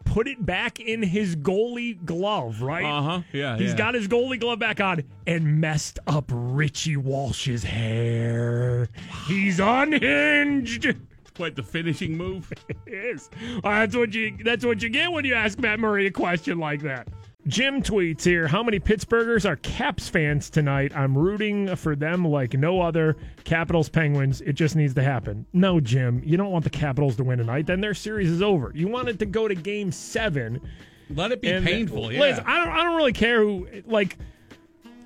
[0.09, 2.83] put it back in his goalie glove, right?
[2.83, 3.21] Uh huh.
[3.31, 3.57] Yeah.
[3.57, 3.77] He's yeah.
[3.77, 8.89] got his goalie glove back on and messed up Richie Walsh's hair.
[9.27, 10.95] He's unhinged.
[11.35, 12.51] quite the finishing move.
[12.87, 13.29] It is.
[13.61, 14.35] That's what you.
[14.43, 17.07] That's what you get when you ask Matt Murray a question like that.
[17.49, 20.95] Jim tweets here: How many Pittsburghers are Caps fans tonight?
[20.95, 23.17] I'm rooting for them like no other.
[23.43, 24.41] Capitals, Penguins.
[24.41, 25.45] It just needs to happen.
[25.51, 27.65] No, Jim, you don't want the Capitals to win tonight.
[27.65, 28.71] Then their series is over.
[28.75, 30.61] You want it to go to Game Seven.
[31.09, 32.11] Let it be And- uh, painful.
[32.13, 32.19] Yeah.
[32.21, 32.69] Liz, I don't.
[32.69, 33.67] I don't really care who.
[33.85, 34.17] Like,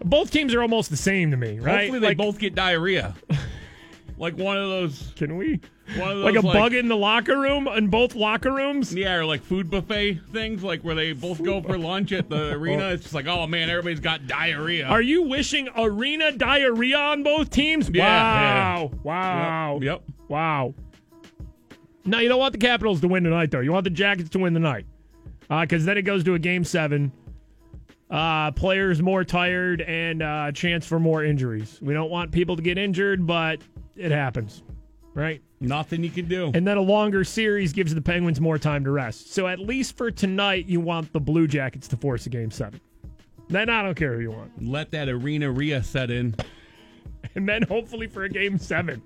[0.03, 1.81] both teams are almost the same to me, right?
[1.81, 3.15] Hopefully they like, both get diarrhea.
[4.17, 5.13] like one of those.
[5.15, 5.61] Can we?
[5.97, 8.95] One of those like a bug in the locker room in both locker rooms.
[8.95, 12.51] Yeah, or like food buffet things, like where they both go for lunch at the
[12.55, 12.89] arena.
[12.89, 14.85] It's just like, oh man, everybody's got diarrhea.
[14.87, 17.89] Are you wishing arena diarrhea on both teams?
[17.89, 18.91] Yeah, wow.
[18.93, 18.99] yeah.
[19.03, 19.79] Wow.
[19.81, 20.03] Yep.
[20.29, 20.73] Wow.
[22.05, 23.59] No, you don't want the Capitals to win tonight, though.
[23.59, 24.85] You want the Jackets to win tonight.
[25.49, 27.11] Because then it goes to a game seven.
[28.09, 31.79] uh, players more tired, and uh, chance for more injuries.
[31.81, 33.61] We don't want people to get injured, but
[33.95, 34.63] it happens,
[35.13, 35.41] right?
[35.59, 36.51] Nothing you can do.
[36.53, 39.33] And then a longer series gives the Penguins more time to rest.
[39.33, 42.81] So at least for tonight, you want the Blue Jackets to force a game seven.
[43.49, 44.51] Then I don't care who you want.
[44.63, 46.35] Let that arena Rhea set in.
[47.35, 49.01] And then hopefully for a game seven,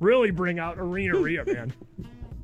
[0.00, 1.72] really bring out Arena Rhea, man.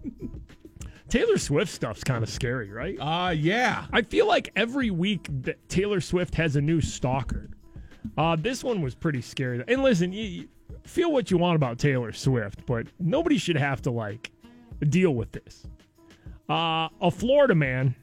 [1.11, 2.97] Taylor Swift stuff's kind of scary, right?
[2.99, 3.87] Uh, yeah.
[3.93, 7.51] I feel like every week that Taylor Swift has a new stalker.
[8.17, 9.63] Uh, this one was pretty scary.
[9.67, 10.49] And listen, you, you
[10.91, 14.31] feel what you want about Taylor Swift, but nobody should have to like
[14.89, 15.67] deal with this.
[16.49, 17.95] Uh, a Florida man,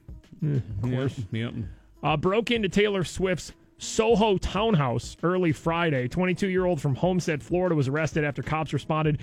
[0.43, 1.53] eh, of course, Yep.
[2.03, 6.07] uh, broke into Taylor Swift's Soho townhouse early Friday.
[6.07, 9.19] 22-year-old from Homestead, Florida, was arrested after cops responded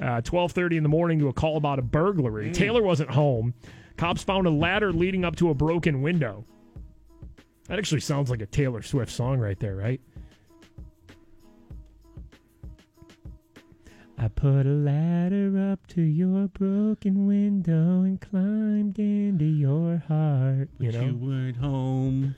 [0.00, 2.52] uh, 12:30 in the morning to a call about a burglary.
[2.52, 3.54] Taylor wasn't home.
[3.96, 6.44] Cops found a ladder leading up to a broken window.
[7.68, 10.00] That actually sounds like a Taylor Swift song right there, right?
[14.18, 20.70] I put a ladder up to your broken window and climbed into your heart.
[20.78, 22.34] You know, You weren't home.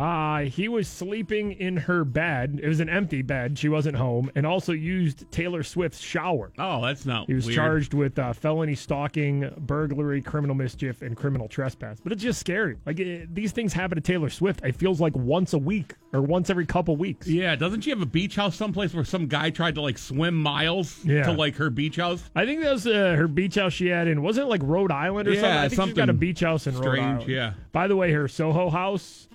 [0.00, 2.58] Uh, he was sleeping in her bed.
[2.62, 3.58] It was an empty bed.
[3.58, 6.52] She wasn't home, and also used Taylor Swift's shower.
[6.58, 7.56] Oh, that's not He was weird.
[7.56, 11.98] charged with uh, felony stalking, burglary, criminal mischief, and criminal trespass.
[12.02, 12.78] But it's just scary.
[12.86, 14.64] Like it, these things happen to Taylor Swift.
[14.64, 17.26] It feels like once a week or once every couple weeks.
[17.28, 20.34] Yeah, doesn't she have a beach house someplace where some guy tried to like swim
[20.34, 21.24] miles Yeah.
[21.24, 22.22] to like her beach house?
[22.34, 24.22] I think that was uh, her beach house she had in.
[24.22, 25.58] Wasn't it like Rhode Island or Yeah, something?
[25.58, 27.28] I think she's got a beach house in Rhode strange, Island.
[27.28, 27.52] yeah.
[27.72, 29.28] By the way, her Soho house,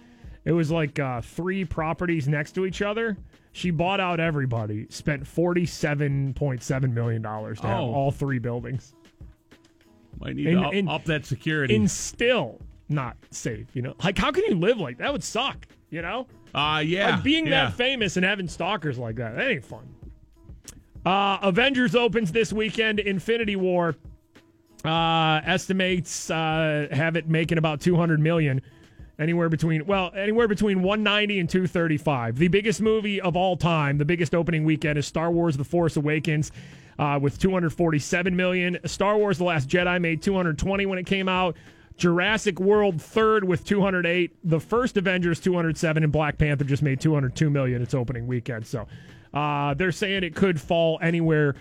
[0.45, 3.17] it was like uh, three properties next to each other.
[3.51, 4.85] She bought out everybody.
[4.89, 7.93] Spent forty-seven point seven million dollars to have Oh.
[7.93, 8.93] all three buildings.
[10.19, 11.75] Might need to up, in- up that security.
[11.75, 12.59] And still
[12.89, 13.67] not safe.
[13.73, 15.11] You know, like how can you live like that?
[15.11, 15.65] Would suck.
[15.89, 16.27] You know.
[16.53, 17.11] uh, yeah.
[17.15, 17.65] Like being yeah.
[17.65, 19.87] that famous and having stalkers like that, that ain't fun.
[21.05, 22.99] Uh, Avengers opens this weekend.
[22.99, 23.95] Infinity War
[24.83, 28.61] uh, estimates uh, have it making about 200 million.
[29.17, 32.37] Anywhere between well, anywhere between 190 and 235.
[32.37, 35.95] The biggest movie of all time, the biggest opening weekend is Star Wars: The Force
[35.95, 36.51] Awakens,
[36.99, 38.77] uh, with 247 million.
[38.85, 41.55] Star Wars: The Last Jedi made 220 when it came out.
[41.97, 44.35] Jurassic World third with 208.
[44.43, 48.67] The first Avengers 207, and Black Panther just made 202 million its opening weekend.
[48.67, 48.85] So
[49.33, 51.55] uh, they're saying it could fall anywhere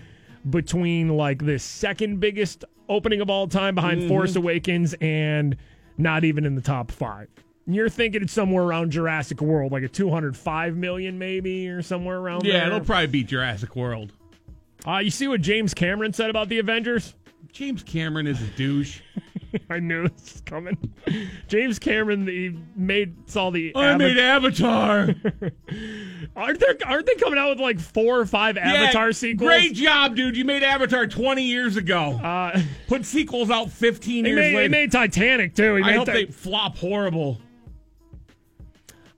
[0.50, 4.08] between like the second biggest opening of all time behind Mhm.
[4.08, 5.56] Force Awakens and
[5.96, 7.28] not even in the top five.
[7.66, 12.44] You're thinking it's somewhere around Jurassic World, like a 205 million maybe, or somewhere around
[12.44, 12.66] Yeah, there.
[12.66, 14.12] it'll probably be Jurassic World.
[14.86, 17.14] Uh, you see what James Cameron said about the Avengers?
[17.52, 19.00] James Cameron is a douche.
[19.70, 20.76] I knew this was coming.
[21.46, 23.72] James Cameron, he made saw the.
[23.76, 25.14] I made Avatar.
[26.36, 26.76] aren't there?
[26.84, 29.48] Aren't they coming out with like four or five Avatar sequels?
[29.48, 30.36] Great job, dude.
[30.36, 32.14] You made Avatar 20 years ago.
[32.22, 34.68] Uh, Put sequels out 15 years made, he later.
[34.70, 35.76] made Titanic too.
[35.76, 37.38] He I hope they flop horrible.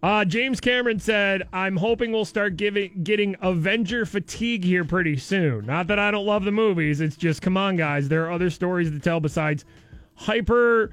[0.02, 5.66] Uh, James Cameron said, "I'm hoping we'll start giving getting Avenger fatigue here pretty soon.
[5.66, 7.00] Not that I don't love the movies.
[7.00, 8.08] It's just, come on, guys.
[8.08, 9.64] There are other stories to tell besides
[10.14, 10.92] hyper."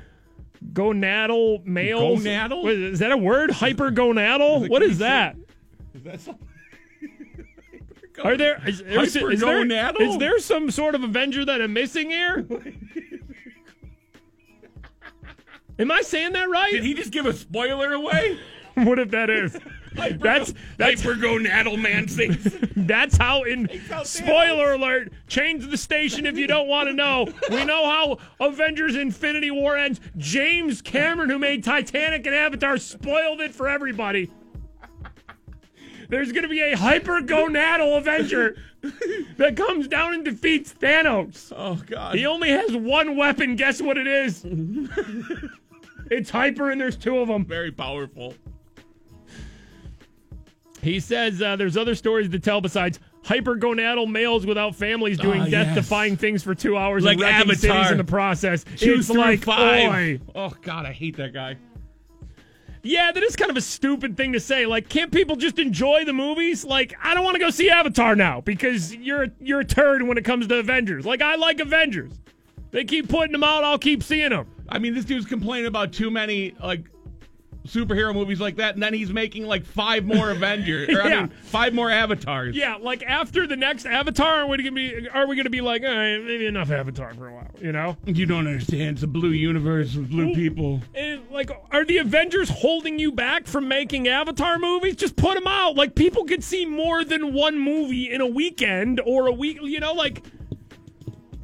[0.72, 2.24] Gonadal males.
[2.24, 2.92] Gonadal?
[2.94, 3.50] is that a word?
[3.50, 4.70] Hypergonadal?
[4.70, 5.36] What is that?
[5.94, 6.48] Is that something?
[8.24, 12.10] Are there is, is, is there is there some sort of Avenger that I'm missing
[12.12, 12.46] here?
[15.80, 16.72] Am I saying that right?
[16.72, 18.40] Did he just give a spoiler away?
[18.86, 19.58] what if that is?
[20.20, 22.58] That's that's man sings.
[22.76, 23.70] That's how in
[24.04, 27.28] spoiler alert, change the station if you don't want to know.
[27.52, 30.00] We know how Avengers Infinity War ends.
[30.18, 34.32] James Cameron, who made Titanic and Avatar, spoiled it for everybody.
[36.10, 38.58] There's going to be a hypergonadal Avenger
[39.38, 41.54] that comes down and defeats Thanos.
[41.56, 42.16] Oh God.
[42.16, 43.56] He only has one weapon.
[43.56, 44.44] Guess what it is?
[46.10, 47.46] it's hyper, and there's two of them.
[47.46, 48.34] Very powerful.
[50.84, 55.46] He says uh, there's other stories to tell besides hypergonadal males without families doing Ah,
[55.46, 55.66] yes.
[55.68, 57.56] death-defying things for two hours Like and wrecking Avatar.
[57.78, 58.66] cities in the process.
[58.76, 59.90] Two it's like, five.
[59.94, 60.20] oi.
[60.36, 61.56] Oh God, I hate that guy.
[62.86, 64.66] Yeah, that is kind of a stupid thing to say.
[64.66, 66.66] Like, can't people just enjoy the movies?
[66.66, 70.18] Like, I don't want to go see Avatar now because you're you're a turd when
[70.18, 71.06] it comes to Avengers.
[71.06, 72.12] Like, I like Avengers.
[72.72, 73.64] They keep putting them out.
[73.64, 74.48] I'll keep seeing them.
[74.68, 76.84] I mean, this dude's complaining about too many like
[77.68, 81.20] superhero movies like that, and then he's making like five more Avengers, or I Yeah.
[81.22, 82.56] mean, five more Avatars.
[82.56, 85.08] Yeah, like after the next Avatar, are we gonna be?
[85.10, 87.50] Are we gonna be like, right, maybe enough Avatar for a while?
[87.62, 87.98] You know?
[88.06, 88.98] You don't understand.
[88.98, 90.82] It's a blue universe with blue people.
[90.96, 94.96] And, like, are the Avengers holding you back from making Avatar movies?
[94.96, 95.76] Just put them out.
[95.76, 99.60] Like, people could see more than one movie in a weekend or a week.
[99.62, 100.24] You know, like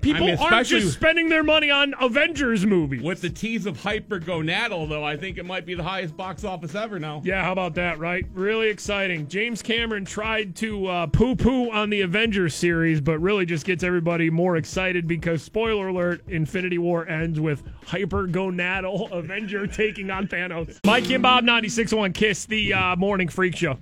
[0.01, 3.01] people I mean, aren't just spending their money on Avengers movies.
[3.01, 6.43] With the tease of hyper Hypergonadal, though, I think it might be the highest box
[6.43, 7.21] office ever now.
[7.23, 8.26] Yeah, how about that, right?
[8.34, 9.27] Really exciting.
[9.27, 13.84] James Cameron tried to uh, poo poo on the Avengers series, but really just gets
[13.84, 20.27] everybody more excited because, spoiler alert, Infinity War ends with hyper hypergonadal Avenger taking on
[20.27, 20.80] Thanos.
[20.85, 23.77] Mike and Bob 96.1 Kiss, the uh, morning freak show.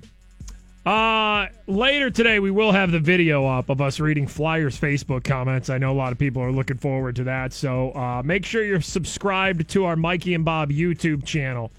[0.87, 5.69] Uh, later today, we will have the video up of us reading Flyers Facebook comments.
[5.69, 7.51] I know a lot of people are looking forward to that.
[7.51, 11.73] So uh, make sure you're subscribed to our Mikey and Bob YouTube channel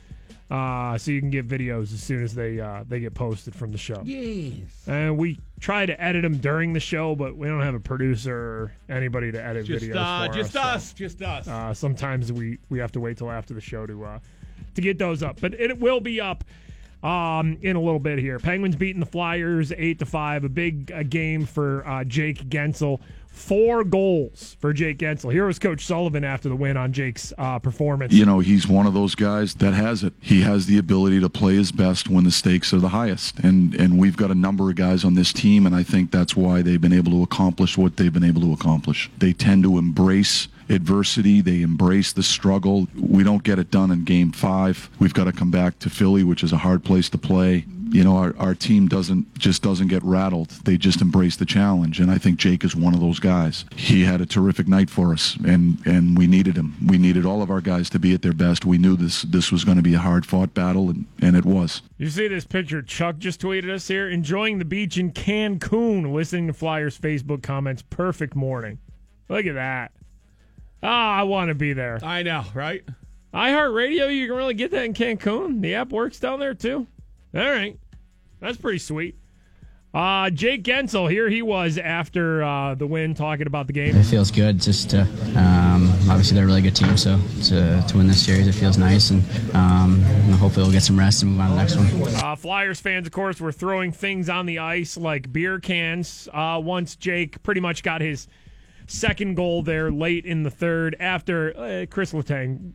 [0.50, 3.72] uh, so you can get videos as soon as they uh, they get posted from
[3.72, 4.02] the show.
[4.04, 4.66] Yes.
[4.86, 8.36] And we try to edit them during the show, but we don't have a producer
[8.36, 10.62] or anybody to edit Just, videos uh, for just us.
[10.62, 10.92] so, us.
[10.92, 11.48] Just us.
[11.48, 14.18] uh, sometimes we we have to wait till after the show to uh,
[14.74, 16.44] to get those up, but it will be up
[17.02, 18.38] um, in a little bit here.
[18.38, 20.44] Penguins beating the Flyers eight to five.
[20.44, 23.00] A big uh, game for uh, Jake Guentzel.
[23.28, 25.32] Four goals for Jake Guentzel.
[25.32, 28.12] Here was Coach Sullivan after the win on Jake's uh, performance.
[28.12, 30.12] You know, he's one of those guys that has it.
[30.20, 33.38] He has the ability to play his best when the stakes are the highest.
[33.38, 36.34] And and we've got a number of guys on this team and I think that's
[36.34, 39.08] why they've been able to accomplish what they've been able to accomplish.
[39.18, 42.88] They tend to embrace adversity, they embrace the struggle.
[42.96, 44.90] We don't get it done in game 5.
[44.98, 47.64] We've got to come back to Philly, which is a hard place to play.
[47.90, 50.50] You know, our, our team doesn't just doesn't get rattled.
[50.64, 53.64] They just embrace the challenge, and I think Jake is one of those guys.
[53.76, 56.76] He had a terrific night for us, and and we needed him.
[56.86, 58.66] We needed all of our guys to be at their best.
[58.66, 61.46] We knew this this was going to be a hard fought battle, and, and it
[61.46, 61.80] was.
[61.96, 64.06] You see this picture Chuck just tweeted us here?
[64.06, 67.82] Enjoying the beach in Cancun, listening to Flyers Facebook comments.
[67.88, 68.78] Perfect morning.
[69.30, 69.92] Look at that.
[70.82, 71.98] Ah, I want to be there.
[72.02, 72.84] I know, right?
[73.34, 75.60] iHeartRadio, you can really get that in Cancun.
[75.60, 76.86] The app works down there too.
[77.34, 77.78] All right.
[78.40, 79.16] That's pretty sweet.
[79.92, 83.96] Uh, Jake Guentzel, here he was after uh, the win, talking about the game.
[83.96, 85.00] It feels good just to,
[85.34, 88.76] um, obviously they're a really good team, so to, to win this series, it feels
[88.76, 89.10] nice.
[89.10, 89.24] And
[89.56, 92.14] um, you hopefully we'll get some rest and move on to the next one.
[92.22, 96.60] Uh, Flyers fans, of course, were throwing things on the ice like beer cans uh,
[96.62, 98.28] once Jake pretty much got his
[98.88, 102.72] second goal there late in the third after uh, Chris Letang.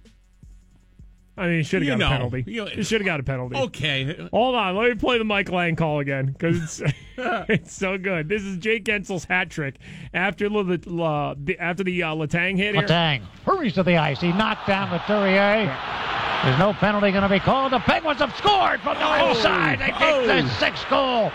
[1.35, 2.43] I mean, he should have got know, a penalty.
[2.47, 3.55] you know- he should have got a penalty.
[3.55, 4.27] Okay.
[4.31, 8.30] Hold on, let me play the Mike Lange call again because it's, it's so good.
[8.30, 9.76] This is Jake Guentzel's hat trick
[10.14, 12.76] after the, uh, the after the uh, Letang hit.
[12.76, 12.84] here.
[12.84, 14.22] Letang hurries to the ice.
[14.22, 15.76] He knocked down Couturier.
[16.43, 17.72] There's no penalty going to be called.
[17.72, 19.80] The Penguins have scored from the Oh, side.
[19.80, 21.31] They take the sixth goal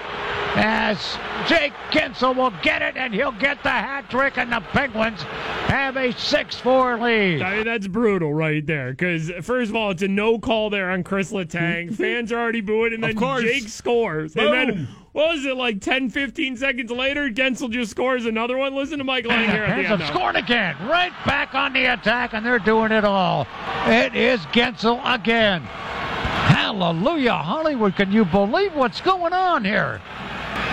[0.55, 1.17] as
[1.47, 5.97] Jake Guentzel will get it, and he'll get the hat trick, and the Penguins have
[5.97, 7.41] a 6-4 lead.
[7.43, 8.91] I mean, that's brutal right there.
[8.91, 11.95] Because, first of all, it's a no call there on Chris Letang.
[11.97, 13.17] Fans are already booing, and then.
[13.43, 14.35] Jake scores.
[14.35, 14.53] Boom.
[14.53, 18.75] And then, what was it, like 10, 15 seconds later, Guentzel just scores another one?
[18.75, 20.15] Listen to Mike Lange here the at the end.
[20.15, 23.47] scored again, right back on the attack, and they're doing it all.
[23.87, 25.63] It is Guentzel again.
[25.63, 27.97] Hallelujah, Hollywood!
[27.97, 30.01] Can you believe what's going on here?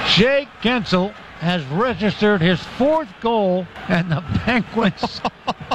[0.08, 5.20] Jake Guentzel has registered his fourth goal, and the Penguins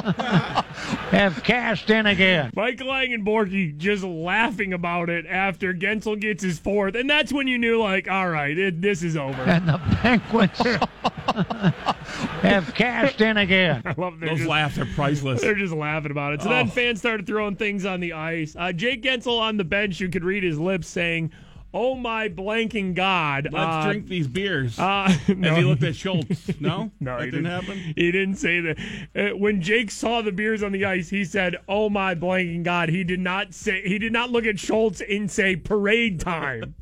[1.11, 2.51] have cashed in again.
[2.55, 6.95] Mike Lange and Bourque just laughing about it after Guentzel gets his fourth.
[6.95, 9.41] And that's when you knew, like, all right, it, this is over.
[9.43, 10.57] And the Penguins
[12.41, 13.81] have cashed in again.
[13.85, 15.41] I love Those just- laughs are priceless.
[15.41, 16.41] They're just laughing about it.
[16.41, 16.53] So Oh.
[16.53, 18.55] then fans started throwing things on the ice.
[18.57, 21.31] Uh, Jake Guentzel on the bench, you could read his lips saying,
[21.73, 24.77] "Oh my blanking God!" Let's Uh, drink these beers.
[24.79, 25.51] Uh, no.
[25.51, 26.59] As he looked at Schultz.
[26.59, 26.91] No?
[26.99, 27.93] No, that he didn't, didn't happen?
[27.95, 28.77] He didn't say that.
[29.15, 32.89] Uh, when Jake saw the beers on the ice, he said, "Oh my blanking God!"
[32.89, 33.81] He did not say.
[33.87, 36.75] He did not look at Schultz and say "parade time."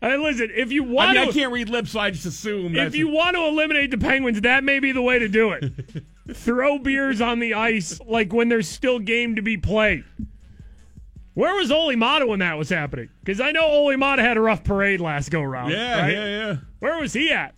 [0.00, 2.74] Hey, listen, if you I want mean, I can't read lips, so I just assume.
[2.76, 5.72] if you want to eliminate the Penguins, that may be the way to do it.
[6.32, 10.04] Throw beers on the ice like when there's still game to be played.
[11.36, 13.10] Where was Olli Maatta when that was happening?
[13.20, 15.70] Because I know Olli Maatta had a rough parade last go round.
[15.70, 16.10] Yeah, right?
[16.10, 16.56] yeah, yeah.
[16.78, 17.54] Where was he at?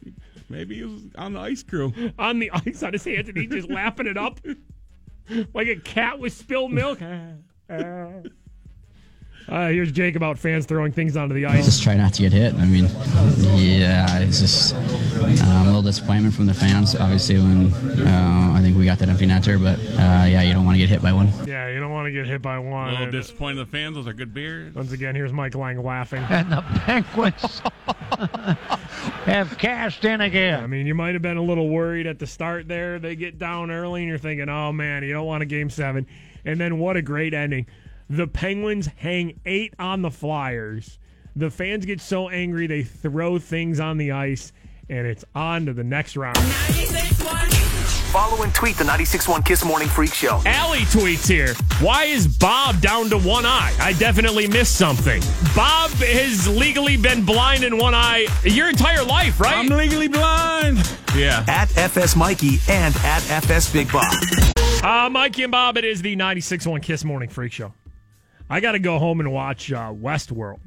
[0.49, 1.93] Maybe he was on the ice crew.
[2.19, 4.41] On the ice on his hands and he just lapping it up
[5.55, 6.99] like a cat with spilled milk.
[9.49, 11.65] Uh, here's Jake about fans throwing things onto the ice.
[11.65, 12.55] Just try not to get hit.
[12.55, 12.85] I mean,
[13.57, 17.73] yeah, it's just um, a little disappointment from the fans, obviously, when
[18.07, 19.63] uh, I think we got that empty netter.
[19.63, 21.29] But uh, yeah, you don't want to get hit by one.
[21.47, 22.67] Yeah, you don't want to get hit by one.
[22.67, 22.91] A one.
[22.91, 23.97] little And disappointed in the fans.
[23.97, 24.75] Those are good beers.
[24.75, 26.25] Once again, here's Mike Lange laughing.
[26.39, 27.63] And the Penguins
[29.25, 30.63] have cashed in again.
[30.63, 32.99] I mean, you might have been a little worried at the start there.
[32.99, 36.07] They get down early, and you're thinking, oh man, you don't want a game seven.
[36.45, 37.67] And then what a great ending.
[38.11, 40.99] The Penguins hang eight on the Flyers.
[41.37, 44.53] The fans get so angry they throw things on the ice,
[44.89, 46.39] and it's on to the next round.
[48.09, 50.41] Follow and tweet the 96.1 Kiss Morning Freak Show.
[50.47, 51.53] Allie tweets here.
[51.85, 53.75] Why is Bob down to one eye?
[53.79, 55.21] I definitely missed something.
[55.55, 59.59] Bob has legally been blind in one eye your entire life, right?
[59.59, 60.79] I'm legally blind.
[61.15, 61.45] Yeah.
[61.47, 64.11] At FS Mikey and at FS Big Bob.
[64.83, 67.75] Uh, Mikey and Bob, it is the 96.1 Kiss Morning Freak Show.
[68.51, 70.61] I got to go home and watch uh, Westworld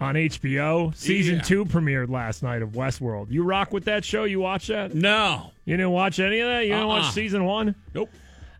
[0.00, 0.94] on HBO.
[0.94, 1.42] Season Yeah.
[1.42, 3.30] two premiered last night of Westworld.
[3.30, 4.24] You rock with that show?
[4.24, 4.94] You watch that?
[4.94, 5.52] No.
[5.64, 6.60] You didn't watch any of that?
[6.62, 7.00] You didn't Uh-uh.
[7.00, 7.74] watch season one?
[7.94, 8.10] Nope.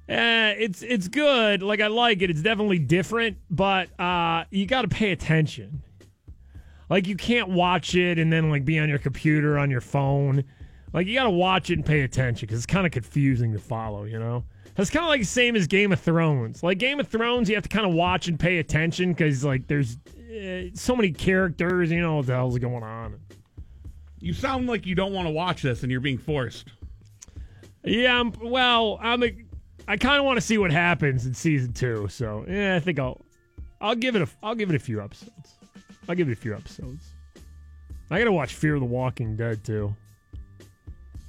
[0.09, 1.62] Eh, it's it's good.
[1.62, 2.28] Like I like it.
[2.28, 5.82] It's definitely different, but uh, you got to pay attention.
[6.90, 10.44] Like you can't watch it and then like be on your computer on your phone.
[10.93, 13.59] Like you got to watch it and pay attention because it's kind of confusing to
[13.59, 14.05] follow.
[14.05, 14.44] You know,
[14.82, 16.62] it's kind of like the same as Game of Thrones.
[16.62, 19.66] Like Game of Thrones, you have to kind of watch and pay attention because like
[19.66, 21.90] there's uh, so many characters.
[21.90, 23.20] You know what the hell's going on.
[24.18, 26.68] You sound like you don't want to watch this and you're being forced.
[27.84, 29.36] Yeah, I'm, well, I'm a,
[29.86, 32.09] I kind of want to see what happens in season two.
[32.09, 33.20] So yeah, I think I'll
[33.80, 35.55] I'll give it a I'll give it a few episodes.
[36.09, 37.10] I'll give it a few episodes.
[38.10, 39.94] I gotta watch Fear of the Walking Dead too.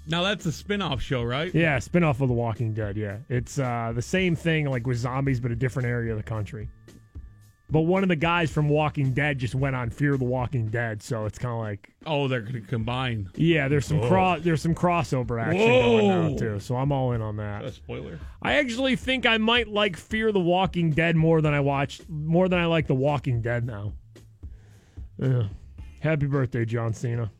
[0.08, 1.54] Now that's a spin-off show, right?
[1.54, 2.96] Yeah, spinoff of The Walking Dead.
[2.98, 6.24] Yeah, it's uh, the same thing like with zombies, but a different area of the
[6.24, 6.70] country.
[7.72, 10.68] But one of the guys from Walking Dead just went on Fear of the Walking
[10.68, 13.28] Dead, so it's kind of like Oh, they're going to combine.
[13.36, 14.08] yeah, there's some Whoa.
[14.08, 16.60] cross there's some crossover action going on too.
[16.60, 17.66] So I'm all in on that.
[17.66, 18.20] A spoiler.
[18.44, 22.48] I actually think I might like Fear the Walking Dead more than I watched more
[22.48, 23.94] than I like The Walking Dead now.
[25.18, 25.48] Yeah.
[26.02, 27.32] Happy birthday, John Cena.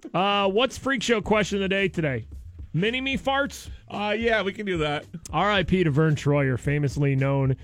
[0.14, 2.26] uh, what's freak show question of the day today?
[2.72, 3.68] Mini me farts?
[3.88, 5.06] Uh, yeah, we can do that.
[5.32, 5.84] R.I.P.
[5.84, 7.56] to Verne Troyer, famously known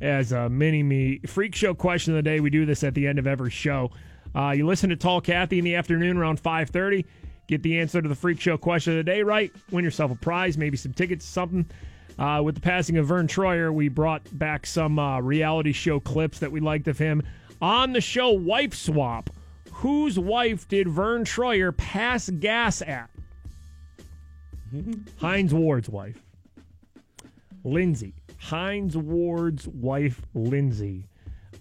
[0.00, 1.20] as uh, Mini Me.
[1.26, 2.40] Freak show question of the day.
[2.40, 3.90] We do this at the end of every show.
[4.34, 7.04] Uh, you listen to Tall Kathy in the afternoon around 5.30.
[7.48, 9.52] Get the answer to the freak show question of the day right.
[9.70, 11.66] Win yourself a prize, maybe some tickets, something.
[12.18, 16.38] Uh, with the passing of Verne Troyer, we brought back some uh, reality show clips
[16.38, 17.22] that we liked of him.
[17.60, 19.30] On the show Wife Swap,
[19.82, 23.10] whose wife did Verne Troyer pass gas at?
[25.18, 26.20] Hines Ward's wife.
[27.64, 28.14] Lindsay.
[28.38, 31.08] Hines Ward's wife, Lindsay.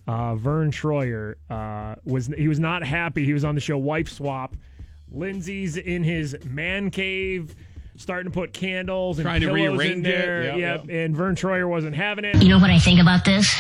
[0.08, 3.24] Uh, Verne Troyer uh, was he was not happy.
[3.26, 4.56] He was on the show Wife Swap.
[5.12, 7.54] Lindsay's in his man cave,
[7.98, 10.12] starting to put candles and Trying to pillows in rearrange it.
[10.12, 10.44] there.
[10.44, 10.96] Yep, Yep, yep.
[11.06, 12.42] And Vern Troyer wasn't having it.
[12.42, 13.54] You know what I think about this?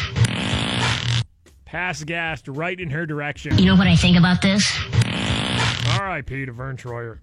[1.71, 3.57] Pass gassed right in her direction.
[3.57, 4.69] You know what I think about this?
[5.97, 6.45] R.I.P.
[6.47, 7.19] to Verne Troyer.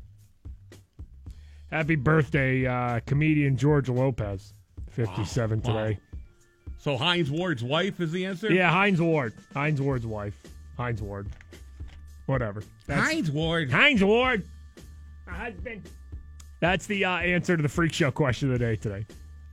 [1.70, 4.54] Happy birthday, uh, comedian George Lopez,
[4.88, 5.66] 57 Wow.
[5.84, 5.98] today.
[6.78, 8.50] So Hines Ward's wife is the answer?
[8.50, 9.34] Yeah, Hines Ward.
[9.52, 10.34] Hines Ward's wife.
[10.78, 11.28] Hines Ward.
[12.24, 12.62] Whatever.
[12.88, 13.70] Hines Ward.
[13.70, 14.44] Hines Ward.
[15.26, 15.82] My husband.
[16.60, 19.04] That's the uh, answer to the freak show question of the day today.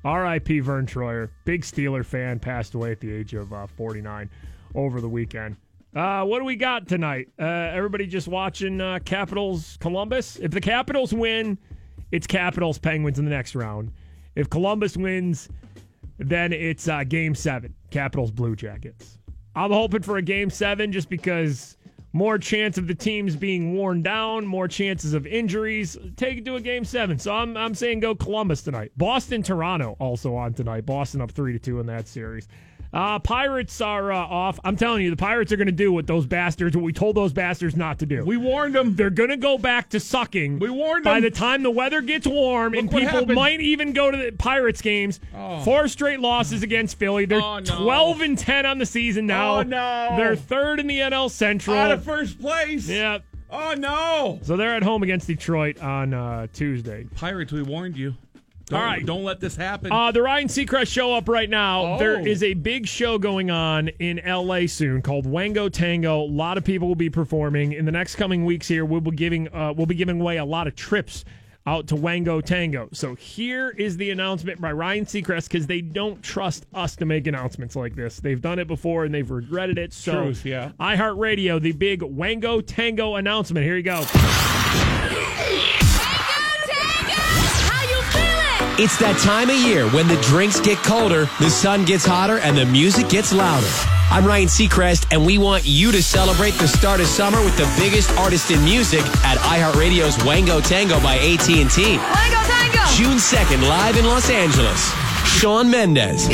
[0.06, 0.62] R.I.P.
[0.62, 4.30] Verne Troyer, big Steeler fan, passed away at the age of uh, 49
[4.76, 5.58] over the weekend.
[5.96, 7.30] Uh, what do we got tonight?
[7.40, 10.36] Uh, everybody just watching uh, Capitals Columbus.
[10.38, 11.58] If the Capitals win,
[12.12, 13.92] it's Capitals Penguins in the next round.
[14.36, 15.48] If Columbus wins,
[16.18, 19.20] then it's uh, Game Seven, Capitals Blue Jackets.
[19.56, 21.78] I'm hoping for a Game Seven just because
[22.12, 25.98] more chance of the teams being worn down, more chances of injuries.
[26.18, 27.18] Take it to a Game Seven.
[27.20, 28.92] So I'm I'm saying go Columbus tonight.
[28.98, 30.86] Boston Toronto also on tonight.
[30.86, 32.48] Boston up three to two in that series.
[32.96, 34.58] Uh, Pirates are uh, off.
[34.64, 37.18] I'm telling you, the Pirates are going to do what those bastards, what we told
[37.18, 38.24] those bastards not to do.
[38.24, 38.96] We warned them.
[38.96, 40.60] They're going to go back to sucking.
[40.60, 41.14] We warned them.
[41.14, 43.36] By the time the weather gets warm and people happened.
[43.36, 45.60] might even go to the Pirates games, Oh.
[45.60, 47.26] four straight losses against Philly.
[47.26, 47.84] They're Oh, no.
[47.84, 49.58] 12 and 10 on the season now.
[49.58, 50.14] Oh, no.
[50.16, 51.76] They're third in the NL Central.
[51.76, 52.88] Out of first place.
[52.88, 53.18] Yeah.
[53.52, 54.40] Oh, no.
[54.44, 57.06] So they're at home against Detroit on uh, Tuesday.
[57.16, 58.16] Pirates, we warned you.
[58.68, 59.06] Don't, All right.
[59.06, 59.92] Don't let this happen.
[59.92, 61.96] Uh, the Ryan Seacrest show up right now.
[61.96, 61.98] Oh.
[62.00, 66.22] There is a big show going on in LA soon called Wango Tango.
[66.22, 68.68] A lot of people will be performing in the next coming weeks.
[68.68, 71.26] Here, we'll be giving uh, we'll be giving away a lot of trips
[71.68, 72.90] out to Wango Tango.
[72.92, 77.28] So here is the announcement by Ryan Seacrest because they don't trust us to make
[77.28, 78.20] announcements like this.
[78.20, 79.94] They've done it before and they've regretted it.
[79.94, 80.72] So Truth, yeah.
[80.80, 83.66] iHeartRadio, the big Wango Tango announcement.
[83.66, 84.06] Here you go.
[88.78, 92.58] It's that time of year when the drinks get colder, the sun gets hotter, and
[92.58, 93.72] the music gets louder.
[94.12, 97.72] I'm Ryan Seacrest, and we want you to celebrate the start of summer with the
[97.80, 101.56] biggest artist in music at iHeartRadio's Wango Tango by AT&T.
[101.56, 102.84] Wango Tango!
[102.92, 104.92] June 2nd, live in Los Angeles.
[105.24, 106.28] Shawn Mendes,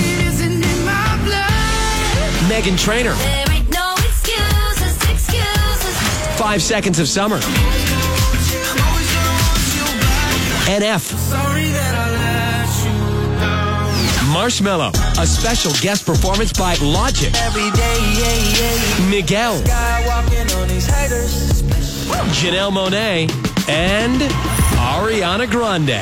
[2.49, 5.95] Meghan Trainor, There ain't no excuses, excuses.
[6.39, 7.37] Five Seconds of Summer,
[10.65, 11.13] NF,
[14.41, 14.89] Marshmello,
[15.21, 17.31] a special guest performance by Logic,
[19.07, 19.61] Miguel,
[22.33, 23.29] Janelle Monáe,
[23.69, 24.19] and
[24.79, 26.01] Ariana Grande.